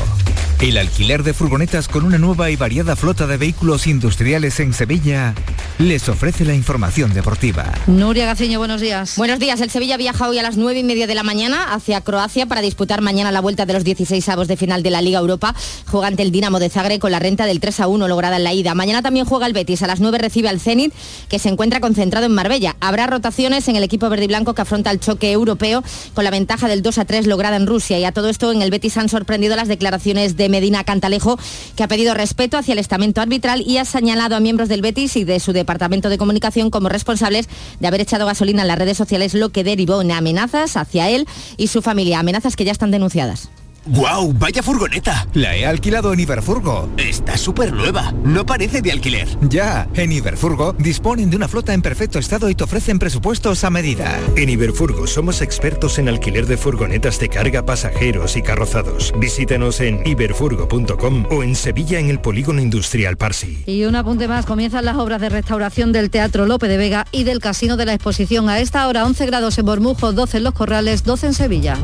El 0.62 0.78
alquiler 0.78 1.24
de 1.24 1.34
furgonetas 1.34 1.89
con 1.89 2.06
una 2.06 2.18
nueva 2.18 2.50
y 2.50 2.56
variada 2.56 2.96
flota 2.96 3.28
de 3.28 3.36
vehículos 3.36 3.88
industriales 3.88 4.62
en 4.62 4.74
Sevilla 4.74 5.36
les 5.80 6.08
ofrece 6.08 6.46
la 6.46 6.54
información 6.54 7.13
deportiva. 7.13 7.74
Nuria 7.88 8.26
Gaciño, 8.26 8.60
buenos 8.60 8.80
días. 8.80 9.18
Buenos 9.18 9.39
días. 9.39 9.60
El 9.60 9.70
Sevilla 9.70 9.98
viaja 9.98 10.30
hoy 10.30 10.39
a 10.39 10.44
las 10.44 10.56
9 10.56 10.80
y 10.80 10.84
media 10.84 11.08
de 11.08 11.15
la 11.15 11.24
mañana 11.24 11.74
hacia 11.74 12.00
Croacia 12.00 12.46
para 12.46 12.62
disputar 12.62 13.02
mañana 13.02 13.34
la 13.34 13.41
vuelta 13.41 13.65
de 13.65 13.74
los 13.74 13.84
16 13.84 14.28
avos 14.30 14.48
de 14.48 14.56
final 14.56 14.82
de 14.82 14.91
la 14.91 15.02
Liga 15.02 15.20
Europa. 15.20 15.54
Juega 15.88 16.08
ante 16.08 16.24
el 16.24 16.32
Dinamo 16.32 16.60
de 16.60 16.70
Zagreb 16.70 17.00
con 17.00 17.12
la 17.12 17.20
renta 17.20 17.46
del 17.46 17.60
3 17.60 17.82
a 17.82 17.88
1 17.88 18.08
lograda 18.08 18.38
en 18.38 18.46
la 18.46 18.54
ida. 18.54 18.74
Mañana 18.74 19.02
también 19.02 19.26
juega 19.26 19.48
el 19.48 19.54
Betis. 19.54 19.84
A 19.84 19.88
las 19.88 20.00
9 20.00 20.18
recibe 20.20 20.48
al 20.48 20.62
Zenit, 20.62 20.94
que 21.28 21.38
se 21.38 21.50
encuentra 21.50 21.82
concentrado 21.82 22.26
en 22.26 22.32
Marbella. 22.32 22.78
Habrá 22.80 23.08
rotaciones 23.08 23.68
en 23.68 23.76
el 23.76 23.84
equipo 23.84 24.10
verde 24.10 24.24
y 24.24 24.28
blanco 24.28 24.56
que 24.56 24.62
afronta 24.62 24.89
el 24.91 25.02
choque 25.02 25.34
europeo 25.34 25.84
con 26.14 26.24
la 26.24 26.32
ventaja 26.32 26.70
del 26.70 26.82
2 26.82 26.97
a 26.97 27.06
3 27.06 27.28
lograda 27.28 27.58
en 27.58 27.68
Rusia. 27.68 27.99
Y 27.99 28.06
a 28.06 28.14
todo 28.14 28.30
esto 28.30 28.53
en 28.53 28.62
el 28.62 28.72
Betis 28.72 28.95
han 28.95 29.10
sorprendido 29.10 29.58
las 29.58 29.68
declaraciones 29.68 30.38
de 30.38 30.45
Medina 30.50 30.84
Cantalejo, 30.84 31.38
que 31.76 31.84
ha 31.84 31.88
pedido 31.88 32.14
respeto 32.14 32.58
hacia 32.58 32.74
el 32.74 32.80
estamento 32.80 33.22
arbitral 33.22 33.64
y 33.66 33.78
ha 33.78 33.86
señalado 33.86 34.36
a 34.36 34.39
miembros 34.39 34.70
del 34.70 34.82
Betis 34.82 35.16
y 35.16 35.24
de 35.24 35.39
su 35.39 35.54
departamento 35.54 36.10
de 36.10 36.18
comunicación 36.18 36.70
como 36.70 36.89
responsables 36.89 37.48
de 37.80 37.88
haber 37.88 38.02
echado 38.02 38.26
gasolina 38.26 38.62
en 38.62 38.68
las 38.68 38.80
redes 38.80 38.98
sociales, 38.98 39.34
lo 39.34 39.50
que 39.50 39.64
derivó 39.64 40.02
en 40.02 40.12
amenazas 40.12 40.78
hacia 40.78 41.10
él 41.10 41.28
y 41.58 41.68
su 41.68 41.82
familia, 41.82 42.20
amenazas 42.20 42.56
que 42.56 42.66
ya 42.66 42.72
están 42.72 42.91
denunciadas. 42.91 43.50
¡Guau! 43.88 44.34
¡Vaya 44.34 44.64
furgoneta! 44.64 45.28
La 45.36 45.56
he 45.56 45.64
alquilado 45.66 46.12
en 46.12 46.20
Iberfurgo. 46.20 46.90
Está 46.98 47.38
súper 47.38 47.72
nueva. 47.72 48.12
No 48.24 48.44
parece 48.44 48.82
de 48.82 48.92
alquiler. 48.92 49.28
Ya, 49.42 49.88
en 49.94 50.12
Iberfurgo 50.12 50.74
disponen 50.74 51.30
de 51.30 51.36
una 51.36 51.48
flota 51.48 51.72
en 51.72 51.84
perfecto 51.84 52.18
estado 52.18 52.50
y 52.50 52.56
te 52.56 52.64
ofrecen 52.64 52.98
presupuestos 52.98 53.64
a 53.64 53.70
medida. 53.70 54.20
En 54.36 54.50
Iberfurgo 54.50 55.06
somos 55.06 55.42
expertos 55.42 56.00
en 56.00 56.10
alquiler 56.10 56.48
de 56.48 56.58
furgonetas 56.58 57.20
de 57.20 57.30
carga, 57.30 57.64
pasajeros 57.64 58.36
y 58.38 58.42
carrozados. 58.42 59.14
Visítanos 59.20 59.80
en 59.82 60.02
iberfurgo.com 60.06 61.26
o 61.30 61.44
en 61.44 61.56
Sevilla 61.56 62.00
en 62.00 62.10
el 62.10 62.20
Polígono 62.20 62.62
Industrial 62.62 63.18
Parsi. 63.18 63.64
Y 63.68 63.86
un 63.86 63.96
apunte 63.96 64.28
más, 64.28 64.48
comienzan 64.48 64.86
las 64.86 64.98
obras 64.98 65.22
de 65.22 65.30
restauración 65.30 65.92
del 65.92 66.10
Teatro 66.10 66.48
Lope 66.48 66.68
de 66.68 66.78
Vega 66.78 67.06
y 67.12 67.24
del 67.24 67.40
Casino 67.40 67.78
de 67.78 67.86
la 67.86 67.94
Exposición. 67.94 68.50
A 68.50 68.60
esta 68.60 68.88
hora 68.88 69.06
11 69.06 69.28
grados 69.28 69.60
en 69.60 69.66
Bormujo, 69.66 70.12
12 70.12 70.38
en 70.38 70.44
Los 70.44 70.54
Corrales, 70.56 71.04
12 71.04 71.28
en 71.28 71.34
Sevilla. 71.36 71.78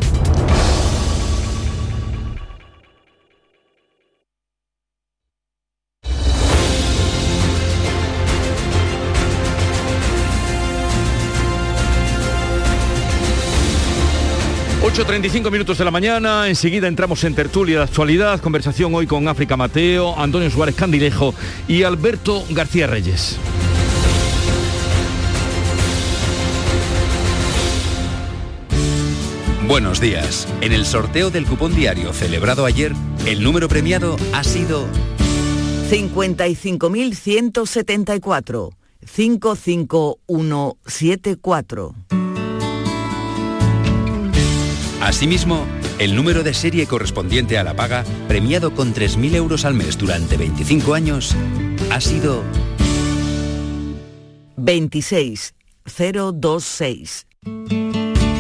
...8.35 14.94 15.50
minutos 15.50 15.78
de 15.78 15.86
la 15.86 15.92
mañana, 15.92 16.50
enseguida 16.50 16.90
entramos 16.90 17.24
en 17.24 17.34
tertulia 17.34 17.78
de 17.78 17.86
actualidad, 17.86 18.42
conversación 18.42 18.94
hoy 18.94 19.08
con 19.08 19.30
África 19.30 19.56
Mateo, 19.56 20.20
Antonio 20.20 20.52
Suárez 20.52 20.76
Candilejo 20.76 21.34
y 21.66 21.84
Alberto 21.84 22.44
García 22.50 22.88
Reyes. 22.88 23.38
Buenos 29.66 30.02
días. 30.02 30.46
En 30.60 30.74
el 30.74 30.86
sorteo 30.86 31.30
del 31.30 31.46
cupón 31.46 31.74
diario 31.74 32.12
celebrado 32.12 32.66
ayer, 32.66 32.92
el 33.26 33.42
número 33.42 33.70
premiado 33.70 34.18
ha 34.34 34.44
sido 34.44 34.90
55.174. 35.90 38.72
55174. 39.06 41.96
Asimismo, 45.02 45.66
el 45.98 46.16
número 46.16 46.44
de 46.44 46.54
serie 46.54 46.86
correspondiente 46.86 47.58
a 47.58 47.64
la 47.64 47.76
paga, 47.76 48.04
premiado 48.28 48.76
con 48.76 48.94
3.000 48.94 49.34
euros 49.36 49.66
al 49.66 49.74
mes 49.74 49.98
durante 49.98 50.38
25 50.38 50.94
años, 50.94 51.36
ha 51.90 52.00
sido 52.00 52.44
26026. 54.58 57.26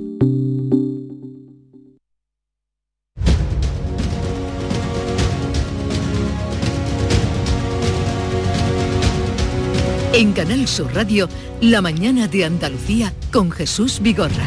En 10.17 10.33
Canal 10.33 10.69
Sur 10.69 10.95
Radio, 10.95 11.29
La 11.61 11.83
mañana 11.83 12.29
de 12.29 12.45
Andalucía 12.45 13.13
con 13.33 13.51
Jesús 13.51 13.99
Vigorra. 14.01 14.47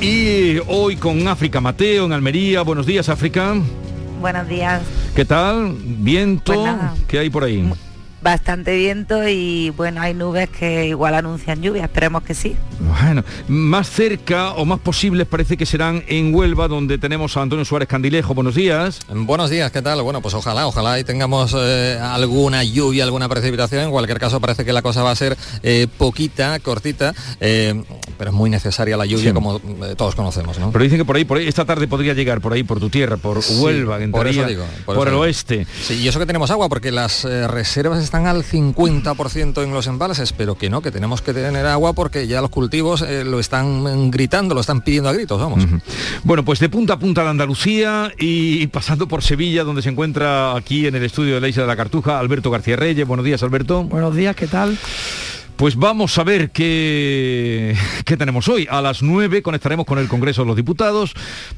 Y 0.00 0.56
hoy 0.68 0.96
con 0.96 1.28
África 1.28 1.60
Mateo 1.60 2.06
en 2.06 2.14
Almería. 2.14 2.62
Buenos 2.62 2.86
días, 2.86 3.10
África. 3.10 3.56
Buenos 4.22 4.48
días. 4.48 4.80
¿Qué 5.14 5.26
tal? 5.26 5.76
¿Viento? 5.78 6.54
Pues. 6.54 7.04
¿Qué 7.06 7.18
hay 7.18 7.28
por 7.28 7.44
ahí? 7.44 7.70
Bastante 8.22 8.74
viento 8.74 9.28
y 9.28 9.68
bueno, 9.76 10.00
hay 10.00 10.14
nubes 10.14 10.48
que 10.48 10.86
igual 10.86 11.12
anuncian 11.12 11.60
lluvia, 11.60 11.84
esperemos 11.84 12.22
que 12.22 12.32
sí. 12.32 12.56
Bueno, 12.84 13.24
más 13.48 13.88
cerca 13.90 14.52
o 14.52 14.64
más 14.64 14.78
posibles 14.78 15.26
parece 15.26 15.56
que 15.56 15.64
serán 15.64 16.04
en 16.06 16.34
Huelva, 16.34 16.68
donde 16.68 16.98
tenemos 16.98 17.36
a 17.36 17.42
Antonio 17.42 17.64
Suárez 17.64 17.88
Candilejo. 17.88 18.34
Buenos 18.34 18.54
días. 18.54 19.00
Buenos 19.08 19.48
días, 19.48 19.70
¿qué 19.72 19.80
tal? 19.80 20.02
Bueno, 20.02 20.20
pues 20.20 20.34
ojalá, 20.34 20.66
ojalá 20.66 20.98
y 20.98 21.04
tengamos 21.04 21.54
eh, 21.56 21.98
alguna 22.00 22.62
lluvia, 22.62 23.04
alguna 23.04 23.28
precipitación. 23.28 23.84
En 23.84 23.90
cualquier 23.90 24.18
caso, 24.18 24.40
parece 24.40 24.64
que 24.64 24.72
la 24.72 24.82
cosa 24.82 25.02
va 25.02 25.12
a 25.12 25.16
ser 25.16 25.36
eh, 25.62 25.86
poquita, 25.96 26.58
cortita, 26.60 27.14
eh, 27.40 27.82
pero 28.18 28.30
es 28.30 28.36
muy 28.36 28.50
necesaria 28.50 28.96
la 28.96 29.06
lluvia, 29.06 29.30
Sí. 29.30 29.34
como 29.34 29.58
todos 29.96 30.14
conocemos, 30.14 30.58
¿no? 30.58 30.70
Pero 30.70 30.84
dicen 30.84 30.98
que 30.98 31.04
por 31.04 31.16
ahí, 31.16 31.24
por 31.24 31.38
ahí, 31.38 31.48
esta 31.48 31.64
tarde 31.64 31.88
podría 31.88 32.12
llegar 32.12 32.40
por 32.42 32.52
ahí, 32.52 32.64
por 32.64 32.80
tu 32.80 32.90
tierra, 32.90 33.16
por 33.16 33.42
Sí, 33.42 33.54
Huelva, 33.60 33.98
que 33.98 34.08
por 34.08 34.26
eso 34.26 34.44
digo, 34.44 34.64
por, 34.84 34.96
por 34.96 35.08
eso 35.08 35.08
el 35.08 35.10
digo. 35.12 35.22
oeste. 35.22 35.66
Sí, 35.82 35.94
y 36.02 36.08
eso 36.08 36.18
que 36.18 36.26
tenemos 36.26 36.50
agua, 36.50 36.68
porque 36.68 36.90
las 36.92 37.24
reservas 37.24 38.02
están 38.02 38.26
al 38.26 38.44
50% 38.44 39.62
en 39.62 39.72
los 39.72 39.86
embalses, 39.86 40.32
pero 40.32 40.56
que 40.56 40.68
no, 40.68 40.82
que 40.82 40.90
tenemos 40.90 41.22
que 41.22 41.32
tener 41.32 41.64
agua 41.66 41.92
porque 41.94 42.26
ya 42.26 42.40
los 42.42 42.50
cultivos 42.50 42.73
eh, 42.74 43.24
lo 43.24 43.40
están 43.40 44.10
gritando, 44.10 44.54
lo 44.54 44.60
están 44.60 44.82
pidiendo 44.82 45.08
a 45.08 45.12
gritos, 45.12 45.40
vamos. 45.40 45.64
Bueno, 46.22 46.44
pues 46.44 46.58
de 46.58 46.68
punta 46.68 46.94
a 46.94 46.98
punta 46.98 47.22
de 47.22 47.30
Andalucía 47.30 48.12
y 48.18 48.66
pasando 48.68 49.06
por 49.06 49.22
Sevilla, 49.22 49.64
donde 49.64 49.82
se 49.82 49.90
encuentra 49.90 50.56
aquí 50.56 50.86
en 50.86 50.94
el 50.94 51.04
estudio 51.04 51.34
de 51.34 51.40
la 51.40 51.48
Isla 51.48 51.62
de 51.62 51.68
la 51.68 51.76
Cartuja, 51.76 52.18
Alberto 52.18 52.50
García 52.50 52.76
Reyes. 52.76 53.06
Buenos 53.06 53.24
días, 53.24 53.42
Alberto. 53.42 53.84
Buenos 53.84 54.14
días, 54.14 54.34
¿qué 54.34 54.46
tal? 54.46 54.76
Pues 55.56 55.76
vamos 55.76 56.18
a 56.18 56.24
ver 56.24 56.50
qué, 56.50 57.76
qué 58.04 58.16
tenemos 58.16 58.48
hoy. 58.48 58.66
A 58.68 58.82
las 58.82 59.02
9 59.02 59.40
conectaremos 59.42 59.86
con 59.86 59.98
el 60.00 60.08
Congreso 60.08 60.42
de 60.42 60.48
los 60.48 60.56
Diputados. 60.56 61.14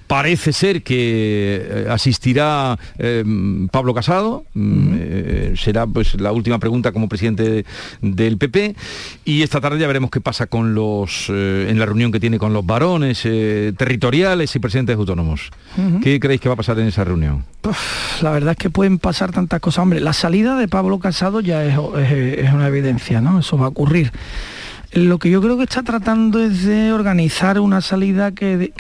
Parece 0.06 0.52
ser 0.52 0.82
que 0.82 1.66
eh, 1.66 1.86
asistirá 1.90 2.78
eh, 2.98 3.24
Pablo 3.70 3.94
Casado. 3.94 4.44
Mm, 4.52 4.94
eh, 4.98 5.54
será 5.56 5.86
pues 5.86 6.20
la 6.20 6.32
última 6.32 6.58
pregunta 6.58 6.92
como 6.92 7.08
presidente 7.08 7.64
del 8.02 8.36
PP. 8.36 8.76
Y 9.24 9.42
esta 9.42 9.62
tarde 9.62 9.78
ya 9.78 9.86
veremos 9.86 10.10
qué 10.10 10.20
pasa 10.20 10.46
con 10.46 10.74
los 10.74 11.30
en 11.30 11.78
la 11.78 11.86
reunión 11.86 12.12
que 12.12 12.20
tiene 12.20 12.38
con 12.38 12.52
los 12.52 12.64
varones 12.64 13.22
territoriales 13.22 14.54
y 14.54 14.58
presidentes 14.58 14.96
autónomos. 14.96 15.50
¿Qué 16.02 16.20
creéis 16.20 16.40
que 16.40 16.48
va 16.48 16.54
a 16.54 16.56
pasar 16.56 16.78
en 16.78 16.88
esa 16.88 17.04
reunión? 17.04 17.44
la 18.22 18.30
verdad 18.30 18.52
es 18.52 18.58
que 18.58 18.70
pueden 18.70 18.98
pasar 18.98 19.32
tantas 19.32 19.58
cosas. 19.58 19.82
Hombre, 19.82 19.98
la 19.98 20.12
salida 20.12 20.56
de 20.56 20.68
Pablo 20.68 21.00
Casado 21.00 21.40
ya 21.40 21.64
es, 21.64 21.76
es 21.98 22.52
una 22.52 22.68
evidencia, 22.68 23.20
¿no? 23.20 23.40
Eso 23.40 23.58
va 23.58 23.66
a 23.66 23.68
ocurrir 23.70 23.85
lo 24.96 25.18
que 25.18 25.28
yo 25.28 25.42
creo 25.42 25.58
que 25.58 25.64
está 25.64 25.82
tratando 25.82 26.42
es 26.42 26.64
de 26.64 26.92
organizar 26.92 27.60
una 27.60 27.80
salida 27.80 28.32
que, 28.32 28.72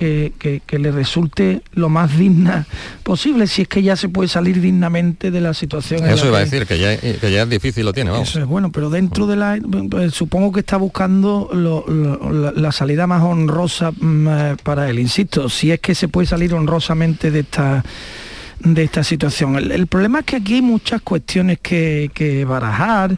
le 0.70 0.90
resulte 0.90 1.62
lo 1.72 1.88
más 1.88 2.16
digna 2.16 2.66
posible, 3.02 3.46
si 3.46 3.62
es 3.62 3.68
que 3.68 3.82
ya 3.82 3.96
se 3.96 4.08
puede 4.08 4.28
salir 4.28 4.60
dignamente 4.60 5.30
de 5.30 5.40
la 5.40 5.52
situación. 5.52 6.06
Eso 6.06 6.28
iba 6.28 6.38
a 6.38 6.44
decir, 6.44 6.66
que 6.66 6.78
ya, 6.78 6.92
es 6.92 7.50
difícil 7.50 7.84
lo 7.84 7.92
tiene, 7.92 8.18
Eso 8.20 8.40
es 8.40 8.46
bueno, 8.46 8.72
pero 8.72 8.88
dentro 8.88 9.26
de 9.26 9.36
la... 9.36 9.58
Pues, 9.90 10.14
supongo 10.14 10.52
que 10.52 10.60
está 10.60 10.78
buscando 10.78 11.50
la, 11.52 12.72
salida 12.72 13.06
más 13.06 13.22
honrosa 13.22 13.90
mm, 13.92 14.28
eh, 14.28 14.56
para 14.62 14.88
él, 14.88 14.98
insisto, 14.98 15.48
si 15.48 15.70
es 15.70 15.80
que 15.80 15.94
se 15.94 16.08
puede 16.08 16.26
salir 16.26 16.54
honrosamente 16.54 17.30
de 17.30 17.40
esta 17.40 17.84
de 18.74 18.82
esta 18.84 19.04
situación. 19.04 19.56
El, 19.56 19.86
problema 19.86 20.20
es 20.20 20.24
que 20.24 20.36
aquí 20.36 20.54
hay 20.54 20.62
muchas 20.62 21.00
cuestiones 21.02 21.58
que, 21.60 22.44
barajar, 22.48 23.16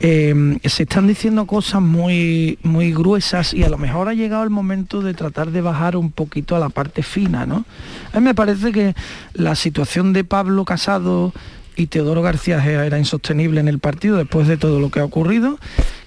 eh, 0.00 0.58
se 0.64 0.82
están 0.82 1.06
diciendo 1.06 1.46
cosas 1.46 1.80
muy, 1.80 2.58
muy 2.62 2.92
gruesas 2.92 3.54
y 3.54 3.62
a 3.62 3.68
lo 3.68 3.78
mejor 3.78 4.08
ha 4.08 4.14
llegado 4.14 4.44
el 4.44 4.50
momento 4.50 5.02
de 5.02 5.14
tratar 5.14 5.50
de 5.50 5.60
bajar 5.60 5.96
un 5.96 6.10
poquito 6.10 6.56
a 6.56 6.58
la 6.58 6.68
parte 6.68 7.02
fina, 7.02 7.46
¿no? 7.46 7.64
A 8.12 8.20
mí 8.20 8.24
me 8.24 8.34
parece 8.34 8.72
que 8.72 8.94
la 9.34 9.54
situación 9.54 10.12
de 10.12 10.24
Pablo 10.24 10.64
Casado 10.64 11.32
y 11.76 11.86
Teodoro 11.86 12.22
García 12.22 12.64
era 12.64 12.98
insostenible 12.98 13.60
en 13.60 13.68
el 13.68 13.78
partido 13.78 14.16
después 14.16 14.48
de 14.48 14.56
todo 14.56 14.80
lo 14.80 14.90
que 14.90 15.00
ha 15.00 15.04
ocurrido, 15.04 15.58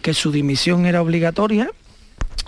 que 0.01 0.13
su 0.13 0.31
dimisión 0.31 0.85
era 0.85 1.01
obligatoria 1.01 1.71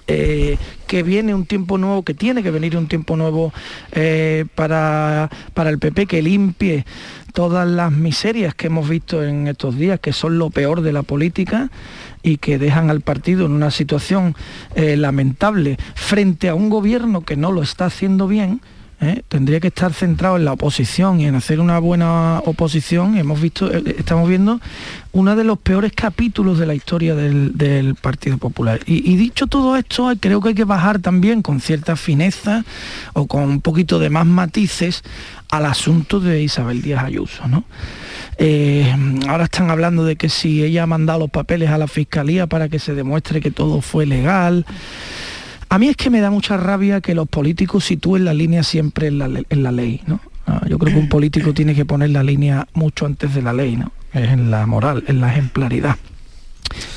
eh, 0.07 0.57
que 0.87 1.03
viene 1.03 1.33
un 1.33 1.45
tiempo 1.45 1.77
nuevo, 1.77 2.03
que 2.03 2.13
tiene 2.13 2.43
que 2.43 2.51
venir 2.51 2.77
un 2.77 2.87
tiempo 2.87 3.15
nuevo 3.15 3.53
eh, 3.93 4.45
para, 4.55 5.29
para 5.53 5.69
el 5.69 5.79
PP, 5.79 6.05
que 6.05 6.21
limpie 6.21 6.85
todas 7.33 7.67
las 7.67 7.91
miserias 7.91 8.53
que 8.53 8.67
hemos 8.67 8.87
visto 8.87 9.23
en 9.23 9.47
estos 9.47 9.75
días, 9.75 9.99
que 9.99 10.13
son 10.13 10.37
lo 10.37 10.49
peor 10.49 10.81
de 10.81 10.93
la 10.93 11.03
política 11.03 11.71
y 12.21 12.37
que 12.37 12.59
dejan 12.59 12.89
al 12.89 13.01
partido 13.01 13.45
en 13.45 13.53
una 13.53 13.71
situación 13.71 14.35
eh, 14.75 14.95
lamentable 14.95 15.77
frente 15.95 16.47
a 16.47 16.55
un 16.55 16.69
gobierno 16.69 17.21
que 17.21 17.35
no 17.35 17.51
lo 17.51 17.63
está 17.63 17.85
haciendo 17.85 18.27
bien, 18.27 18.61
¿eh? 19.03 19.23
tendría 19.27 19.59
que 19.59 19.67
estar 19.67 19.93
centrado 19.93 20.37
en 20.37 20.45
la 20.45 20.53
oposición 20.53 21.19
y 21.19 21.25
en 21.25 21.35
hacer 21.35 21.59
una 21.59 21.79
buena 21.79 22.39
oposición. 22.45 23.17
Hemos 23.17 23.41
visto, 23.41 23.71
eh, 23.71 23.95
estamos 23.97 24.27
viendo 24.27 24.59
uno 25.11 25.35
de 25.35 25.43
los 25.43 25.59
peores 25.59 25.91
capítulos 25.93 26.57
de 26.57 26.65
la 26.65 26.73
historia 26.73 27.15
del, 27.15 27.95
Partido 28.01 28.37
Popular. 28.37 28.79
Y, 28.85 29.15
dicho 29.15 29.47
todo 29.47 29.75
esto, 29.75 30.11
creo 30.19 30.41
que 30.41 30.49
hay 30.49 30.55
que 30.55 30.63
bajar 30.63 30.99
también 30.99 31.41
con 31.41 31.59
cierta 31.59 31.95
fineza 31.95 32.65
o 33.13 33.27
con 33.27 33.43
un 33.43 33.61
poquito 33.61 33.99
de 33.99 34.09
más 34.09 34.25
matices 34.25 35.03
al 35.49 35.65
asunto 35.65 36.19
de 36.19 36.41
Isabel 36.41 36.81
Díaz 36.81 37.03
Ayuso. 37.03 37.43
Eh, 38.37 38.93
ahora 39.27 39.45
están 39.45 39.69
hablando 39.69 40.03
de 40.05 40.15
que 40.15 40.29
si 40.29 40.63
ella 40.63 40.83
ha 40.83 40.87
mandado 40.87 41.19
los 41.19 41.29
papeles 41.29 41.69
a 41.69 41.77
la 41.77 41.87
fiscalía 41.87 42.47
para 42.47 42.69
que 42.69 42.79
se 42.79 42.95
demuestre 42.95 43.41
que 43.41 43.51
todo 43.51 43.81
fue 43.81 44.05
legal. 44.05 44.65
A 45.73 45.79
mí 45.79 45.87
es 45.87 45.97
que 45.97 46.11
me 46.11 46.21
da 46.21 46.29
mucha 46.29 46.55
rabia 46.55 47.01
que 47.01 47.15
los 47.15 47.27
políticos 47.27 47.85
sitúen 47.85 48.25
la 48.25 48.33
línea 48.35 48.61
siempre 48.61 49.07
en 49.07 49.17
la, 49.17 49.71
ley, 49.71 50.01
¿no? 50.05 50.19
Ah, 50.45 50.61
yo 50.69 50.77
creo 50.77 50.93
que 50.93 50.99
un 50.99 51.09
político 51.09 51.51
tiene 51.55 51.73
que 51.73 51.83
poner 51.83 52.11
la 52.11 52.21
línea 52.21 52.67
mucho 52.75 53.07
antes 53.07 53.33
de 53.33 53.41
la 53.41 53.53
ley, 53.53 53.75
¿no? 53.75 53.91
Es 54.13 54.29
en 54.29 54.51
la 54.51 54.67
moral, 54.67 55.03
en 55.07 55.19
la 55.19 55.31
ejemplaridad. 55.31 55.95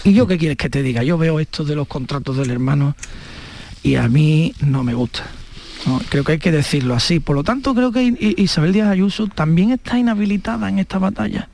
¿Y 0.05 0.13
yo 0.13 0.27
qué 0.27 0.37
quieres 0.37 0.59
que 0.59 0.69
te 0.69 0.83
diga? 0.83 1.03
Yo 1.03 1.17
veo 1.17 1.41
esto 1.41 1.65
de 1.65 1.75
los 1.75 1.89
contratos 1.89 2.37
del 2.37 2.51
hermano 2.51 2.95
y 3.83 3.95
a 3.95 4.09
mí 4.09 4.53
no 4.61 4.85
me 4.85 4.93
gusta. 4.93 5.25
Creo 6.11 6.25
que 6.25 6.33
hay 6.33 6.39
que 6.39 6.53
decirlo 6.53 6.95
así. 6.95 7.19
Por 7.19 7.35
lo 7.35 7.45
tanto, 7.45 7.75
creo 7.75 7.93
que 7.93 8.35
Isabel 8.37 8.75
Díaz 8.75 8.89
Ayuso 8.89 9.27
también 9.29 9.71
está 9.71 9.99
inhabilitada 9.99 10.69
en 10.69 10.81
esta 10.81 10.99
batalla. 10.99 11.49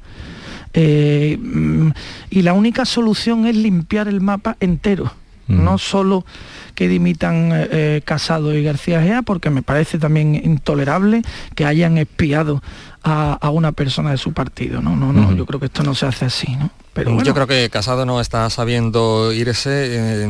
Eh, 0.75 1.39
mm, 1.41 1.91
y 2.31 2.43
la 2.43 2.53
única 2.53 2.85
solución 2.85 3.47
es 3.47 3.55
limpiar 3.55 4.09
el 4.09 4.21
mapa 4.21 4.57
entero, 4.59 5.13
no 5.49 5.79
solo 5.79 6.25
que 6.75 6.89
dimitan 6.89 7.53
eh, 7.53 7.69
eh, 7.71 8.03
Casado 8.05 8.55
y 8.55 8.63
García 8.63 9.03
Gea, 9.03 9.23
porque 9.23 9.51
me 9.51 9.63
parece 9.63 9.99
también 9.99 10.35
intolerable 10.35 11.23
que 11.55 11.67
hayan 11.67 11.99
espiado 11.99 12.63
a, 13.03 13.51
una 13.51 13.73
persona 13.73 14.11
de 14.11 14.17
su 14.17 14.33
partido. 14.33 14.81
No, 14.81 14.97
no, 14.97 15.13
no, 15.13 15.35
yo 15.35 15.45
creo 15.47 15.61
que 15.61 15.67
esto 15.67 15.83
no 15.83 15.95
se 15.95 16.07
hace 16.07 16.25
así, 16.27 16.57
¿no? 16.57 16.71
Yo 16.95 17.33
creo 17.33 17.47
que 17.47 17.71
Casado 17.71 18.05
no 18.05 18.21
está 18.21 18.51
sabiendo 18.51 19.33
irse 19.33 20.27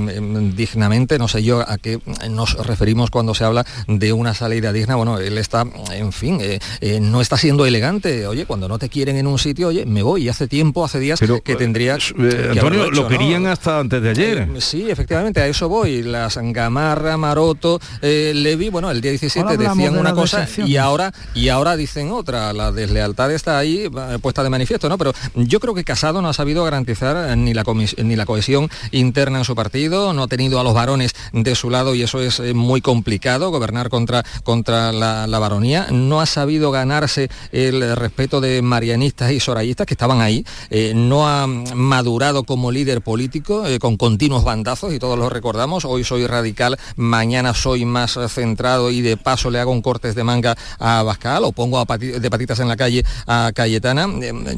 dignamente, 0.54 1.18
no 1.18 1.26
sé 1.26 1.42
yo 1.42 1.60
a 1.60 1.76
qué 1.78 1.98
nos 2.30 2.54
referimos 2.64 3.10
cuando 3.10 3.34
se 3.34 3.44
habla 3.44 3.66
de 3.88 4.12
una 4.12 4.32
salida 4.32 4.72
digna. 4.72 4.94
Bueno, 4.94 5.18
él 5.18 5.38
está, 5.38 5.66
en 5.92 6.12
fin, 6.12 6.38
eh, 6.40 6.60
eh, 6.80 7.00
no 7.00 7.20
está 7.20 7.36
siendo 7.36 7.66
elegante. 7.66 8.28
Oye, 8.28 8.46
cuando 8.46 8.68
no 8.68 8.78
te 8.78 8.88
quieren 8.88 9.16
en 9.16 9.26
un 9.26 9.38
sitio, 9.38 9.68
oye, 9.68 9.86
me 9.86 10.02
voy. 10.02 10.24
Y 10.24 10.28
hace 10.28 10.46
tiempo, 10.46 10.84
hace 10.84 11.00
días 11.00 11.20
que 11.42 11.56
tendría... 11.56 11.96
Eh, 11.96 12.48
Antonio, 12.52 12.90
lo 12.90 13.08
querían 13.08 13.46
hasta 13.46 13.80
antes 13.80 14.00
de 14.00 14.10
ayer. 14.10 14.48
sí, 14.58 14.88
efectivamente, 14.88 15.40
a 15.40 15.48
eso 15.48 15.68
voy. 15.68 16.02
Las 16.02 16.38
Gamarra, 16.40 17.16
Maroto, 17.16 17.80
Levi, 18.00 18.68
bueno, 18.68 18.90
el 18.90 19.00
día 19.00 19.10
17 19.10 19.56
decían 19.56 19.98
una 19.98 20.12
cosa 20.12 20.46
y 20.64 20.76
ahora, 20.76 21.12
y 21.34 21.48
ahora 21.48 21.76
dicen 21.76 22.12
otra. 22.12 22.52
La 22.52 22.70
deslealtad 22.70 23.32
está 23.32 23.58
ahí 23.58 23.90
puesta 24.20 24.44
de 24.44 24.50
manifiesto, 24.50 24.88
¿no? 24.88 24.96
Pero 24.96 25.12
yo 25.34 25.58
creo 25.58 25.74
que 25.74 25.82
Casado 25.82 26.22
no 26.22 26.28
ha 26.28 26.32
sabido 26.32 26.51
garantizar 26.60 27.30
eh, 27.30 27.36
ni 27.36 27.54
la, 27.54 27.64
ni 28.04 28.16
la 28.16 28.26
cohesión 28.26 28.68
interna 28.90 29.38
en 29.38 29.44
su 29.44 29.54
partido, 29.54 30.12
no 30.12 30.24
ha 30.24 30.28
tenido 30.28 30.60
a 30.60 30.64
los 30.64 30.74
varones 30.74 31.12
de 31.32 31.54
su 31.54 31.70
lado 31.70 31.94
y 31.94 32.02
eso 32.02 32.20
es 32.20 32.40
eh, 32.40 32.54
muy 32.54 32.80
complicado, 32.80 33.50
gobernar 33.50 33.88
contra, 33.88 34.22
contra 34.44 34.92
la, 34.92 35.38
varonía, 35.38 35.88
no 35.90 36.20
ha 36.20 36.26
sabido 36.26 36.70
ganarse 36.70 37.28
el 37.50 37.96
respeto 37.96 38.40
de 38.40 38.62
marianistas 38.62 39.32
y 39.32 39.40
sorayistas 39.40 39.86
que 39.86 39.94
estaban 39.94 40.20
ahí, 40.20 40.44
eh, 40.70 40.92
no 40.94 41.26
ha 41.26 41.46
madurado 41.46 42.44
como 42.44 42.70
líder 42.70 43.00
político 43.00 43.64
con 43.80 43.96
continuos 43.96 44.44
bandazos 44.44 44.92
y 44.92 44.98
todos 44.98 45.18
lo 45.18 45.28
recordamos, 45.30 45.84
hoy 45.84 46.04
soy 46.04 46.26
radical, 46.26 46.78
mañana 46.96 47.54
soy 47.54 47.84
más 47.84 48.18
centrado 48.28 48.90
y 48.90 49.00
de 49.00 49.16
paso 49.16 49.50
le 49.50 49.58
hago 49.58 49.72
un 49.72 49.82
cortes 49.82 50.14
de 50.14 50.24
manga 50.24 50.56
a 50.78 51.02
Bascal 51.02 51.44
o 51.44 51.52
pongo 51.52 51.84
de 51.84 52.30
patitas 52.30 52.60
en 52.60 52.68
la 52.68 52.76
calle 52.76 53.04
a 53.26 53.52
Cayetana. 53.54 54.08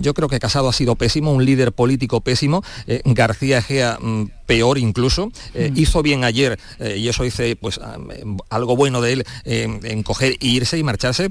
Yo 0.00 0.14
creo 0.14 0.28
que 0.28 0.38
Casado 0.38 0.68
ha 0.68 0.72
sido 0.72 0.96
pésimo, 0.96 1.32
un 1.32 1.44
líder 1.44 1.72
político 1.72 1.83
político 1.84 2.22
pésimo, 2.22 2.64
eh, 2.86 3.02
García 3.04 3.58
Egea 3.58 3.98
mm, 4.00 4.30
peor 4.46 4.78
incluso, 4.78 5.30
eh, 5.52 5.70
mm. 5.70 5.78
hizo 5.78 6.02
bien 6.02 6.24
ayer, 6.24 6.58
eh, 6.78 6.96
y 6.96 7.08
eso 7.08 7.26
hice 7.26 7.56
pues 7.56 7.78
algo 8.48 8.74
bueno 8.74 9.02
de 9.02 9.12
él, 9.12 9.24
en 9.44 10.02
coger 10.02 10.32
e 10.40 10.46
irse 10.46 10.78
y 10.78 10.82
marcharse 10.82 11.30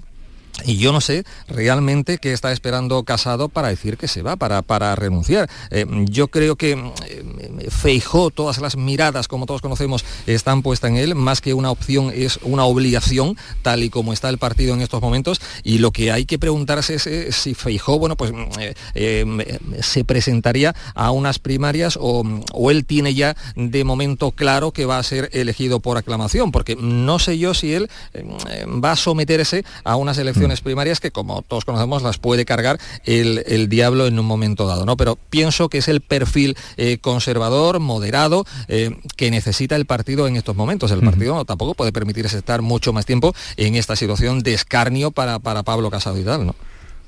y 0.65 0.77
yo 0.77 0.91
no 0.91 1.01
sé 1.01 1.25
realmente 1.47 2.19
qué 2.19 2.31
está 2.31 2.51
esperando 2.51 3.03
Casado 3.03 3.49
para 3.49 3.69
decir 3.69 3.97
que 3.97 4.07
se 4.07 4.21
va, 4.21 4.35
para, 4.35 4.61
para 4.61 4.95
renunciar. 4.95 5.49
Eh, 5.71 5.85
yo 6.05 6.27
creo 6.27 6.55
que 6.55 6.71
eh, 6.71 7.69
Feijó, 7.69 8.29
todas 8.29 8.59
las 8.59 8.77
miradas, 8.77 9.27
como 9.27 9.45
todos 9.45 9.61
conocemos, 9.61 10.05
están 10.27 10.61
puestas 10.61 10.91
en 10.91 10.97
él. 10.97 11.15
Más 11.15 11.41
que 11.41 11.53
una 11.53 11.71
opción, 11.71 12.11
es 12.13 12.39
una 12.43 12.65
obligación, 12.65 13.35
tal 13.61 13.83
y 13.83 13.89
como 13.89 14.13
está 14.13 14.29
el 14.29 14.37
partido 14.37 14.73
en 14.73 14.81
estos 14.81 15.01
momentos. 15.01 15.41
Y 15.63 15.79
lo 15.79 15.91
que 15.91 16.11
hay 16.11 16.25
que 16.25 16.39
preguntarse 16.39 16.95
es 16.95 17.07
eh, 17.07 17.31
si 17.31 17.55
Feijó, 17.55 17.99
bueno, 17.99 18.15
pues 18.15 18.31
se 19.81 20.03
presentaría 20.05 20.75
a 20.93 21.11
unas 21.11 21.39
primarias 21.39 21.97
o, 21.99 22.23
o 22.53 22.71
él 22.71 22.85
tiene 22.85 23.13
ya 23.13 23.35
de 23.55 23.83
momento 23.83 24.31
claro 24.31 24.71
que 24.71 24.85
va 24.85 24.97
a 24.97 25.03
ser 25.03 25.29
elegido 25.33 25.79
por 25.79 25.97
aclamación, 25.97 26.51
porque 26.51 26.75
no 26.75 27.19
sé 27.19 27.37
yo 27.37 27.53
si 27.53 27.73
él 27.73 27.89
va 28.83 28.91
a 28.91 28.95
someterse 28.95 29.65
a 29.83 29.95
unas 29.95 30.17
elecciones 30.17 30.42
primarias 30.61 30.99
que 30.99 31.11
como 31.11 31.41
todos 31.41 31.65
conocemos 31.65 32.03
las 32.03 32.17
puede 32.17 32.45
cargar 32.45 32.79
el, 33.05 33.69
diablo 33.69 34.07
en 34.07 34.19
un 34.19 34.25
momento 34.25 34.67
dado, 34.67 34.85
¿no? 34.85 34.97
Pero 34.97 35.17
pienso 35.29 35.69
que 35.69 35.79
es 35.79 35.87
el 35.87 36.01
perfil 36.01 36.57
eh, 36.77 36.97
conservador, 36.99 37.79
moderado, 37.79 38.45
eh, 38.67 38.97
que 39.15 39.31
necesita 39.31 39.75
el 39.75 39.85
partido 39.85 40.27
en 40.27 40.35
estos 40.35 40.55
momentos. 40.55 40.91
El 40.91 41.01
partido 41.01 41.45
tampoco 41.45 41.73
puede 41.73 41.91
permitirse 41.91 42.37
estar 42.37 42.61
mucho 42.61 42.93
más 42.93 43.05
tiempo 43.05 43.33
en 43.57 43.75
esta 43.75 43.95
situación 43.95 44.41
de 44.43 44.53
escarnio 44.53 45.11
para, 45.11 45.39
para 45.39 45.63
Pablo 45.63 45.89
Casado 45.89 46.19
y 46.19 46.23
tal, 46.23 46.45
¿no? 46.45 46.55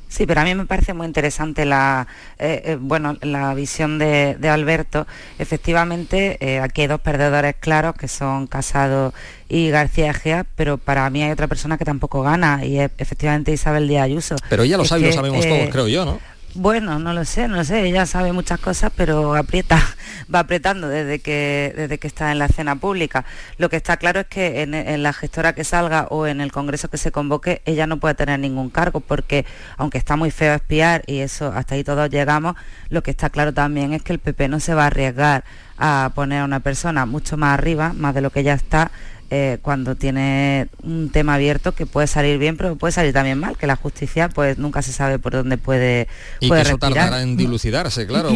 Sí, 0.08 0.26
pero 0.26 0.42
a 0.42 0.44
mí 0.44 0.56
me 0.56 0.66
parece 0.66 0.94
muy 0.94 1.08
interesante 1.08 1.66
la, 1.66 2.08
eh, 2.40 2.78
bueno, 2.80 3.18
la 3.22 3.54
visión 3.54 3.98
de, 4.00 4.38
Alberto. 4.50 5.08
Efectivamente, 5.40 6.60
aquí 6.62 6.82
hay 6.82 6.88
dos 6.88 7.02
perdedores 7.02 7.56
claros 7.60 7.96
que 7.96 8.08
son 8.08 8.48
Casado 8.48 9.14
y 9.50 9.70
García 9.70 10.12
Egea, 10.12 10.46
pero 10.56 10.78
para 10.78 11.10
mí 11.10 11.24
hay 11.24 11.32
otra 11.32 11.48
persona 11.48 11.78
que 11.78 11.86
tampoco 11.86 12.22
gana 12.22 12.64
y 12.66 12.80
es 12.80 12.92
efectivamente 12.98 13.52
Isabel 13.52 13.88
Díaz 13.88 14.06
Ayuso. 14.06 14.36
Pero 14.50 14.64
ella 14.64 14.78
lo 14.78 14.86
sabe, 14.86 15.08
lo 15.08 15.12
sabemos 15.12 15.46
todos, 15.46 15.70
creo 15.70 15.88
yo, 15.88 16.06
¿no? 16.06 16.20
Bueno, 16.58 17.00
no 17.00 17.12
lo 17.12 17.26
sé, 17.26 17.50
no 17.50 17.58
lo 17.58 17.66
sé, 17.66 17.86
ella 17.86 18.06
sabe 18.06 18.32
muchas 18.32 18.62
cosas, 18.62 18.90
pero 18.96 19.36
aprieta, 19.36 19.78
va 20.34 20.40
apretando 20.40 20.88
desde 20.88 21.20
que, 21.20 21.74
desde 21.76 21.98
que 21.98 22.08
está 22.08 22.32
en 22.32 22.40
la 22.40 22.46
escena 22.46 22.78
pública. 22.78 23.26
Lo 23.58 23.70
que 23.70 23.76
está 23.76 23.98
claro 23.98 24.22
es 24.22 24.28
que 24.28 24.62
en, 24.62 25.04
la 25.04 25.12
gestora 25.12 25.54
que 25.54 25.66
salga 25.66 26.08
o 26.12 26.28
en 26.28 26.40
el 26.40 26.54
congreso 26.54 26.90
que 26.90 26.98
se 26.98 27.12
convoque, 27.12 27.62
ella 27.66 27.88
no 27.88 27.98
puede 27.98 28.16
tener 28.16 28.40
ningún 28.40 28.70
cargo, 28.70 29.02
porque 29.02 29.46
aunque 29.76 29.98
está 29.98 30.16
muy 30.16 30.32
feo 30.32 30.54
espiar 30.54 31.04
y 31.08 31.20
eso 31.20 31.52
hasta 31.54 31.76
ahí 31.76 31.84
todos 31.84 32.10
llegamos, 32.10 32.56
lo 32.88 33.04
que 33.04 33.12
está 33.12 33.30
claro 33.30 33.54
también 33.54 33.92
es 33.92 34.02
que 34.02 34.14
el 34.14 34.20
PP 34.20 34.48
no 34.48 34.62
se 34.62 34.74
va 34.74 34.84
a 34.84 34.88
arriesgar 34.88 35.44
a 35.78 36.14
poner 36.16 36.40
a 36.40 36.46
una 36.46 36.62
persona 36.62 37.06
mucho 37.06 37.36
más 37.36 37.54
arriba, 37.54 37.92
más 37.92 38.16
de 38.16 38.22
lo 38.22 38.30
que 38.30 38.44
ya 38.44 38.54
está, 38.54 38.92
eh, 39.30 39.58
cuando 39.62 39.96
tiene 39.96 40.68
un 40.84 41.10
tema 41.10 41.36
abierto 41.36 41.74
que 41.74 41.86
puede 41.86 42.08
salir 42.08 42.38
bien, 42.38 42.58
pero 42.58 42.76
puede 42.76 42.92
salir 42.92 43.14
también 43.14 43.40
mal, 43.40 43.58
que 43.58 43.68
la 43.68 43.76
justicia 43.76 44.30
pues 44.30 44.58
nunca 44.58 44.82
se 44.82 44.94
sabe 44.94 45.20
por 45.20 45.34
dónde 45.34 45.58
puede, 45.58 46.08
y 46.40 46.50
que 46.50 46.62
eso 46.62 46.78
tardará 46.78 47.22
en 47.22 47.36
dilucidarse, 47.36 48.06
claro. 48.06 48.30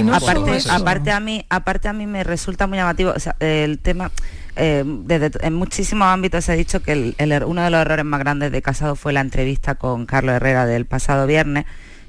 aparte, 0.73 1.11
a 1.11 1.19
mí, 1.19 1.45
aparte 1.49 1.87
a 1.87 1.93
mí 1.93 2.07
me 2.07 2.23
resulta 2.23 2.67
muy 2.67 2.77
llamativo 2.77 3.13
el 3.39 3.79
tema. 3.79 4.11
Eh, 4.55 4.83
desde, 4.85 5.31
en 5.41 5.53
muchísimos 5.53 6.07
ámbitos 6.07 6.43
se 6.45 6.51
ha 6.51 6.55
dicho 6.55 6.81
que 6.81 7.13
er, 7.17 7.45
uno 7.45 7.63
de 7.63 7.69
los 7.69 7.79
errores 7.79 8.03
más 8.03 8.19
grandes 8.19 8.51
de 8.51 8.61
Casado 8.61 8.95
fue 8.95 9.13
la 9.13 9.21
entrevista 9.21 9.75
con 9.75 10.05
Carlos 10.05 10.35
Herrera 10.35 10.65
del 10.65 10.85
pasado 10.85 11.27
viernes, 11.27 11.65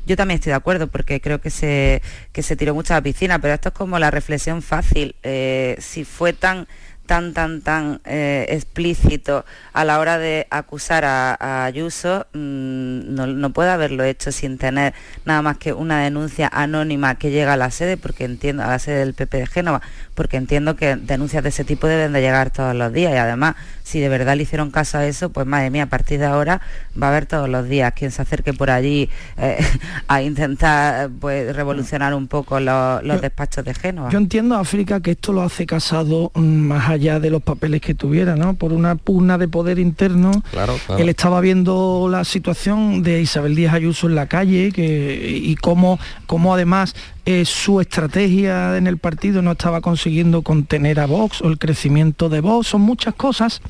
yo 0.06 0.16
también 0.16 0.36
estoy 0.36 0.50
de 0.50 0.56
acuerdo 0.56 0.88
porque 0.88 1.20
creo 1.20 1.40
que 1.40 1.50
se, 1.50 2.02
que 2.32 2.42
se 2.42 2.56
tiró 2.56 2.74
mucho 2.74 2.94
a 2.94 2.96
la 2.96 3.02
piscina, 3.02 3.38
pero 3.38 3.54
esto 3.54 3.68
es 3.68 3.74
como 3.74 3.98
la 3.98 4.10
reflexión 4.10 4.62
fácil. 4.62 5.14
Eh, 5.22 5.76
si 5.78 6.04
fue 6.04 6.32
tan 6.32 6.66
tan, 7.10 7.32
tan, 7.32 7.60
tan 7.60 8.00
eh, 8.04 8.46
explícito 8.50 9.44
a 9.72 9.84
la 9.84 9.98
hora 9.98 10.16
de 10.16 10.46
acusar 10.48 11.04
a, 11.04 11.64
Ayuso, 11.64 12.28
mm, 12.34 13.14
no, 13.40 13.50
puede 13.50 13.70
haberlo 13.70 14.04
hecho 14.04 14.30
sin 14.30 14.58
tener 14.58 14.94
nada 15.24 15.42
más 15.42 15.56
que 15.58 15.72
una 15.72 16.04
denuncia 16.04 16.48
anónima 16.52 17.16
que 17.16 17.32
llega 17.32 17.54
a 17.54 17.56
la 17.56 17.72
sede, 17.72 17.96
porque 17.96 18.24
entiendo, 18.24 18.62
a 18.62 18.68
la 18.68 18.78
sede 18.78 19.00
del 19.00 19.14
PP 19.14 19.38
de 19.38 19.46
Génova, 19.48 19.82
porque 20.14 20.36
entiendo 20.36 20.76
que 20.76 20.94
denuncias 20.94 21.42
de 21.42 21.48
ese 21.48 21.64
tipo 21.64 21.88
deben 21.88 22.12
de 22.12 22.20
llegar 22.20 22.52
todos 22.52 22.76
los 22.76 22.92
días 22.92 23.12
y 23.12 23.16
además 23.16 23.56
si 23.82 23.98
de 23.98 24.08
verdad 24.08 24.36
le 24.36 24.44
hicieron 24.44 24.70
caso 24.70 24.98
a 24.98 25.06
eso, 25.06 25.30
pues 25.30 25.48
madre 25.48 25.70
mía, 25.70 25.84
a 25.84 25.86
partir 25.86 26.20
de 26.20 26.26
ahora 26.26 26.60
va 27.00 27.08
a 27.08 27.10
haber 27.10 27.26
todos 27.26 27.48
los 27.48 27.68
días 27.68 27.92
quien 27.92 28.12
se 28.12 28.22
acerque 28.22 28.52
por 28.52 28.70
allí 28.70 29.10
eh, 29.36 29.58
a 30.06 30.22
intentar 30.22 31.10
pues 31.20 31.56
revolucionar 31.56 32.14
un 32.14 32.28
poco 32.28 32.60
los, 32.60 33.20
despachos 33.20 33.64
de 33.64 33.74
Génova. 33.74 34.10
Yo 34.10 34.18
entiendo, 34.18 34.54
África, 34.54 35.00
que 35.00 35.12
esto 35.12 35.32
lo 35.32 35.42
hace 35.42 35.66
casado 35.66 36.30
mm, 36.34 36.40
más 36.40 36.88
allá 36.88 36.99
de 37.00 37.30
los 37.30 37.42
papeles 37.42 37.80
que 37.80 37.94
tuviera, 37.94 38.36
¿no? 38.36 38.54
Por 38.54 38.72
una 38.72 38.94
pugna 38.94 39.38
de 39.38 39.48
poder 39.48 39.78
interno. 39.78 40.30
Claro, 40.50 40.78
Él 40.98 41.08
estaba 41.08 41.40
viendo 41.40 42.08
la 42.10 42.24
situación 42.24 43.02
de 43.02 43.22
Isabel 43.22 43.54
Díaz 43.54 43.74
Ayuso 43.74 44.06
en 44.06 44.14
la 44.14 44.26
calle 44.26 44.70
que, 44.72 45.40
y 45.42 45.56
cómo, 45.56 45.98
cómo 46.26 46.54
además 46.54 46.94
eh, 47.24 47.44
su 47.46 47.80
estrategia 47.80 48.76
en 48.76 48.86
el 48.86 48.98
partido 48.98 49.40
no 49.40 49.52
estaba 49.52 49.80
consiguiendo 49.80 50.42
contener 50.42 51.00
a 51.00 51.06
Vox 51.06 51.40
o 51.40 51.48
el 51.48 51.58
crecimiento 51.58 52.28
de 52.28 52.40
Vox. 52.40 52.68
Son 52.68 52.82
muchas 52.82 53.14
cosas 53.14 53.62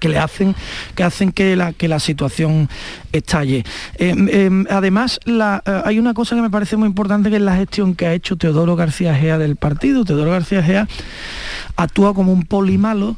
que 0.00 0.08
le 0.08 0.18
hacen 0.18 0.54
que 0.94 1.02
hacen 1.02 1.32
que 1.32 1.56
la 1.56 1.72
que 1.72 1.88
la 1.88 1.98
situación 1.98 2.68
estalle. 3.12 3.64
Em, 3.98 4.28
em, 4.28 4.66
además 4.70 5.20
eh, 5.26 5.82
hay 5.84 5.98
una 5.98 6.14
cosa 6.14 6.34
que 6.34 6.42
me 6.42 6.50
parece 6.50 6.76
muy 6.76 6.88
importante 6.88 7.30
que 7.30 7.36
es 7.36 7.42
la 7.42 7.56
gestión 7.56 7.94
que 7.94 8.06
ha 8.06 8.14
hecho 8.14 8.36
Teodoro 8.36 8.76
García 8.76 9.14
Gea 9.14 9.38
del 9.38 9.56
partido. 9.56 10.04
Teodoro 10.04 10.30
García 10.30 10.62
Gea 10.62 10.88
actúa 11.76 12.14
como 12.14 12.32
un 12.32 12.44
polimalo 12.44 13.16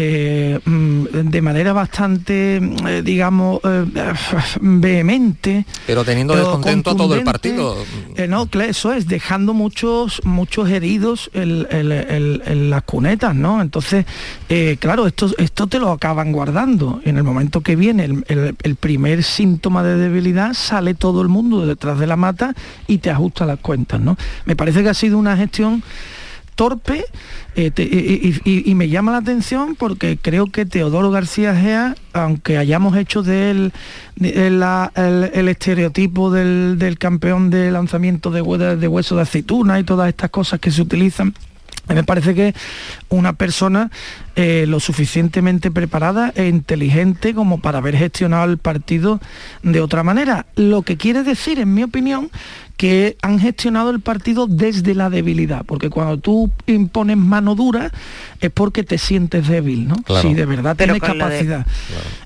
eh, 0.00 0.60
mm, 0.64 1.06
de 1.28 1.42
manera 1.42 1.72
bastante, 1.72 2.56
eh, 2.56 3.02
digamos, 3.04 3.60
eh, 3.64 3.84
vehemente. 4.60 5.66
Pero 5.86 6.04
teniendo 6.04 6.36
descontento 6.36 6.90
a 6.90 6.96
todo 6.96 7.14
el 7.16 7.24
partido. 7.24 7.76
no, 8.28 8.48
eso 8.60 8.92
es, 8.92 9.08
dejando 9.08 9.54
muchos, 9.54 10.20
muchos 10.24 10.70
heridos 10.70 11.30
en, 11.34 12.70
las 12.70 12.82
cunetas, 12.84 13.34
¿no? 13.34 13.60
Entonces, 13.60 14.06
claro, 14.78 15.06
esto, 15.06 15.30
esto 15.36 15.66
te 15.66 15.78
lo 15.78 15.90
acaban 15.90 16.30
guardando. 16.32 17.00
En 17.04 17.16
el 17.16 17.24
momento 17.24 17.60
que 17.60 17.74
viene 17.74 18.04
el, 18.04 18.56
el 18.62 18.76
primer 18.76 19.24
síntoma 19.24 19.82
de 19.82 19.96
debilidad, 19.96 20.54
sale 20.54 20.94
todo 20.94 21.22
el 21.22 21.28
mundo 21.28 21.66
detrás 21.66 21.98
de 21.98 22.06
la 22.06 22.16
mata 22.16 22.54
y 22.86 22.98
te 22.98 23.10
ajusta 23.10 23.46
las 23.46 23.58
cuentas, 23.58 24.00
¿no? 24.00 24.16
Me 24.44 24.54
parece 24.54 24.82
que 24.82 24.90
ha 24.90 24.94
sido 24.94 25.18
una 25.18 25.36
gestión 25.36 25.82
torpe 26.58 27.04
eh, 27.54 27.70
y, 28.44 28.74
me 28.74 28.88
llama 28.88 29.12
la 29.12 29.18
atención 29.18 29.76
porque 29.76 30.18
creo 30.20 30.46
que 30.46 30.66
Teodoro 30.66 31.12
García 31.12 31.54
Gea, 31.54 31.94
aunque 32.12 32.58
hayamos 32.58 32.96
hecho 32.96 33.22
de 33.22 33.52
él 33.52 33.72
el, 34.20 35.48
estereotipo 35.48 36.32
del, 36.32 36.96
campeón 36.98 37.50
de 37.50 37.70
lanzamiento 37.70 38.32
de, 38.32 38.76
de 38.76 38.88
hueso 38.88 39.14
de 39.14 39.22
aceituna 39.22 39.78
y 39.78 39.84
todas 39.84 40.08
estas 40.08 40.30
cosas 40.30 40.58
que 40.58 40.72
se 40.72 40.82
utilizan, 40.82 41.32
me 41.94 42.04
parece 42.04 42.34
que 42.34 42.54
una 43.08 43.34
persona 43.34 43.90
eh, 44.36 44.66
lo 44.68 44.78
suficientemente 44.80 45.70
preparada 45.70 46.32
e 46.34 46.48
inteligente 46.48 47.34
como 47.34 47.60
para 47.60 47.78
haber 47.78 47.96
gestionado 47.96 48.44
el 48.50 48.58
partido 48.58 49.20
de 49.62 49.80
otra 49.80 50.02
manera. 50.02 50.46
Lo 50.54 50.82
que 50.82 50.96
quiere 50.96 51.22
decir, 51.22 51.58
en 51.58 51.72
mi 51.72 51.82
opinión, 51.82 52.30
que 52.78 53.18
han 53.22 53.40
gestionado 53.40 53.90
el 53.90 53.98
partido 53.98 54.46
desde 54.46 54.94
la 54.94 55.10
debilidad, 55.10 55.64
porque 55.66 55.90
cuando 55.90 56.16
tú 56.18 56.48
impones 56.66 57.16
mano 57.16 57.56
dura 57.56 57.90
es 58.40 58.50
porque 58.52 58.84
te 58.84 58.98
sientes 58.98 59.48
débil, 59.48 59.88
¿no? 59.88 59.96
Si 60.22 60.32
de 60.32 60.46
verdad 60.46 60.76
tienes 60.76 61.02
capacidad. 61.02 61.66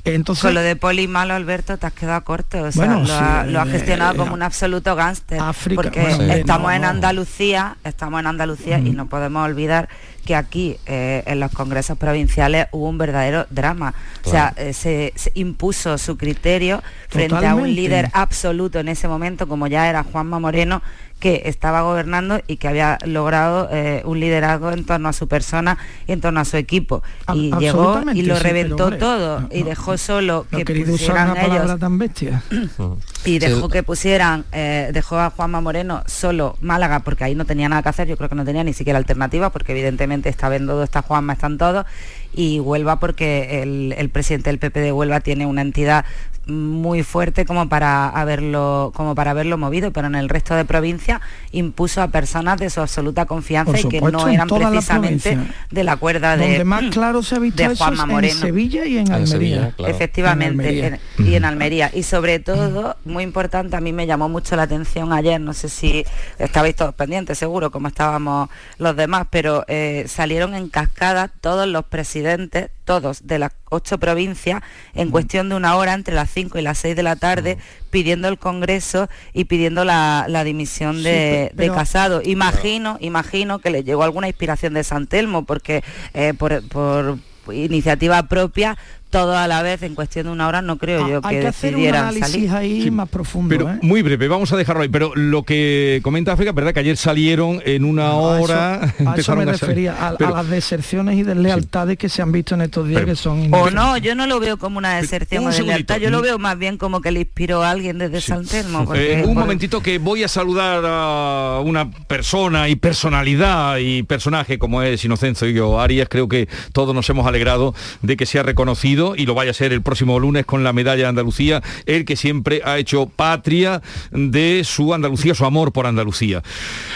Entonces, 0.05 0.43
con 0.43 0.53
lo 0.53 0.61
de 0.61 0.77
Poli 0.77 1.09
malo, 1.09 1.33
Alberto, 1.33 1.79
te 1.79 1.87
has 1.87 1.95
quedado 1.95 2.23
corto. 2.25 2.65
O 2.65 2.71
sea, 2.71 3.47
lo, 3.47 3.61
ha, 3.61 3.67
gestionado 3.67 4.13
eh, 4.13 4.17
como 4.19 4.35
un 4.35 4.43
absoluto 4.43 4.95
gángster. 4.95 5.41
Porque 5.75 6.37
estamos 6.37 6.71
en 6.75 6.85
Andalucía, 6.85 7.79
estamos 7.83 8.21
en 8.21 8.27
Andalucía 8.27 8.79
y 8.79 8.91
no 8.91 9.07
podemos 9.07 9.47
olvidar 9.47 9.89
que 10.25 10.35
aquí 10.35 10.77
eh, 10.87 11.23
en 11.27 11.41
los 11.41 11.51
congresos 11.53 11.99
provinciales 11.99 12.67
hubo 12.73 12.89
un 12.89 12.99
verdadero 12.99 13.47
drama. 13.51 13.95
O 14.25 14.31
sea, 14.31 14.55
eh, 14.57 14.73
se, 14.73 15.13
impuso 15.35 15.99
su 15.99 16.17
criterio 16.17 16.83
frente 17.09 17.47
a 17.47 17.55
un 17.55 17.75
líder 17.75 18.11
absoluto 18.13 18.79
en 18.79 18.89
ese 18.89 19.09
momento, 19.09 19.49
como 19.49 19.67
ya 19.67 19.89
era 19.89 20.03
Juanma 20.05 20.39
Moreno, 20.39 20.83
que 21.23 21.43
estaba 21.45 21.83
gobernando 21.83 22.41
y 22.49 22.57
que 22.57 22.67
había 22.67 22.99
logrado 23.07 23.69
eh, 23.71 24.03
un 24.05 24.19
liderazgo 24.19 24.73
en 24.73 24.85
torno 24.85 25.09
a 25.09 25.13
su 25.13 25.29
persona 25.29 25.79
y 26.09 26.11
en 26.11 26.21
torno 26.21 26.41
a 26.41 26.45
su 26.45 26.57
equipo. 26.57 27.05
Y 27.33 27.53
llegó 27.61 28.03
y 28.13 28.23
lo 28.23 28.41
reventó 28.41 28.91
todo 28.99 29.47
y 29.53 29.63
dejó 29.63 29.97
solo 29.99 30.49
que 30.51 30.65
pusieran 30.85 31.37
ellos 31.37 31.79
tan 31.79 31.97
bestia. 31.97 32.43
y 33.25 33.39
dejó 33.39 33.69
que 33.69 33.85
pusieran, 33.85 34.45
eh, 34.51 34.91
dejó 34.93 35.17
a 35.17 35.31
Juanma 35.31 35.61
Moreno 35.61 36.03
solo 36.07 36.57
Málaga 36.61 36.99
porque 37.05 37.23
ahí 37.23 37.37
no 37.37 37.45
tenía 37.45 37.69
nada 37.69 37.85
que 37.85 37.91
hacer, 37.91 38.09
yo 38.09 38.17
creo 38.17 38.29
que 38.29 38.35
no 38.35 38.45
tenía 38.45 38.65
ni 38.65 38.73
siquiera 38.73 38.99
alternativa 38.99 39.51
porque 39.51 39.71
evidentemente 39.71 40.29
está 40.29 40.49
viendo 40.49 40.83
está 40.83 41.03
Juanma, 41.03 41.35
están 41.35 41.57
todos 41.57 41.87
y 42.35 42.59
Huelva 42.59 42.99
porque 42.99 43.63
el, 43.63 43.95
el 43.97 44.09
presidente 44.09 44.51
del 44.51 44.59
PP 44.59 44.81
de 44.81 44.91
Huelva 44.91 45.21
tiene 45.21 45.47
una 45.47 45.63
entidad 45.63 46.05
muy 46.47 47.03
fuerte 47.03 47.45
como 47.45 47.69
para 47.69 48.09
haberlo 48.09 48.93
como 48.95 49.15
para 49.15 49.31
haberlo 49.31 49.59
movido 49.59 49.93
pero 49.93 50.09
en 50.09 50.15
el 50.15 50.29
resto 50.29 50.55
de 50.55 50.65
provincia 50.65 51.21
impuso 51.53 52.03
a 52.03 52.09
personas 52.09 52.59
de 52.59 52.69
su 52.69 52.81
absoluta 52.81 53.27
confianza 53.27 53.79
y 53.79 53.85
que 53.85 54.01
no 54.01 54.27
eran 54.29 54.49
precisamente 54.49 55.39
de 55.71 55.85
la 55.85 55.97
cuerda 55.97 56.37
de 56.37 56.65
más 56.65 56.85
claro 56.91 57.23
se 57.23 57.37
ha 57.37 57.39
visto 57.39 57.63
en 57.63 58.31
Sevilla 58.31 58.85
y 58.85 58.99
en 58.99 59.13
Almería. 59.13 59.75
Efectivamente 59.79 61.01
y 61.19 61.35
en 61.35 61.45
Almería. 61.45 61.91
Y 61.93 62.03
sobre 62.03 62.39
todo 62.39 62.97
muy 63.05 63.25
importante 63.25 63.77
a 63.77 63.81
mí 63.81 63.93
me 63.93 64.07
llamó 64.07 64.29
mucho 64.29 64.57
la 64.57 64.63
atención 64.63 65.13
ayer 65.13 65.41
no 65.41 65.53
sé 65.53 65.69
si 65.69 66.05
estabais 66.39 66.75
todos 66.75 66.95
pendientes 66.95 67.39
seguro 67.39 67.71
como 67.71 67.89
estábamos 67.89 68.49
los 68.79 68.97
demás 68.97 69.27
pero 69.31 69.65
eh, 69.69 70.05
salieron 70.09 70.55
en 70.55 70.69
cascada 70.69 71.29
todos 71.29 71.69
los 71.69 71.85
presidentes 71.85 72.71
todos 72.85 73.27
de 73.27 73.39
las 73.39 73.53
ocho 73.71 73.99
provincias 73.99 74.63
en 74.95 75.11
cuestión 75.11 75.49
de 75.49 75.55
una 75.55 75.77
hora 75.77 75.95
entre 75.95 76.15
las 76.15 76.31
cinco 76.31 76.59
y 76.59 76.63
las 76.63 76.79
seis 76.79 76.97
de 76.97 77.03
la 77.03 77.17
tarde 77.17 77.59
pidiendo 77.91 78.29
el 78.29 78.39
Congreso 78.39 79.09
y 79.33 79.45
pidiendo 79.45 79.85
la, 79.85 80.43
dimisión 80.45 81.03
de, 81.03 81.53
Casado. 81.75 82.21
Imagino, 82.25 82.99
imagino 83.01 83.59
que 83.59 83.71
le 83.71 83.85
llegó 83.85 84.03
alguna 84.03 84.29
inspiración 84.29 84.75
de 84.75 84.85
San 84.85 85.07
Telmo 85.07 85.45
porque 85.45 85.83
eh, 86.15 86.35
por, 86.37 86.67
por 86.69 87.19
iniciativa 87.51 88.23
propia 88.25 88.77
todo 89.13 89.37
a 89.37 89.47
la 89.47 89.63
vez 89.63 89.83
en 89.83 89.95
cuestión 89.95 90.25
de 90.25 90.33
una 90.33 90.49
hora 90.49 90.63
no 90.63 90.79
creo 90.79 91.05
ah, 91.05 91.09
yo 91.09 91.21
que, 91.21 91.29
hay 91.29 91.41
que 91.41 91.47
hacer 91.47 91.77
un 91.77 91.87
análisis 91.87 92.51
ahí 92.51 92.91
más 92.91 93.11
profundo 93.11 93.55
pero 93.55 93.71
¿eh? 93.71 93.79
muy 93.83 94.01
breve 94.01 94.27
vamos 94.27 94.51
a 94.55 94.57
dejarlo 94.57 94.83
ahí 94.83 94.89
pero 94.89 95.15
lo 95.15 95.43
que 95.43 96.01
comenta 96.03 96.33
África 96.33 96.53
verdad 96.53 96.73
que 96.73 96.81
ayer 96.81 96.97
salieron 96.97 97.61
en 97.67 97.85
una 97.85 98.15
hora 98.15 98.95
a 99.05 99.15
eso, 99.15 99.37
me 99.37 99.45
refería 99.45 100.09
a, 100.09 100.17
las 100.19 100.49
deserciones 100.49 101.19
y 101.19 101.25
deslealtades 101.25 101.99
que 101.99 102.09
se 102.09 102.23
han 102.23 102.33
visto 102.33 102.55
en 102.55 102.63
estos 102.63 102.89
días 102.89 103.05
que 103.05 103.15
son 103.15 103.53
o 103.53 103.71
no 103.71 103.99
yo 103.99 104.15
no 104.15 104.27
lo 104.27 104.41
veo 104.41 104.57
como 104.57 104.79
una 104.79 104.97
deserción 104.97 105.47
o 105.47 105.51
deslealtad 105.51 105.99
yo 105.99 106.09
lo 106.09 106.23
veo 106.23 106.39
más 106.39 106.59
bien 106.59 106.79
como 106.79 107.03
que 107.03 107.11
le 107.11 107.21
inspiró 107.21 107.63
a 107.63 107.71
alguien 107.71 107.99
desde 107.99 108.23
San 108.23 108.47
Telmo 108.47 108.95
eh, 108.95 109.25
un 109.27 109.35
momentito 109.35 109.83
que 109.83 109.99
voy 109.99 110.25
a 110.25 110.29
saludar 110.29 110.83
a 110.87 111.61
una 111.63 111.91
persona 111.91 112.71
y 112.71 112.77
personalidad 112.77 113.77
y 113.77 114.05
personaje 114.05 114.59
como 114.59 114.83
es 114.83 115.05
Inocencio 115.05 115.47
y 115.51 115.53
yo 115.53 115.81
Arias 115.81 116.09
creo 116.09 116.29
que 116.29 116.49
todos 116.73 116.95
nos 116.95 117.11
hemos 117.11 117.27
alegrado 117.27 117.75
de 118.01 118.17
que 118.17 118.25
sea 118.25 118.43
reconocido 118.43 119.02
sido 119.03 119.15
y 119.17 119.27
lo 119.27 119.35
vaya 119.35 119.51
a 119.51 119.55
ser 119.55 119.73
el 119.73 119.83
próximo 119.83 120.19
lunes 120.19 120.47
con 120.47 120.65
la 120.65 120.73
medalla 120.73 121.03
de 121.03 121.09
Andalucía, 121.09 121.63
el 121.87 122.05
que 122.05 122.17
siempre 122.17 122.63
ha 122.65 122.79
hecho 122.79 123.07
patria 123.07 123.83
de 124.11 124.63
su 124.65 124.95
Andalucía, 124.95 125.35
su 125.35 125.45
amor 125.45 125.73
por 125.73 125.87
Andalucía. 125.87 126.43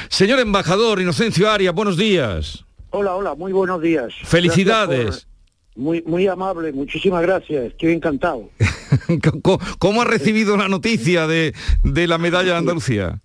Señor 0.08 0.40
embajador 0.40 1.00
Inocencio 1.00 1.50
Arias, 1.50 1.74
buenos 1.74 1.96
días. 1.96 2.64
Hola, 2.90 3.14
hola, 3.14 3.34
muy 3.34 3.52
buenos 3.52 3.82
días. 3.82 4.12
Felicidades. 4.24 5.26
Muy, 5.74 6.02
muy 6.06 6.26
amable, 6.26 6.72
muchísimas 6.72 7.20
gracias, 7.20 7.66
estoy 7.66 7.92
encantado. 7.92 8.48
¿Cómo, 9.78 10.00
ha 10.00 10.04
recibido 10.06 10.56
la 10.56 10.68
noticia 10.68 11.26
de, 11.26 11.52
de 11.82 12.06
la 12.06 12.16
medalla 12.16 12.52
de 12.52 12.58
Andalucía? 12.58 13.20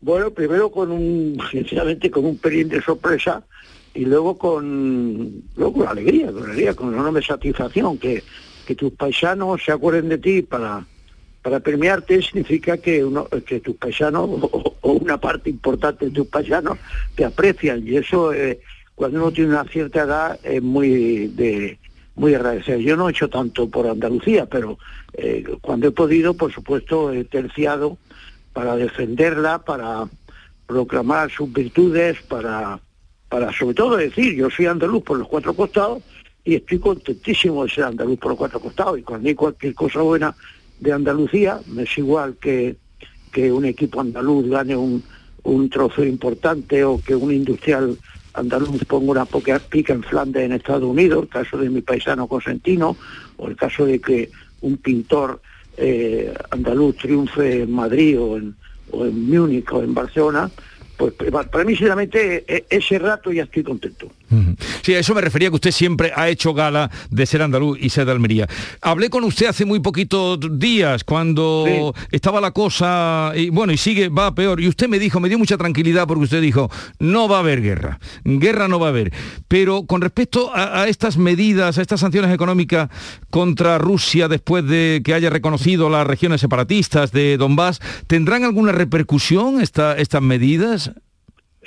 Bueno, 0.00 0.32
primero 0.32 0.70
con 0.70 0.90
un, 0.90 1.38
sinceramente, 1.50 2.10
con 2.10 2.24
un 2.24 2.36
pelín 2.38 2.68
de 2.68 2.82
sorpresa 2.82 3.44
y 3.94 4.04
luego 4.04 4.38
con, 4.38 5.42
luego 5.56 5.72
con 5.72 5.88
alegría, 5.88 6.32
con 6.32 6.44
alegría, 6.44 6.74
con 6.74 6.94
enorme 6.94 7.22
satisfacción, 7.22 7.98
que, 7.98 8.22
que 8.66 8.74
tus 8.74 8.92
paisanos 8.92 9.62
se 9.64 9.72
acuerden 9.72 10.08
de 10.08 10.18
ti 10.18 10.42
para, 10.42 10.84
para 11.42 11.60
premiarte 11.60 12.22
significa 12.22 12.78
que 12.78 13.04
uno, 13.04 13.26
que 13.46 13.60
tus 13.60 13.76
paisanos 13.76 14.28
o, 14.30 14.92
una 14.92 15.18
parte 15.18 15.50
importante 15.50 16.06
de 16.06 16.10
tus 16.12 16.26
paisanos 16.28 16.78
te 17.14 17.24
aprecian 17.24 17.86
y 17.86 17.96
eso 17.96 18.32
eh, 18.32 18.60
cuando 18.94 19.18
uno 19.18 19.32
tiene 19.32 19.50
una 19.50 19.64
cierta 19.64 20.02
edad 20.02 20.38
es 20.42 20.62
muy 20.62 21.28
de 21.28 21.78
muy 22.14 22.34
agradecido. 22.34 22.78
Yo 22.78 22.96
no 22.96 23.08
he 23.08 23.12
hecho 23.12 23.28
tanto 23.28 23.68
por 23.68 23.86
Andalucía, 23.86 24.44
pero 24.46 24.78
eh, 25.14 25.44
cuando 25.62 25.88
he 25.88 25.92
podido, 25.92 26.34
por 26.34 26.52
supuesto, 26.52 27.10
he 27.10 27.24
terciado 27.24 27.96
para 28.52 28.76
defenderla, 28.76 29.60
para 29.60 30.08
proclamar 30.66 31.30
sus 31.30 31.50
virtudes, 31.50 32.20
para, 32.28 32.80
para 33.32 33.50
sobre 33.50 33.72
todo 33.72 33.96
decir, 33.96 34.34
yo 34.34 34.50
soy 34.50 34.66
andaluz 34.66 35.02
por 35.04 35.18
los 35.18 35.26
cuatro 35.26 35.54
costados 35.54 36.02
y 36.44 36.56
estoy 36.56 36.78
contentísimo 36.78 37.64
de 37.64 37.70
ser 37.70 37.84
andaluz 37.84 38.18
por 38.18 38.32
los 38.32 38.38
cuatro 38.38 38.60
costados. 38.60 38.98
Y 38.98 39.02
cuando 39.02 39.26
hay 39.26 39.34
cualquier 39.34 39.74
cosa 39.74 40.02
buena 40.02 40.36
de 40.80 40.92
Andalucía, 40.92 41.58
me 41.68 41.84
es 41.84 41.96
igual 41.96 42.36
que, 42.38 42.76
que 43.32 43.50
un 43.50 43.64
equipo 43.64 44.02
andaluz 44.02 44.50
gane 44.50 44.76
un, 44.76 45.02
un 45.44 45.70
trofeo 45.70 46.04
importante 46.04 46.84
o 46.84 47.00
que 47.00 47.14
un 47.14 47.32
industrial 47.32 47.96
andaluz 48.34 48.84
ponga 48.84 49.12
una 49.12 49.24
poca 49.24 49.58
pica 49.60 49.94
en 49.94 50.02
Flandes 50.02 50.42
en 50.42 50.52
Estados 50.52 50.84
Unidos, 50.84 51.22
el 51.22 51.28
caso 51.30 51.56
de 51.56 51.70
mi 51.70 51.80
paisano 51.80 52.26
Cosentino, 52.26 52.98
o 53.38 53.48
el 53.48 53.56
caso 53.56 53.86
de 53.86 53.98
que 53.98 54.30
un 54.60 54.76
pintor 54.76 55.40
eh, 55.78 56.34
andaluz 56.50 56.98
triunfe 56.98 57.62
en 57.62 57.72
Madrid 57.72 58.20
o 58.20 58.36
en, 58.36 58.54
o 58.90 59.06
en 59.06 59.26
Múnich 59.30 59.72
o 59.72 59.82
en 59.82 59.94
Barcelona, 59.94 60.50
pues 61.10 61.32
para 61.50 61.64
mí 61.64 61.72
sinceramente 61.72 62.44
e, 62.46 62.66
ese 62.70 62.98
rato 62.98 63.32
ya 63.32 63.44
estoy 63.44 63.62
contento. 63.62 64.08
Sí, 64.82 64.94
a 64.94 64.98
eso 64.98 65.14
me 65.14 65.20
refería 65.20 65.50
que 65.50 65.56
usted 65.56 65.72
siempre 65.72 66.10
ha 66.14 66.28
hecho 66.30 66.54
gala 66.54 66.90
de 67.10 67.26
ser 67.26 67.42
andaluz 67.42 67.78
y 67.78 67.90
ser 67.90 68.06
de 68.06 68.12
Almería. 68.12 68.48
Hablé 68.80 69.10
con 69.10 69.24
usted 69.24 69.46
hace 69.46 69.66
muy 69.66 69.80
poquitos 69.80 70.38
días 70.58 71.04
cuando 71.04 71.92
estaba 72.10 72.40
la 72.40 72.50
cosa, 72.52 73.32
y 73.34 73.50
bueno, 73.50 73.74
y 73.74 73.76
sigue, 73.76 74.08
va 74.08 74.34
peor, 74.34 74.60
y 74.60 74.68
usted 74.68 74.88
me 74.88 74.98
dijo, 74.98 75.20
me 75.20 75.28
dio 75.28 75.38
mucha 75.38 75.58
tranquilidad 75.58 76.06
porque 76.06 76.24
usted 76.24 76.40
dijo, 76.40 76.70
no 76.98 77.28
va 77.28 77.36
a 77.36 77.40
haber 77.40 77.60
guerra, 77.60 77.98
guerra 78.24 78.68
no 78.68 78.80
va 78.80 78.86
a 78.86 78.90
haber. 78.90 79.12
Pero 79.48 79.84
con 79.84 80.00
respecto 80.00 80.50
a, 80.54 80.88
estas 80.88 81.18
medidas, 81.18 81.76
a 81.76 81.82
estas 81.82 82.00
sanciones 82.00 82.32
económicas 82.32 82.88
contra 83.28 83.76
Rusia 83.76 84.28
después 84.28 84.66
de 84.66 85.02
que 85.04 85.12
haya 85.12 85.28
reconocido 85.28 85.90
las 85.90 86.06
regiones 86.06 86.40
separatistas 86.40 87.12
de 87.12 87.36
Donbass, 87.36 87.80
¿tendrán 88.06 88.44
alguna 88.44 88.72
repercusión 88.72 89.60
estas 89.60 90.22
medidas? 90.22 90.91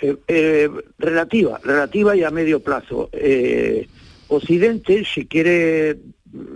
Eh, 0.01 0.17
eh, 0.27 0.69
relativa, 0.97 1.57
relativa 1.63 2.15
y 2.17 2.23
a 2.23 2.29
medio 2.29 2.59
plazo. 2.59 3.09
Eh, 3.13 3.87
Occidente, 4.27 5.05
si 5.05 5.25
quiere 5.25 5.97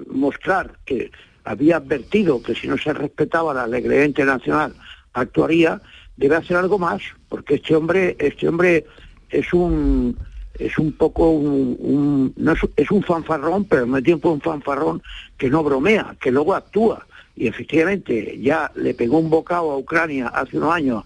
mostrar 0.08 0.74
que 0.86 1.10
había 1.46 1.78
advertido 1.78 2.44
que 2.44 2.54
si 2.54 2.68
no 2.68 2.78
se 2.78 2.92
respetaba 2.92 3.54
la 3.54 3.66
legalidad 3.66 4.04
internacional 4.04 4.74
actuaría, 5.14 5.82
debe 6.18 6.36
hacer 6.36 6.58
algo 6.58 6.78
más, 6.78 7.02
porque 7.30 7.56
este 7.56 7.76
hombre, 7.76 8.18
este 8.20 8.50
hombre 8.50 8.86
es 9.30 9.54
un 9.54 10.18
es 10.56 10.78
un 10.78 10.92
poco 10.92 11.32
un, 11.32 12.34
no 12.36 12.54
es, 12.76 12.92
un 12.92 13.04
fanfarrón, 13.04 13.64
pero 13.64 13.84
al 13.84 13.88
mismo 13.88 14.04
tiempo 14.04 14.32
un 14.32 14.42
fanfarrón 14.42 15.02
que 15.38 15.50
no 15.50 15.64
bromea, 15.64 16.18
que 16.20 16.32
luego 16.32 16.54
actúa. 16.54 17.08
Y 17.38 17.48
efectivamente 17.48 18.38
ya 18.42 18.70
le 18.76 18.94
pegó 18.94 19.20
un 19.20 19.30
bocado 19.30 19.72
a 19.72 19.78
Ucrania 19.78 20.28
hace 20.28 20.58
unos 20.58 20.74
años 20.74 21.06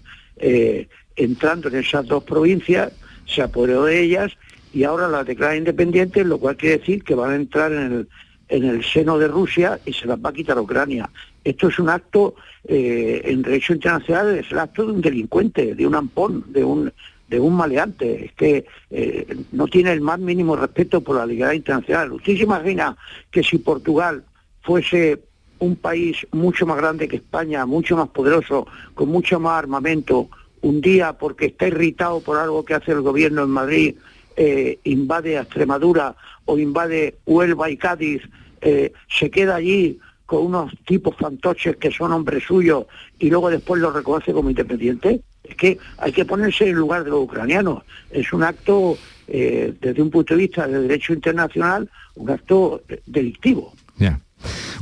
entrando 1.16 1.68
en 1.68 1.76
esas 1.76 2.06
dos 2.06 2.24
provincias, 2.24 2.92
se 3.26 3.42
apoderó 3.42 3.84
de 3.84 4.02
ellas 4.02 4.32
y 4.72 4.84
ahora 4.84 5.08
las 5.08 5.26
declara 5.26 5.56
independientes, 5.56 6.26
lo 6.26 6.38
cual 6.38 6.56
quiere 6.56 6.78
decir 6.78 7.04
que 7.04 7.14
van 7.14 7.30
a 7.30 7.36
entrar 7.36 7.72
en 7.72 7.92
el, 7.92 8.08
en 8.48 8.64
el 8.64 8.84
seno 8.84 9.18
de 9.18 9.28
Rusia 9.28 9.78
y 9.86 9.92
se 9.92 10.06
las 10.06 10.18
va 10.18 10.30
a 10.30 10.32
quitar 10.32 10.58
a 10.58 10.62
Ucrania. 10.62 11.08
Esto 11.44 11.68
es 11.68 11.78
un 11.78 11.90
acto, 11.90 12.34
eh, 12.64 13.22
en 13.24 13.42
derecho 13.42 13.74
internacional, 13.74 14.38
es 14.38 14.50
el 14.50 14.58
acto 14.58 14.86
de 14.86 14.92
un 14.92 15.00
delincuente, 15.00 15.74
de 15.74 15.86
un 15.86 15.94
ampón, 15.94 16.44
de 16.48 16.64
un, 16.64 16.92
de 17.28 17.38
un 17.38 17.54
maleante. 17.54 18.26
Es 18.26 18.32
que 18.32 18.66
eh, 18.90 19.36
no 19.52 19.66
tiene 19.68 19.92
el 19.92 20.00
más 20.00 20.18
mínimo 20.18 20.56
respeto 20.56 21.02
por 21.02 21.16
la 21.16 21.26
legalidad 21.26 21.52
internacional. 21.52 22.12
¿Usted 22.12 22.36
se 22.36 22.42
imagina 22.42 22.96
que 23.30 23.42
si 23.42 23.58
Portugal 23.58 24.24
fuese 24.62 25.22
un 25.58 25.76
país 25.76 26.26
mucho 26.32 26.66
más 26.66 26.76
grande 26.78 27.08
que 27.08 27.16
España, 27.16 27.64
mucho 27.66 27.96
más 27.96 28.08
poderoso, 28.08 28.66
con 28.94 29.08
mucho 29.08 29.38
más 29.38 29.58
armamento, 29.58 30.28
un 30.64 30.80
día 30.80 31.12
porque 31.12 31.46
está 31.46 31.68
irritado 31.68 32.20
por 32.20 32.38
algo 32.38 32.64
que 32.64 32.72
hace 32.72 32.92
el 32.92 33.02
gobierno 33.02 33.42
en 33.42 33.50
Madrid, 33.50 33.96
eh, 34.34 34.78
invade 34.84 35.36
a 35.36 35.42
Extremadura 35.42 36.16
o 36.46 36.58
invade 36.58 37.16
Huelva 37.26 37.68
y 37.70 37.76
Cádiz, 37.76 38.22
eh, 38.62 38.92
se 39.08 39.30
queda 39.30 39.56
allí 39.56 39.98
con 40.24 40.46
unos 40.46 40.72
tipos 40.86 41.16
fantoches 41.16 41.76
que 41.76 41.90
son 41.90 42.12
hombres 42.12 42.44
suyos 42.44 42.86
y 43.18 43.28
luego 43.28 43.50
después 43.50 43.82
los 43.82 43.92
reconoce 43.92 44.32
como 44.32 44.48
independiente. 44.48 45.20
Es 45.44 45.54
que 45.54 45.78
hay 45.98 46.12
que 46.12 46.24
ponerse 46.24 46.70
en 46.70 46.76
lugar 46.76 47.04
de 47.04 47.10
los 47.10 47.24
ucranianos. 47.24 47.82
Es 48.10 48.32
un 48.32 48.42
acto, 48.42 48.96
eh, 49.28 49.74
desde 49.78 50.00
un 50.00 50.10
punto 50.10 50.32
de 50.32 50.40
vista 50.40 50.66
de 50.66 50.80
derecho 50.80 51.12
internacional, 51.12 51.90
un 52.14 52.30
acto 52.30 52.82
delictivo. 53.04 53.74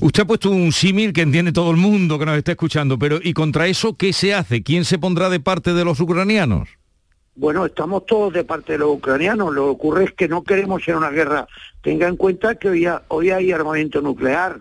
Usted 0.00 0.22
ha 0.22 0.26
puesto 0.26 0.50
un 0.50 0.72
símil 0.72 1.12
que 1.12 1.22
entiende 1.22 1.52
todo 1.52 1.70
el 1.70 1.76
mundo 1.76 2.18
que 2.18 2.26
nos 2.26 2.36
está 2.36 2.52
escuchando, 2.52 2.98
pero 2.98 3.18
¿y 3.22 3.32
contra 3.32 3.66
eso 3.66 3.96
qué 3.96 4.12
se 4.12 4.34
hace? 4.34 4.62
¿Quién 4.62 4.84
se 4.84 4.98
pondrá 4.98 5.30
de 5.30 5.40
parte 5.40 5.74
de 5.74 5.84
los 5.84 6.00
ucranianos? 6.00 6.68
Bueno, 7.34 7.64
estamos 7.64 8.04
todos 8.04 8.32
de 8.34 8.44
parte 8.44 8.72
de 8.72 8.78
los 8.78 8.90
ucranianos. 8.90 9.54
Lo 9.54 9.64
que 9.64 9.70
ocurre 9.70 10.04
es 10.04 10.12
que 10.12 10.28
no 10.28 10.44
queremos 10.44 10.84
ser 10.84 10.96
una 10.96 11.10
guerra. 11.10 11.46
Tenga 11.80 12.06
en 12.06 12.16
cuenta 12.16 12.56
que 12.56 12.68
hoy, 13.08 13.30
hay 13.30 13.52
armamento 13.52 14.02
nuclear. 14.02 14.58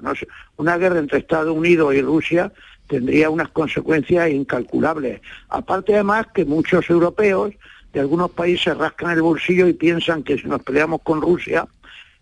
Una 0.55 0.77
guerra 0.77 0.99
entre 0.99 1.19
Estados 1.19 1.55
Unidos 1.55 1.93
y 1.93 2.01
Rusia 2.01 2.53
tendría 2.87 3.29
unas 3.29 3.49
consecuencias 3.49 4.29
incalculables. 4.29 5.21
Aparte 5.49 5.95
además 5.95 6.27
que 6.33 6.45
muchos 6.45 6.89
europeos 6.89 7.53
de 7.91 7.99
algunos 7.99 8.31
países 8.31 8.77
rascan 8.77 9.11
el 9.11 9.21
bolsillo 9.21 9.67
y 9.67 9.73
piensan 9.73 10.23
que 10.23 10.37
si 10.37 10.47
nos 10.47 10.63
peleamos 10.63 11.01
con 11.03 11.21
Rusia, 11.21 11.67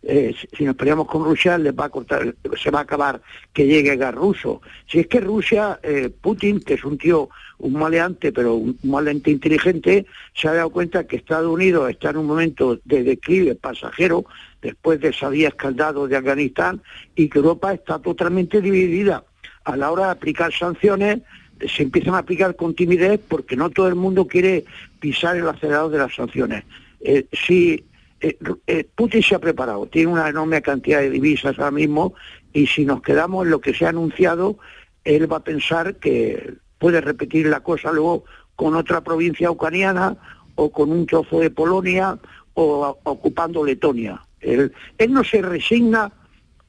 eh, 0.01 0.33
si 0.55 0.63
nos 0.63 0.75
peleamos 0.75 1.07
con 1.07 1.25
Rusia 1.25 1.57
les 1.57 1.73
va 1.73 1.85
a 1.85 1.89
cortar, 1.89 2.33
se 2.61 2.71
va 2.71 2.79
a 2.79 2.83
acabar 2.83 3.21
que 3.53 3.67
llegue 3.67 3.97
gas 3.97 4.15
ruso. 4.15 4.61
Si 4.87 4.99
es 4.99 5.07
que 5.07 5.19
Rusia, 5.19 5.79
eh, 5.83 6.09
Putin, 6.09 6.61
que 6.61 6.75
es 6.75 6.85
un 6.85 6.97
tío, 6.97 7.29
un 7.57 7.73
maleante, 7.73 8.31
pero 8.31 8.55
un 8.55 8.77
maleante 8.83 9.29
inteligente, 9.31 10.05
se 10.33 10.47
ha 10.47 10.53
dado 10.53 10.69
cuenta 10.69 11.05
que 11.05 11.17
Estados 11.17 11.51
Unidos 11.51 11.89
está 11.89 12.11
en 12.11 12.17
un 12.17 12.27
momento 12.27 12.79
de 12.85 13.03
declive 13.03 13.55
pasajero 13.55 14.25
después 14.61 15.01
de 15.01 15.09
esa 15.09 15.29
vía 15.29 15.49
escaldado 15.49 16.07
de 16.07 16.15
Afganistán 16.15 16.81
y 17.15 17.27
que 17.27 17.39
Europa 17.39 17.73
está 17.73 17.99
totalmente 17.99 18.61
dividida. 18.61 19.25
A 19.65 19.75
la 19.75 19.91
hora 19.91 20.05
de 20.05 20.11
aplicar 20.11 20.53
sanciones, 20.53 21.19
se 21.67 21.83
empiezan 21.83 22.15
a 22.15 22.19
aplicar 22.19 22.55
con 22.55 22.73
timidez 22.73 23.19
porque 23.27 23.57
no 23.57 23.69
todo 23.69 23.89
el 23.89 23.95
mundo 23.95 24.27
quiere 24.27 24.63
pisar 25.01 25.35
el 25.35 25.47
acelerador 25.47 25.91
de 25.91 25.97
las 25.97 26.15
sanciones. 26.15 26.63
Eh, 27.01 27.25
si 27.33 27.85
eh, 28.21 28.37
eh, 28.67 28.87
Putin 28.95 29.23
se 29.23 29.35
ha 29.35 29.39
preparado, 29.39 29.87
tiene 29.87 30.11
una 30.11 30.27
enorme 30.27 30.61
cantidad 30.61 30.99
de 30.99 31.09
divisas 31.09 31.57
ahora 31.57 31.71
mismo 31.71 32.13
y 32.53 32.67
si 32.67 32.85
nos 32.85 33.01
quedamos 33.01 33.45
en 33.45 33.51
lo 33.51 33.61
que 33.61 33.73
se 33.73 33.85
ha 33.85 33.89
anunciado, 33.89 34.57
él 35.03 35.31
va 35.31 35.37
a 35.37 35.43
pensar 35.43 35.95
que 35.95 36.55
puede 36.77 37.01
repetir 37.01 37.47
la 37.47 37.61
cosa 37.61 37.91
luego 37.91 38.25
con 38.55 38.75
otra 38.75 39.01
provincia 39.01 39.49
ucraniana 39.49 40.17
o 40.55 40.71
con 40.71 40.91
un 40.91 41.05
trozo 41.05 41.39
de 41.39 41.49
Polonia 41.49 42.17
o 42.53 42.99
ocupando 43.03 43.63
Letonia. 43.63 44.21
Él, 44.41 44.73
no 45.09 45.23
se 45.23 45.41
resigna 45.41 46.11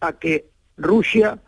a 0.00 0.12
que 0.12 0.50
Rusia, 0.76 1.38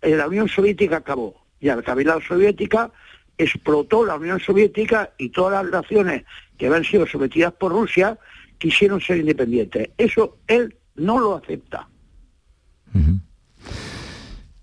eh, 0.00 0.16
la 0.16 0.28
Unión 0.28 0.48
Soviética 0.48 0.98
acabó 0.98 1.44
y 1.60 1.68
al 1.68 1.84
la 1.86 2.20
soviética 2.26 2.90
explotó 3.38 4.04
la 4.04 4.16
Unión 4.16 4.40
Soviética 4.40 5.12
y 5.18 5.28
todas 5.28 5.62
las 5.62 5.72
naciones 5.72 6.24
que 6.58 6.66
habían 6.66 6.84
sido 6.84 7.06
sometidas 7.06 7.52
por 7.52 7.72
Rusia 7.72 8.18
quisieron 8.62 9.00
ser 9.00 9.18
independientes. 9.18 9.90
Eso 9.98 10.38
él 10.46 10.76
no 10.94 11.18
lo 11.18 11.36
acepta. 11.36 11.88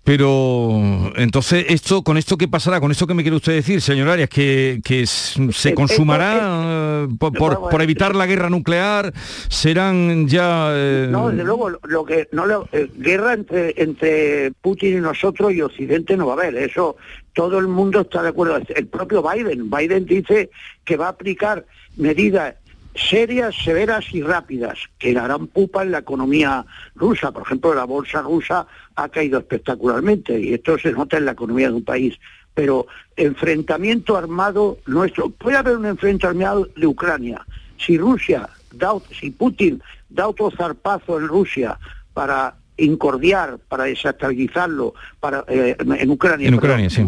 Pero 0.02 1.12
entonces, 1.16 1.66
esto, 1.68 2.02
con 2.02 2.16
esto 2.16 2.36
qué 2.36 2.48
pasará, 2.48 2.80
con 2.80 2.90
esto 2.90 3.06
que 3.06 3.14
me 3.14 3.22
quiere 3.22 3.36
usted 3.36 3.52
decir, 3.52 3.80
señor 3.80 4.08
Arias, 4.08 4.28
que, 4.28 4.80
que 4.82 5.06
se 5.06 5.74
consumará 5.74 7.06
por, 7.18 7.82
evitar 7.82 8.16
la 8.16 8.26
guerra 8.26 8.50
nuclear, 8.50 9.12
serán 9.48 10.26
ya. 10.26 10.74
No, 11.10 11.28
desde 11.28 11.44
luego, 11.44 11.70
lo 11.70 12.04
que 12.04 12.28
no 12.32 12.44
guerra 12.96 13.34
entre 13.34 13.74
entre 13.76 14.50
Putin 14.62 14.96
y 14.96 15.00
nosotros 15.00 15.52
y 15.52 15.60
Occidente 15.60 16.16
no 16.16 16.26
va 16.26 16.32
a 16.32 16.36
haber. 16.36 16.56
Eso 16.56 16.96
todo 17.34 17.58
el 17.58 17.68
mundo 17.68 18.00
está 18.00 18.22
de 18.22 18.30
acuerdo. 18.30 18.60
El 18.74 18.86
propio 18.88 19.22
Biden, 19.22 19.70
Biden 19.70 20.06
dice 20.06 20.50
que 20.84 20.96
va 20.96 21.06
a 21.06 21.10
aplicar 21.10 21.66
medidas 21.96 22.54
serias, 22.94 23.54
severas 23.54 24.04
y 24.12 24.22
rápidas, 24.22 24.78
que 24.98 25.16
harán 25.16 25.46
pupa 25.46 25.82
en 25.82 25.92
la 25.92 25.98
economía 25.98 26.64
rusa. 26.94 27.32
Por 27.32 27.42
ejemplo, 27.42 27.74
la 27.74 27.84
bolsa 27.84 28.22
rusa 28.22 28.66
ha 28.96 29.08
caído 29.08 29.38
espectacularmente 29.38 30.38
y 30.38 30.54
esto 30.54 30.78
se 30.78 30.92
nota 30.92 31.16
en 31.16 31.26
la 31.26 31.32
economía 31.32 31.68
de 31.68 31.74
un 31.74 31.84
país. 31.84 32.18
Pero 32.54 32.86
enfrentamiento 33.16 34.16
armado 34.16 34.78
nuestro, 34.86 35.30
puede 35.30 35.56
haber 35.56 35.76
un 35.76 35.86
enfrentamiento 35.86 36.28
armado 36.28 36.68
de 36.76 36.86
Ucrania. 36.86 37.46
Si 37.78 37.96
Rusia, 37.96 38.48
da, 38.72 38.92
si 39.18 39.30
Putin 39.30 39.82
da 40.08 40.28
otro 40.28 40.50
zarpazo 40.50 41.18
en 41.18 41.28
Rusia 41.28 41.78
para 42.12 42.56
incordiar, 42.76 43.58
para 43.68 43.84
desestabilizarlo 43.84 44.94
para, 45.20 45.44
eh, 45.48 45.76
en 45.78 46.10
Ucrania. 46.10 46.48
En 46.48 46.54
Ucrania, 46.54 46.90
sí. 46.90 47.06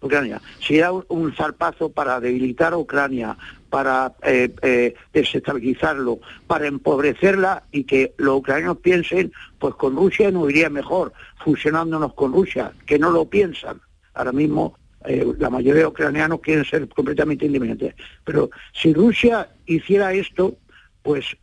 Ucrania. 0.00 0.40
Si 0.60 0.78
da 0.78 0.92
un 0.92 1.34
zarpazo 1.34 1.90
para 1.90 2.20
debilitar 2.20 2.72
a 2.72 2.78
Ucrania, 2.78 3.36
para 3.70 4.14
eh, 4.22 4.54
eh, 4.62 4.94
desestabilizarlo, 5.12 6.20
para 6.46 6.66
empobrecerla 6.66 7.64
y 7.70 7.84
que 7.84 8.14
los 8.16 8.38
ucranianos 8.38 8.78
piensen, 8.78 9.32
pues 9.58 9.74
con 9.74 9.96
Rusia 9.96 10.30
nos 10.30 10.50
iría 10.50 10.70
mejor, 10.70 11.12
fusionándonos 11.44 12.14
con 12.14 12.32
Rusia, 12.32 12.72
que 12.86 12.98
no 12.98 13.10
lo 13.10 13.26
piensan. 13.26 13.80
Ahora 14.14 14.32
mismo 14.32 14.76
eh, 15.04 15.26
la 15.38 15.50
mayoría 15.50 15.82
de 15.82 15.86
ucranianos 15.86 16.40
quieren 16.40 16.64
ser 16.64 16.88
completamente 16.88 17.46
independientes. 17.46 17.94
Pero 18.24 18.50
si 18.72 18.92
Rusia 18.92 19.48
hiciera 19.66 20.12
esto, 20.12 20.56
pues 21.02 21.36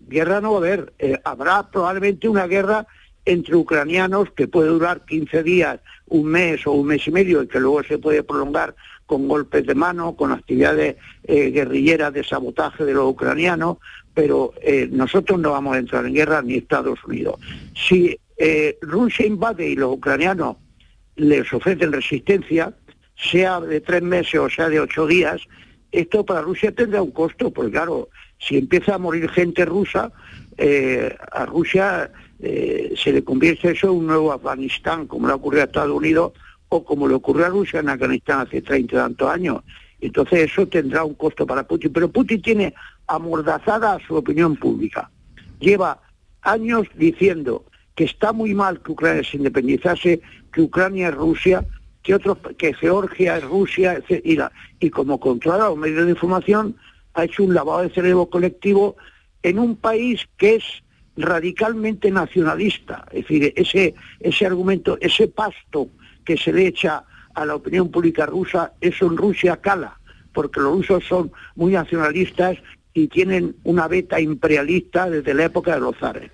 guerra 0.00 0.42
no 0.42 0.52
va 0.52 0.56
a 0.56 0.60
haber. 0.60 0.92
habrá 1.24 1.70
probablemente 1.70 2.28
una 2.28 2.46
guerra 2.46 2.86
entre 3.24 3.56
ucranianos 3.56 4.30
que 4.32 4.48
puede 4.48 4.68
durar 4.68 5.04
15 5.06 5.42
días, 5.42 5.80
un 6.06 6.26
mes 6.26 6.66
o 6.66 6.72
un 6.72 6.86
mes 6.86 7.06
y 7.06 7.10
medio 7.10 7.42
y 7.42 7.48
que 7.48 7.60
luego 7.60 7.82
se 7.82 7.98
puede 7.98 8.22
prolongar 8.22 8.74
con 9.14 9.28
golpes 9.28 9.64
de 9.64 9.76
mano, 9.76 10.16
con 10.16 10.32
actividades 10.32 10.96
eh, 11.22 11.50
guerrilleras 11.52 12.12
de 12.12 12.24
sabotaje 12.24 12.84
de 12.84 12.94
los 12.94 13.12
ucranianos, 13.12 13.76
pero 14.12 14.52
eh, 14.60 14.88
nosotros 14.90 15.38
no 15.38 15.52
vamos 15.52 15.76
a 15.76 15.78
entrar 15.78 16.04
en 16.04 16.14
guerra 16.14 16.42
ni 16.42 16.54
Estados 16.54 16.98
Unidos. 17.04 17.38
Si 17.76 18.18
eh, 18.36 18.76
Rusia 18.82 19.24
invade 19.24 19.68
y 19.68 19.76
los 19.76 19.92
ucranianos 19.92 20.56
les 21.14 21.52
ofrecen 21.52 21.92
resistencia, 21.92 22.74
sea 23.14 23.60
de 23.60 23.80
tres 23.80 24.02
meses 24.02 24.40
o 24.40 24.50
sea 24.50 24.68
de 24.68 24.80
ocho 24.80 25.06
días, 25.06 25.42
esto 25.92 26.26
para 26.26 26.42
Rusia 26.42 26.74
tendrá 26.74 27.00
un 27.00 27.12
costo, 27.12 27.52
porque 27.52 27.70
claro, 27.70 28.08
si 28.40 28.58
empieza 28.58 28.96
a 28.96 28.98
morir 28.98 29.30
gente 29.30 29.64
rusa, 29.64 30.10
a 31.30 31.46
Rusia 31.46 32.10
se 32.40 33.12
le 33.12 33.22
convierte 33.22 33.70
eso 33.70 33.86
en 33.86 33.98
un 33.98 34.06
nuevo 34.08 34.32
Afganistán, 34.32 35.06
como 35.06 35.28
le 35.28 35.34
ha 35.34 35.36
ocurrido 35.36 35.62
a 35.62 35.66
Estados 35.66 35.96
Unidos 35.96 36.32
como 36.82 37.06
le 37.06 37.14
ocurrió 37.14 37.46
a 37.46 37.50
Rusia 37.50 37.80
en 37.80 37.90
Afganistán 37.90 38.40
hace 38.40 38.62
30 38.62 38.94
y 38.94 38.98
tantos 38.98 39.30
años. 39.30 39.62
Entonces 40.00 40.50
eso 40.50 40.66
tendrá 40.66 41.04
un 41.04 41.14
costo 41.14 41.46
para 41.46 41.66
Putin. 41.66 41.92
Pero 41.92 42.08
Putin 42.08 42.42
tiene 42.42 42.74
amordazada 43.06 43.98
su 44.06 44.16
opinión 44.16 44.56
pública. 44.56 45.10
Lleva 45.60 46.00
años 46.42 46.86
diciendo 46.96 47.64
que 47.94 48.04
está 48.04 48.32
muy 48.32 48.54
mal 48.54 48.82
que 48.82 48.92
Ucrania 48.92 49.22
se 49.22 49.36
independizase, 49.36 50.20
que 50.52 50.62
Ucrania 50.62 51.08
es 51.08 51.14
Rusia, 51.14 51.64
que 52.02 52.14
otros, 52.14 52.38
que 52.58 52.74
Georgia 52.74 53.36
es 53.36 53.44
Rusia, 53.44 54.02
y, 54.08 54.38
y 54.80 54.90
como 54.90 55.20
controla 55.20 55.68
los 55.68 55.78
medios 55.78 56.04
de 56.04 56.10
información, 56.10 56.76
ha 57.14 57.24
hecho 57.24 57.44
un 57.44 57.54
lavado 57.54 57.82
de 57.82 57.90
cerebro 57.90 58.26
colectivo 58.26 58.96
en 59.42 59.58
un 59.58 59.76
país 59.76 60.26
que 60.36 60.56
es 60.56 60.64
radicalmente 61.16 62.10
nacionalista. 62.10 63.06
Es 63.12 63.22
decir, 63.22 63.52
ese, 63.56 63.94
ese 64.20 64.46
argumento, 64.46 64.98
ese 65.00 65.28
pasto 65.28 65.88
que 66.24 66.36
se 66.36 66.52
le 66.52 66.66
echa 66.66 67.04
a 67.34 67.44
la 67.44 67.54
opinión 67.54 67.90
pública 67.90 68.26
rusa, 68.26 68.72
eso 68.80 69.06
en 69.06 69.16
Rusia 69.16 69.56
cala, 69.56 69.98
porque 70.32 70.60
los 70.60 70.72
rusos 70.72 71.04
son 71.04 71.32
muy 71.56 71.72
nacionalistas 71.72 72.56
y 72.92 73.08
tienen 73.08 73.56
una 73.64 73.88
beta 73.88 74.20
imperialista 74.20 75.10
desde 75.10 75.34
la 75.34 75.44
época 75.44 75.74
de 75.74 75.80
los 75.80 75.96
zares. 75.98 76.30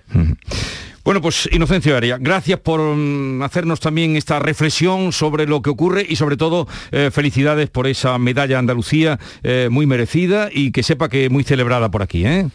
Bueno, 1.03 1.19
pues 1.19 1.49
Inocencio 1.51 1.97
Aria, 1.97 2.19
gracias 2.19 2.59
por 2.59 2.79
mm, 2.79 3.41
hacernos 3.41 3.79
también 3.79 4.15
esta 4.15 4.37
reflexión 4.37 5.11
sobre 5.11 5.47
lo 5.47 5.63
que 5.63 5.71
ocurre 5.71 6.05
y 6.07 6.15
sobre 6.15 6.37
todo 6.37 6.67
eh, 6.91 7.09
felicidades 7.11 7.71
por 7.71 7.87
esa 7.87 8.19
medalla 8.19 8.59
Andalucía 8.59 9.19
eh, 9.41 9.69
muy 9.71 9.87
merecida 9.87 10.49
y 10.51 10.71
que 10.71 10.83
sepa 10.83 11.09
que 11.09 11.29
muy 11.29 11.43
celebrada 11.43 11.89
por 11.89 12.03
aquí. 12.03 12.25
¿eh? 12.27 12.49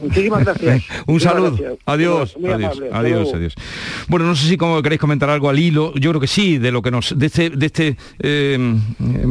Muchísimas 0.00 0.44
gracias. 0.44 0.82
Un 1.06 1.20
saludo. 1.20 1.56
Adiós. 1.86 2.34
adiós. 2.36 2.80
Adiós, 2.92 3.34
adiós. 3.34 3.54
Bueno, 4.08 4.26
no 4.26 4.34
sé 4.36 4.48
si 4.48 4.56
como 4.56 4.82
queréis 4.82 5.00
comentar 5.00 5.30
algo 5.30 5.48
al 5.48 5.58
hilo. 5.58 5.92
Yo 5.94 6.10
creo 6.10 6.20
que 6.20 6.26
sí, 6.26 6.58
de 6.58 6.70
lo 6.70 6.82
que 6.82 6.90
nos, 6.90 7.18
de 7.18 7.26
este, 7.26 7.50
de 7.50 7.66
este 7.66 7.96
eh, 8.20 8.76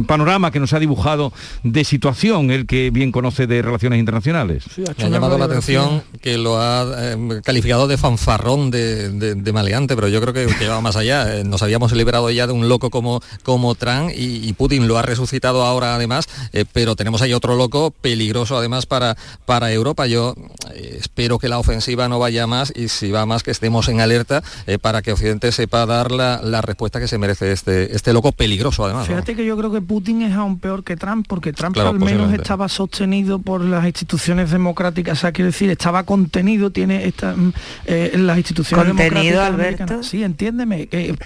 panorama 0.06 0.50
que 0.50 0.60
nos 0.60 0.72
ha 0.72 0.78
dibujado 0.78 1.32
de 1.62 1.84
situación, 1.84 2.50
el 2.50 2.66
que 2.66 2.90
bien 2.90 3.12
conoce 3.12 3.46
de 3.46 3.62
relaciones 3.62 3.98
internacionales. 3.98 4.64
Me 4.76 5.04
ha 5.04 5.08
llamado 5.08 5.38
la 5.38 5.46
atención 5.46 6.02
que 6.20 6.38
lo 6.38 6.58
ha 6.58 6.86
eh, 6.96 7.40
calificado 7.44 7.88
de 7.88 7.96
fanfarrón, 7.96 8.70
de, 8.70 9.52
maleante, 9.52 9.94
pero 9.94 10.08
yo 10.08 10.20
creo 10.20 10.32
que, 10.32 10.46
que 10.58 10.68
va 10.68 10.80
más 10.80 10.96
allá. 10.96 11.38
Eh, 11.38 11.44
nos 11.44 11.62
habíamos 11.62 11.92
liberado 11.92 12.30
ya 12.30 12.46
de 12.46 12.52
un 12.52 12.68
loco 12.68 12.90
como, 12.90 13.20
como 13.42 13.74
Trump 13.74 14.10
y, 14.14 14.52
Putin 14.52 14.86
lo 14.86 14.98
ha 14.98 15.02
resucitado 15.02 15.64
ahora 15.64 15.94
además, 15.94 16.28
pero 16.72 16.94
tenemos 16.94 17.22
ahí 17.22 17.32
otro 17.32 17.56
loco 17.56 17.90
peligroso 17.90 18.56
además 18.56 18.84
para, 18.84 19.16
para 19.46 19.72
Europa. 19.72 20.06
Yo 20.06 20.34
espero 20.74 21.38
que 21.38 21.48
la 21.48 21.58
ofensiva 21.58 22.08
no 22.08 22.18
vaya 22.18 22.46
más 22.46 22.72
y 22.74 22.88
si 22.88 23.10
va 23.10 23.26
más 23.26 23.42
que 23.42 23.50
estemos 23.50 23.88
en 23.88 24.00
alerta 24.00 24.42
eh, 24.66 24.78
para 24.78 25.02
que 25.02 25.12
Occidente 25.12 25.52
sepa 25.52 25.86
dar 25.86 26.10
la, 26.10 26.62
respuesta 26.62 27.00
que 27.00 27.08
se 27.08 27.18
merece 27.18 27.50
este, 27.50 27.94
este 27.94 28.12
loco 28.12 28.30
peligroso 28.32 28.84
además. 28.84 29.08
Fíjate 29.08 29.34
que 29.34 29.44
yo 29.44 29.56
creo 29.56 29.72
que 29.72 29.80
Putin 29.80 30.22
es 30.22 30.34
aún 30.34 30.60
peor 30.60 30.84
que 30.84 30.96
Trump 30.96 31.26
porque 31.28 31.52
Trump 31.52 31.76
al 31.78 31.98
menos 31.98 32.32
estaba 32.32 32.68
sostenido 32.68 33.40
por 33.40 33.60
las 33.60 33.84
instituciones 33.84 34.50
democráticas, 34.50 35.18
o 35.18 35.20
sea, 35.20 35.32
quiero 35.32 35.50
decir, 35.50 35.70
estaba 35.70 36.04
contenido, 36.04 36.70
tiene 36.70 37.06
esta, 37.06 37.34
mm, 37.34 37.52
eh, 37.86 38.12
las 38.16 38.36
instituciones 38.36 38.86
¿Contenido, 38.86 39.42
Alberto? 39.42 40.02
Sí, 40.02 40.22
entiéndeme, 40.22 40.86
que 40.86 41.16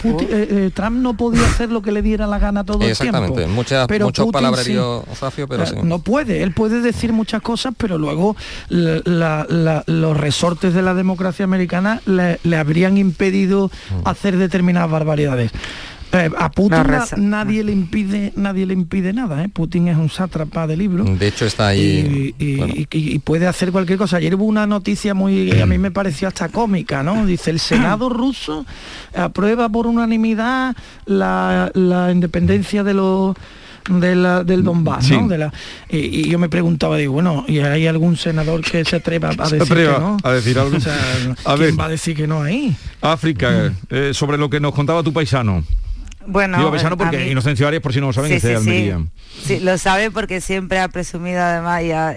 Trump 0.74 0.96
no 0.98 1.16
podía 1.16 1.46
hacer 1.46 1.70
lo 1.70 1.82
que 1.82 1.92
le 1.92 2.02
diera 2.02 2.26
la 2.26 2.38
gana 2.38 2.64
todo 2.64 2.78
el 2.78 2.96
tiempo. 2.96 3.02
Exactamente, 3.02 3.86
pero 3.88 4.06
mucho 4.06 4.30
palabrerío, 4.30 5.04
pero 5.48 5.66
sí. 5.66 5.76
No 5.82 5.98
puede, 5.98 6.42
él 6.42 6.52
puede 6.52 6.80
decir 6.80 7.12
muchas 7.12 7.42
cosas, 7.42 7.74
pero 7.76 7.98
luego 7.98 8.36
los 9.18 10.16
resortes 10.16 10.74
de 10.74 10.82
la 10.82 10.94
democracia 10.94 11.44
americana 11.44 12.00
le, 12.06 12.56
habrían 12.56 12.98
impedido 12.98 13.70
mm. 13.90 14.08
hacer 14.08 14.36
determinadas 14.36 14.90
barbaridades. 14.90 15.52
Eh, 16.12 16.30
a 16.38 16.50
Putin 16.52 16.84
nadie 17.16 17.64
le 17.64 17.72
impide 17.72 18.32
nadie 18.36 18.64
le 18.64 18.74
impide 18.74 19.12
nada 19.12 19.42
¿eh? 19.42 19.48
Putin 19.48 19.88
es 19.88 19.96
un 19.96 20.08
sátrapa 20.08 20.68
de 20.68 20.76
libro 20.76 21.02
de 21.02 21.26
hecho 21.26 21.46
está 21.46 21.66
ahí 21.66 22.32
y, 22.38 23.18
puede 23.18 23.48
hacer 23.48 23.72
cualquier 23.72 23.98
cosa 23.98 24.18
ayer 24.18 24.36
hubo 24.36 24.44
una 24.44 24.68
noticia 24.68 25.14
muy 25.14 25.60
a 25.60 25.66
mí 25.66 25.78
me 25.78 25.90
pareció 25.90 26.28
hasta 26.28 26.48
cómica 26.48 27.02
no 27.02 27.26
dice 27.26 27.50
el 27.50 27.58
senado 27.58 28.08
ruso 28.08 28.64
aprueba 29.14 29.68
por 29.68 29.88
unanimidad 29.88 30.76
la 31.06 32.08
independencia 32.12 32.84
de 32.84 32.94
los 32.94 33.36
del 33.88 34.62
Donbass, 34.64 35.10
¿no? 35.10 35.28
De 35.28 35.38
la, 35.38 35.52
y, 35.88 36.28
yo 36.28 36.38
me 36.38 36.48
preguntaba, 36.48 36.96
digo, 36.96 37.12
bueno, 37.12 37.44
¿y 37.48 37.58
hay 37.58 37.86
algún 37.86 38.16
senador 38.16 38.62
que 38.62 38.84
se 38.84 38.96
atreva 38.96 39.30
a 39.30 39.48
decir 39.48 39.76
que 39.76 39.84
no? 39.84 40.16
A 40.22 40.32
decir 40.32 40.58
algo. 40.58 40.76
¿Quién 41.56 41.78
va 41.78 41.84
a 41.86 41.88
decir 41.88 42.16
que 42.16 42.26
no 42.26 42.42
ahí? 42.42 42.76
África, 43.00 43.72
eh, 43.90 44.10
sobre 44.12 44.38
lo 44.38 44.50
que 44.50 44.60
nos 44.60 44.74
contaba 44.74 45.02
tu 45.02 45.12
paisano. 45.12 45.64
Bueno, 46.26 46.58
Digo 46.58 46.70
paisano 46.70 46.96
porque 46.96 47.30
Inocencio 47.30 47.68
Arias, 47.68 47.82
por 47.82 47.92
si 47.92 48.00
no 48.00 48.06
lo 48.06 48.12
saben, 48.12 48.32
es 48.32 48.42
de 48.42 48.56
Almería. 48.56 49.00
Sí. 49.42 49.60
lo 49.60 49.78
sabe 49.78 50.10
porque 50.10 50.40
siempre 50.40 50.80
ha 50.80 50.88
presumido 50.88 51.40
además 51.40 51.82
y 51.82 51.92
ha, 51.92 52.16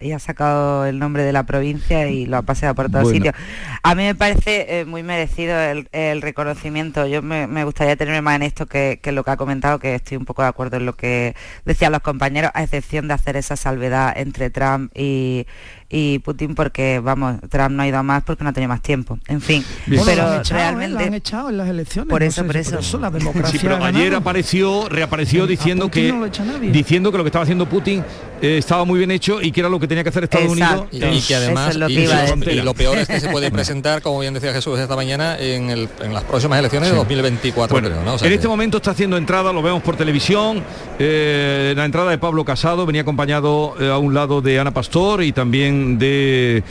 y 0.00 0.12
ha, 0.12 0.18
sacado 0.18 0.86
el 0.86 0.98
nombre 0.98 1.22
de 1.22 1.32
la 1.32 1.44
provincia 1.44 2.08
y 2.08 2.26
lo 2.26 2.38
ha 2.38 2.42
paseado 2.42 2.74
por 2.74 2.90
todos 2.90 3.10
sitios. 3.10 3.34
A 3.82 3.94
mí 3.94 4.02
me 4.02 4.14
parece 4.14 4.80
eh, 4.80 4.84
muy 4.84 5.02
merecido 5.02 5.56
el, 5.92 6.22
reconocimiento. 6.22 7.06
Yo 7.06 7.22
me, 7.22 7.64
gustaría 7.64 7.96
tener 7.96 8.20
más 8.22 8.36
en 8.36 8.42
esto 8.42 8.66
que, 8.66 8.98
que, 9.02 9.12
lo 9.12 9.24
que 9.24 9.30
ha 9.30 9.36
comentado, 9.36 9.78
que 9.78 9.94
estoy 9.94 10.16
un 10.16 10.24
poco 10.24 10.42
de 10.42 10.48
acuerdo 10.48 10.76
en 10.78 10.86
lo 10.86 10.94
que 10.94 11.34
decían 11.64 11.92
los 11.92 12.02
compañeros, 12.02 12.50
a 12.54 12.62
excepción 12.62 13.08
de 13.08 13.14
hacer 13.14 13.36
esa 13.36 13.56
salvedad 13.56 14.12
entre 14.16 14.50
Trump 14.50 14.90
y, 14.94 15.46
y 15.90 16.18
Putin 16.18 16.54
porque, 16.54 17.00
vamos, 17.00 17.36
Trump 17.48 17.70
no 17.70 17.82
ha 17.82 17.88
ido 17.88 17.98
a 17.98 18.02
más 18.02 18.22
porque 18.22 18.44
no 18.44 18.50
ha 18.50 18.52
tenido 18.52 18.68
más 18.68 18.82
tiempo. 18.82 19.18
En 19.26 19.40
fin, 19.40 19.64
pero 19.86 20.42
realmente... 20.42 21.04
han 21.04 21.14
echado 21.14 21.48
en 21.48 21.56
las 21.56 21.68
elecciones. 21.68 22.10
Por 22.10 22.22
eso, 22.22 22.44
por 22.44 22.56
eso. 22.56 22.98
la 22.98 23.10
democracia 23.10 23.58
pero 23.62 23.82
ayer 23.82 24.14
apareció, 24.14 24.88
reapareció 24.88 25.46
diciendo 25.46 25.90
que, 25.90 26.12
diciendo 26.60 27.10
que 27.10 27.18
lo 27.18 27.24
que 27.24 27.28
estaba 27.28 27.42
haciendo 27.42 27.66
Putin 27.66 28.04
eh, 28.40 28.58
estaba 28.58 28.84
muy 28.84 28.98
bien 28.98 29.10
hecho 29.10 29.42
y 29.42 29.50
que 29.50 29.60
era 29.60 29.68
lo 29.68 29.80
que 29.80 29.88
tenía 29.88 30.02
que 30.04 30.10
hacer 30.10 30.24
Estados 30.24 30.48
Unidos. 30.48 30.86
Y, 30.92 31.20
que 31.22 31.34
además, 31.34 31.74
lo, 31.76 31.88
y, 31.88 32.06
lo, 32.62 32.74
peor 32.74 32.98
es 32.98 33.08
que 33.08 33.20
se 33.20 33.28
puede 33.28 33.50
presentar, 33.52 34.00
como 34.02 34.20
bien 34.20 34.34
decía 34.34 34.52
Jesús 34.52 34.78
esta 34.78 34.94
mañana, 34.94 35.36
en, 35.38 35.88
las 36.12 36.24
próximas 36.24 36.58
elecciones 36.58 36.90
de 36.90 36.96
2024, 36.96 37.78
en 37.78 38.32
este 38.32 38.48
momento 38.48 38.76
está 38.76 38.92
haciendo 38.92 39.16
entrada, 39.16 39.52
lo 39.52 39.62
vemos 39.62 39.82
por 39.82 39.96
televisión, 39.96 40.62
eh, 40.98 41.72
la 41.76 41.84
entrada 41.84 42.10
de 42.10 42.18
Pablo 42.18 42.44
Casado, 42.44 42.86
venía 42.86 43.02
acompañado 43.02 43.74
eh, 43.80 43.90
a 43.90 43.98
un 43.98 44.14
lado 44.14 44.40
de 44.40 44.60
Ana 44.60 44.72
Pastor 44.72 45.22
y 45.22 45.32
también 45.32 45.98
de 45.98 46.62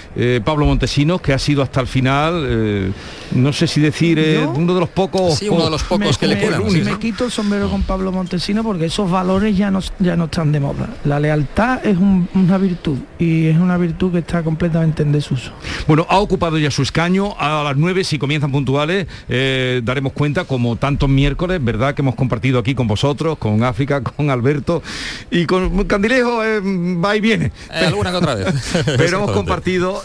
Pablo 0.43 0.65
Montesinos, 0.65 1.21
que 1.21 1.33
ha 1.33 1.39
sido 1.39 1.61
hasta 1.61 1.81
el 1.81 1.87
final, 1.87 2.93
no 3.31 3.53
sé 3.53 3.67
si 3.67 3.81
decir, 3.81 4.19
uno 4.53 4.73
de 4.73 4.79
los 4.79 4.89
pocos... 4.89 5.41
uno 5.41 5.65
de 5.65 5.71
los 5.71 5.83
pocos 5.83 6.17
que 6.17 6.27
le 6.27 6.39
quedan. 6.39 6.63
Me 6.83 6.99
quito 6.99 7.25
el 7.25 7.31
sombrero 7.31 7.69
con 7.69 7.83
Pablo 7.83 8.11
Montesinos 8.11 8.65
porque 8.65 8.85
esos 8.85 9.09
valores 9.09 9.56
ya 9.57 9.71
no, 9.71 9.79
ya 9.99 10.15
no 10.15 10.25
están 10.25 10.51
de 10.51 10.59
moda. 10.59 10.89
La 11.03 11.19
lealtad 11.19 11.85
es 11.85 11.97
una 11.97 12.57
virtud 12.57 12.97
y 13.19 13.47
es 13.47 13.57
una 13.57 13.77
virtud 13.77 14.11
que 14.11 14.19
está 14.19 14.43
completamente 14.43 15.03
en 15.03 15.11
desuso. 15.11 15.51
Bueno, 15.87 16.05
ha 16.09 16.19
ocupado 16.19 16.57
ya 16.57 16.71
su 16.71 16.81
escaño. 16.81 17.35
A 17.39 17.63
las 17.63 17.75
9, 17.77 18.03
si 18.03 18.19
comienzan 18.19 18.51
puntuales, 18.51 19.07
eh, 19.27 19.81
daremos 19.83 20.13
cuenta, 20.13 20.45
como 20.45 20.75
tantos 20.75 21.09
miércoles, 21.09 21.63
¿verdad? 21.63 21.95
Que 21.95 22.01
hemos 22.01 22.15
compartido 22.15 22.59
aquí 22.59 22.75
con 22.75 22.87
vosotros, 22.87 23.37
con 23.37 23.63
África, 23.63 24.01
con 24.17 24.29
Alberto 24.29 24.83
y 25.31 25.45
con 25.45 25.85
Candilejo, 25.85 26.43
eh, 26.43 26.61
va 26.61 27.15
y 27.15 27.21
viene. 27.21 27.51
Eh, 27.73 27.85
alguna 27.85 28.11
que 28.11 28.17
otra 28.17 28.35
vez. 28.35 28.75
Pero 28.97 29.17
hemos 29.17 29.31
compartido, 29.31 30.03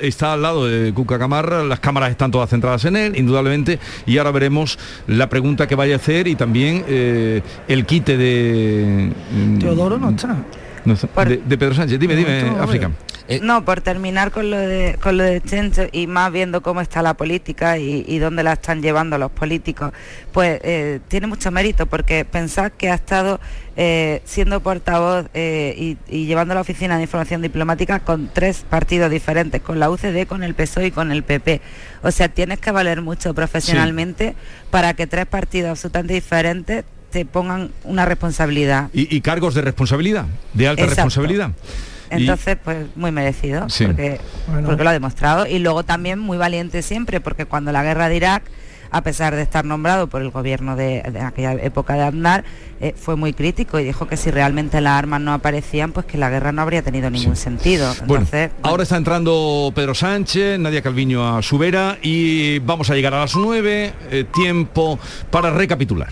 está 0.00 0.32
al 0.32 0.42
lado 0.42 0.66
de 0.66 0.92
Cuca 0.92 1.18
Camarra, 1.18 1.62
las 1.64 1.80
cámaras 1.80 2.10
están 2.10 2.30
todas 2.30 2.48
centradas 2.48 2.84
en 2.86 2.96
él, 2.96 3.18
indudablemente, 3.18 3.78
y 4.06 4.18
ahora 4.18 4.30
veremos 4.30 4.78
la 5.06 5.28
pregunta 5.28 5.66
que 5.66 5.74
vaya 5.74 5.94
a 5.94 5.96
hacer 5.96 6.26
y 6.26 6.34
también 6.34 6.84
el 6.88 7.86
quite 7.86 8.16
de... 8.16 8.61
Teodoro 9.58 9.98
no 9.98 10.10
está 10.10 10.36
de, 10.84 11.58
Pedro 11.58 11.74
Sánchez. 11.74 11.98
Dime, 11.98 12.16
dime, 12.16 12.52
África. 12.60 12.90
Eh, 13.28 13.38
no, 13.40 13.64
por 13.64 13.80
terminar 13.80 14.32
con 14.32 14.50
lo 14.50 14.58
de 14.58 14.98
con 15.00 15.16
lo 15.16 15.22
de 15.22 15.40
Chencho 15.40 15.82
y 15.92 16.08
más 16.08 16.32
viendo 16.32 16.60
cómo 16.60 16.80
está 16.80 17.02
la 17.02 17.14
política 17.14 17.78
y, 17.78 18.18
dónde 18.18 18.42
la 18.42 18.54
están 18.54 18.82
llevando 18.82 19.16
los 19.16 19.30
políticos, 19.30 19.92
pues 20.32 20.60
eh, 20.64 20.98
tiene 21.06 21.28
mucho 21.28 21.50
mérito 21.52 21.86
porque 21.86 22.24
pensad 22.24 22.72
que 22.72 22.90
ha 22.90 22.94
estado 22.94 23.38
eh, 23.76 24.22
siendo 24.24 24.60
portavoz 24.60 25.26
y, 25.34 25.96
llevando 26.08 26.54
la 26.54 26.60
oficina 26.62 26.96
de 26.96 27.02
información 27.02 27.42
diplomática 27.42 28.00
con 28.00 28.28
tres 28.32 28.64
partidos 28.68 29.10
diferentes, 29.10 29.62
con 29.62 29.78
la 29.78 29.88
UCD, 29.88 30.26
con 30.26 30.42
el 30.42 30.54
PSOE 30.54 30.86
y 30.86 30.90
con 30.90 31.12
el 31.12 31.22
PP. 31.22 31.60
O 32.02 32.10
sea, 32.10 32.28
tienes 32.28 32.58
que 32.58 32.72
valer 32.72 33.02
mucho 33.02 33.34
profesionalmente 33.34 34.34
para 34.70 34.94
que 34.94 35.06
tres 35.06 35.26
partidos 35.26 35.70
absolutamente 35.70 36.14
diferentes 36.14 36.84
te 37.12 37.24
pongan 37.24 37.70
una 37.84 38.04
responsabilidad. 38.04 38.88
Y, 38.92 39.20
cargos 39.20 39.54
de 39.54 39.62
responsabilidad, 39.62 40.26
de 40.54 40.66
alta 40.66 40.86
responsabilidad. 40.86 41.52
Entonces, 42.10 42.58
pues 42.62 42.86
muy 42.96 43.12
merecido, 43.12 43.66
porque, 43.86 44.20
porque 44.66 44.82
lo 44.82 44.90
ha 44.90 44.92
demostrado. 44.92 45.46
Y 45.46 45.60
luego 45.60 45.84
también 45.84 46.18
muy 46.18 46.38
valiente 46.38 46.82
siempre, 46.82 47.20
porque 47.20 47.46
cuando 47.46 47.70
la 47.70 47.82
guerra 47.84 48.08
de 48.08 48.16
Irak 48.16 48.42
a 48.92 49.02
pesar 49.02 49.34
de 49.34 49.42
estar 49.42 49.64
nombrado 49.64 50.06
por 50.06 50.20
el 50.20 50.30
gobierno 50.30 50.76
de, 50.76 51.02
aquella 51.24 51.54
época 51.54 51.94
de 51.94 52.02
Aznar, 52.02 52.44
eh, 52.80 52.94
fue 52.94 53.16
muy 53.16 53.32
crítico 53.32 53.80
y 53.80 53.84
dijo 53.84 54.06
que 54.06 54.18
si 54.18 54.30
realmente 54.30 54.80
las 54.82 54.98
armas 54.98 55.20
no 55.20 55.32
aparecían, 55.32 55.92
pues 55.92 56.04
que 56.04 56.18
la 56.18 56.28
guerra 56.28 56.52
no 56.52 56.60
habría 56.60 56.82
tenido 56.82 57.08
ningún 57.08 57.36
sentido. 57.36 57.90
Entonces, 58.00 58.50
ahora 58.62 58.82
está 58.82 58.98
entrando 58.98 59.72
Pedro 59.74 59.94
Sánchez, 59.94 60.58
Nadia 60.60 60.82
Calviño 60.82 61.36
a 61.36 61.42
su 61.42 61.56
vera 61.56 61.96
y 62.02 62.58
vamos 62.60 62.90
a 62.90 62.94
llegar 62.94 63.14
a 63.14 63.20
las 63.20 63.34
9, 63.34 63.94
eh, 64.10 64.24
tiempo 64.32 64.98
para 65.30 65.50
recapitular. 65.50 66.10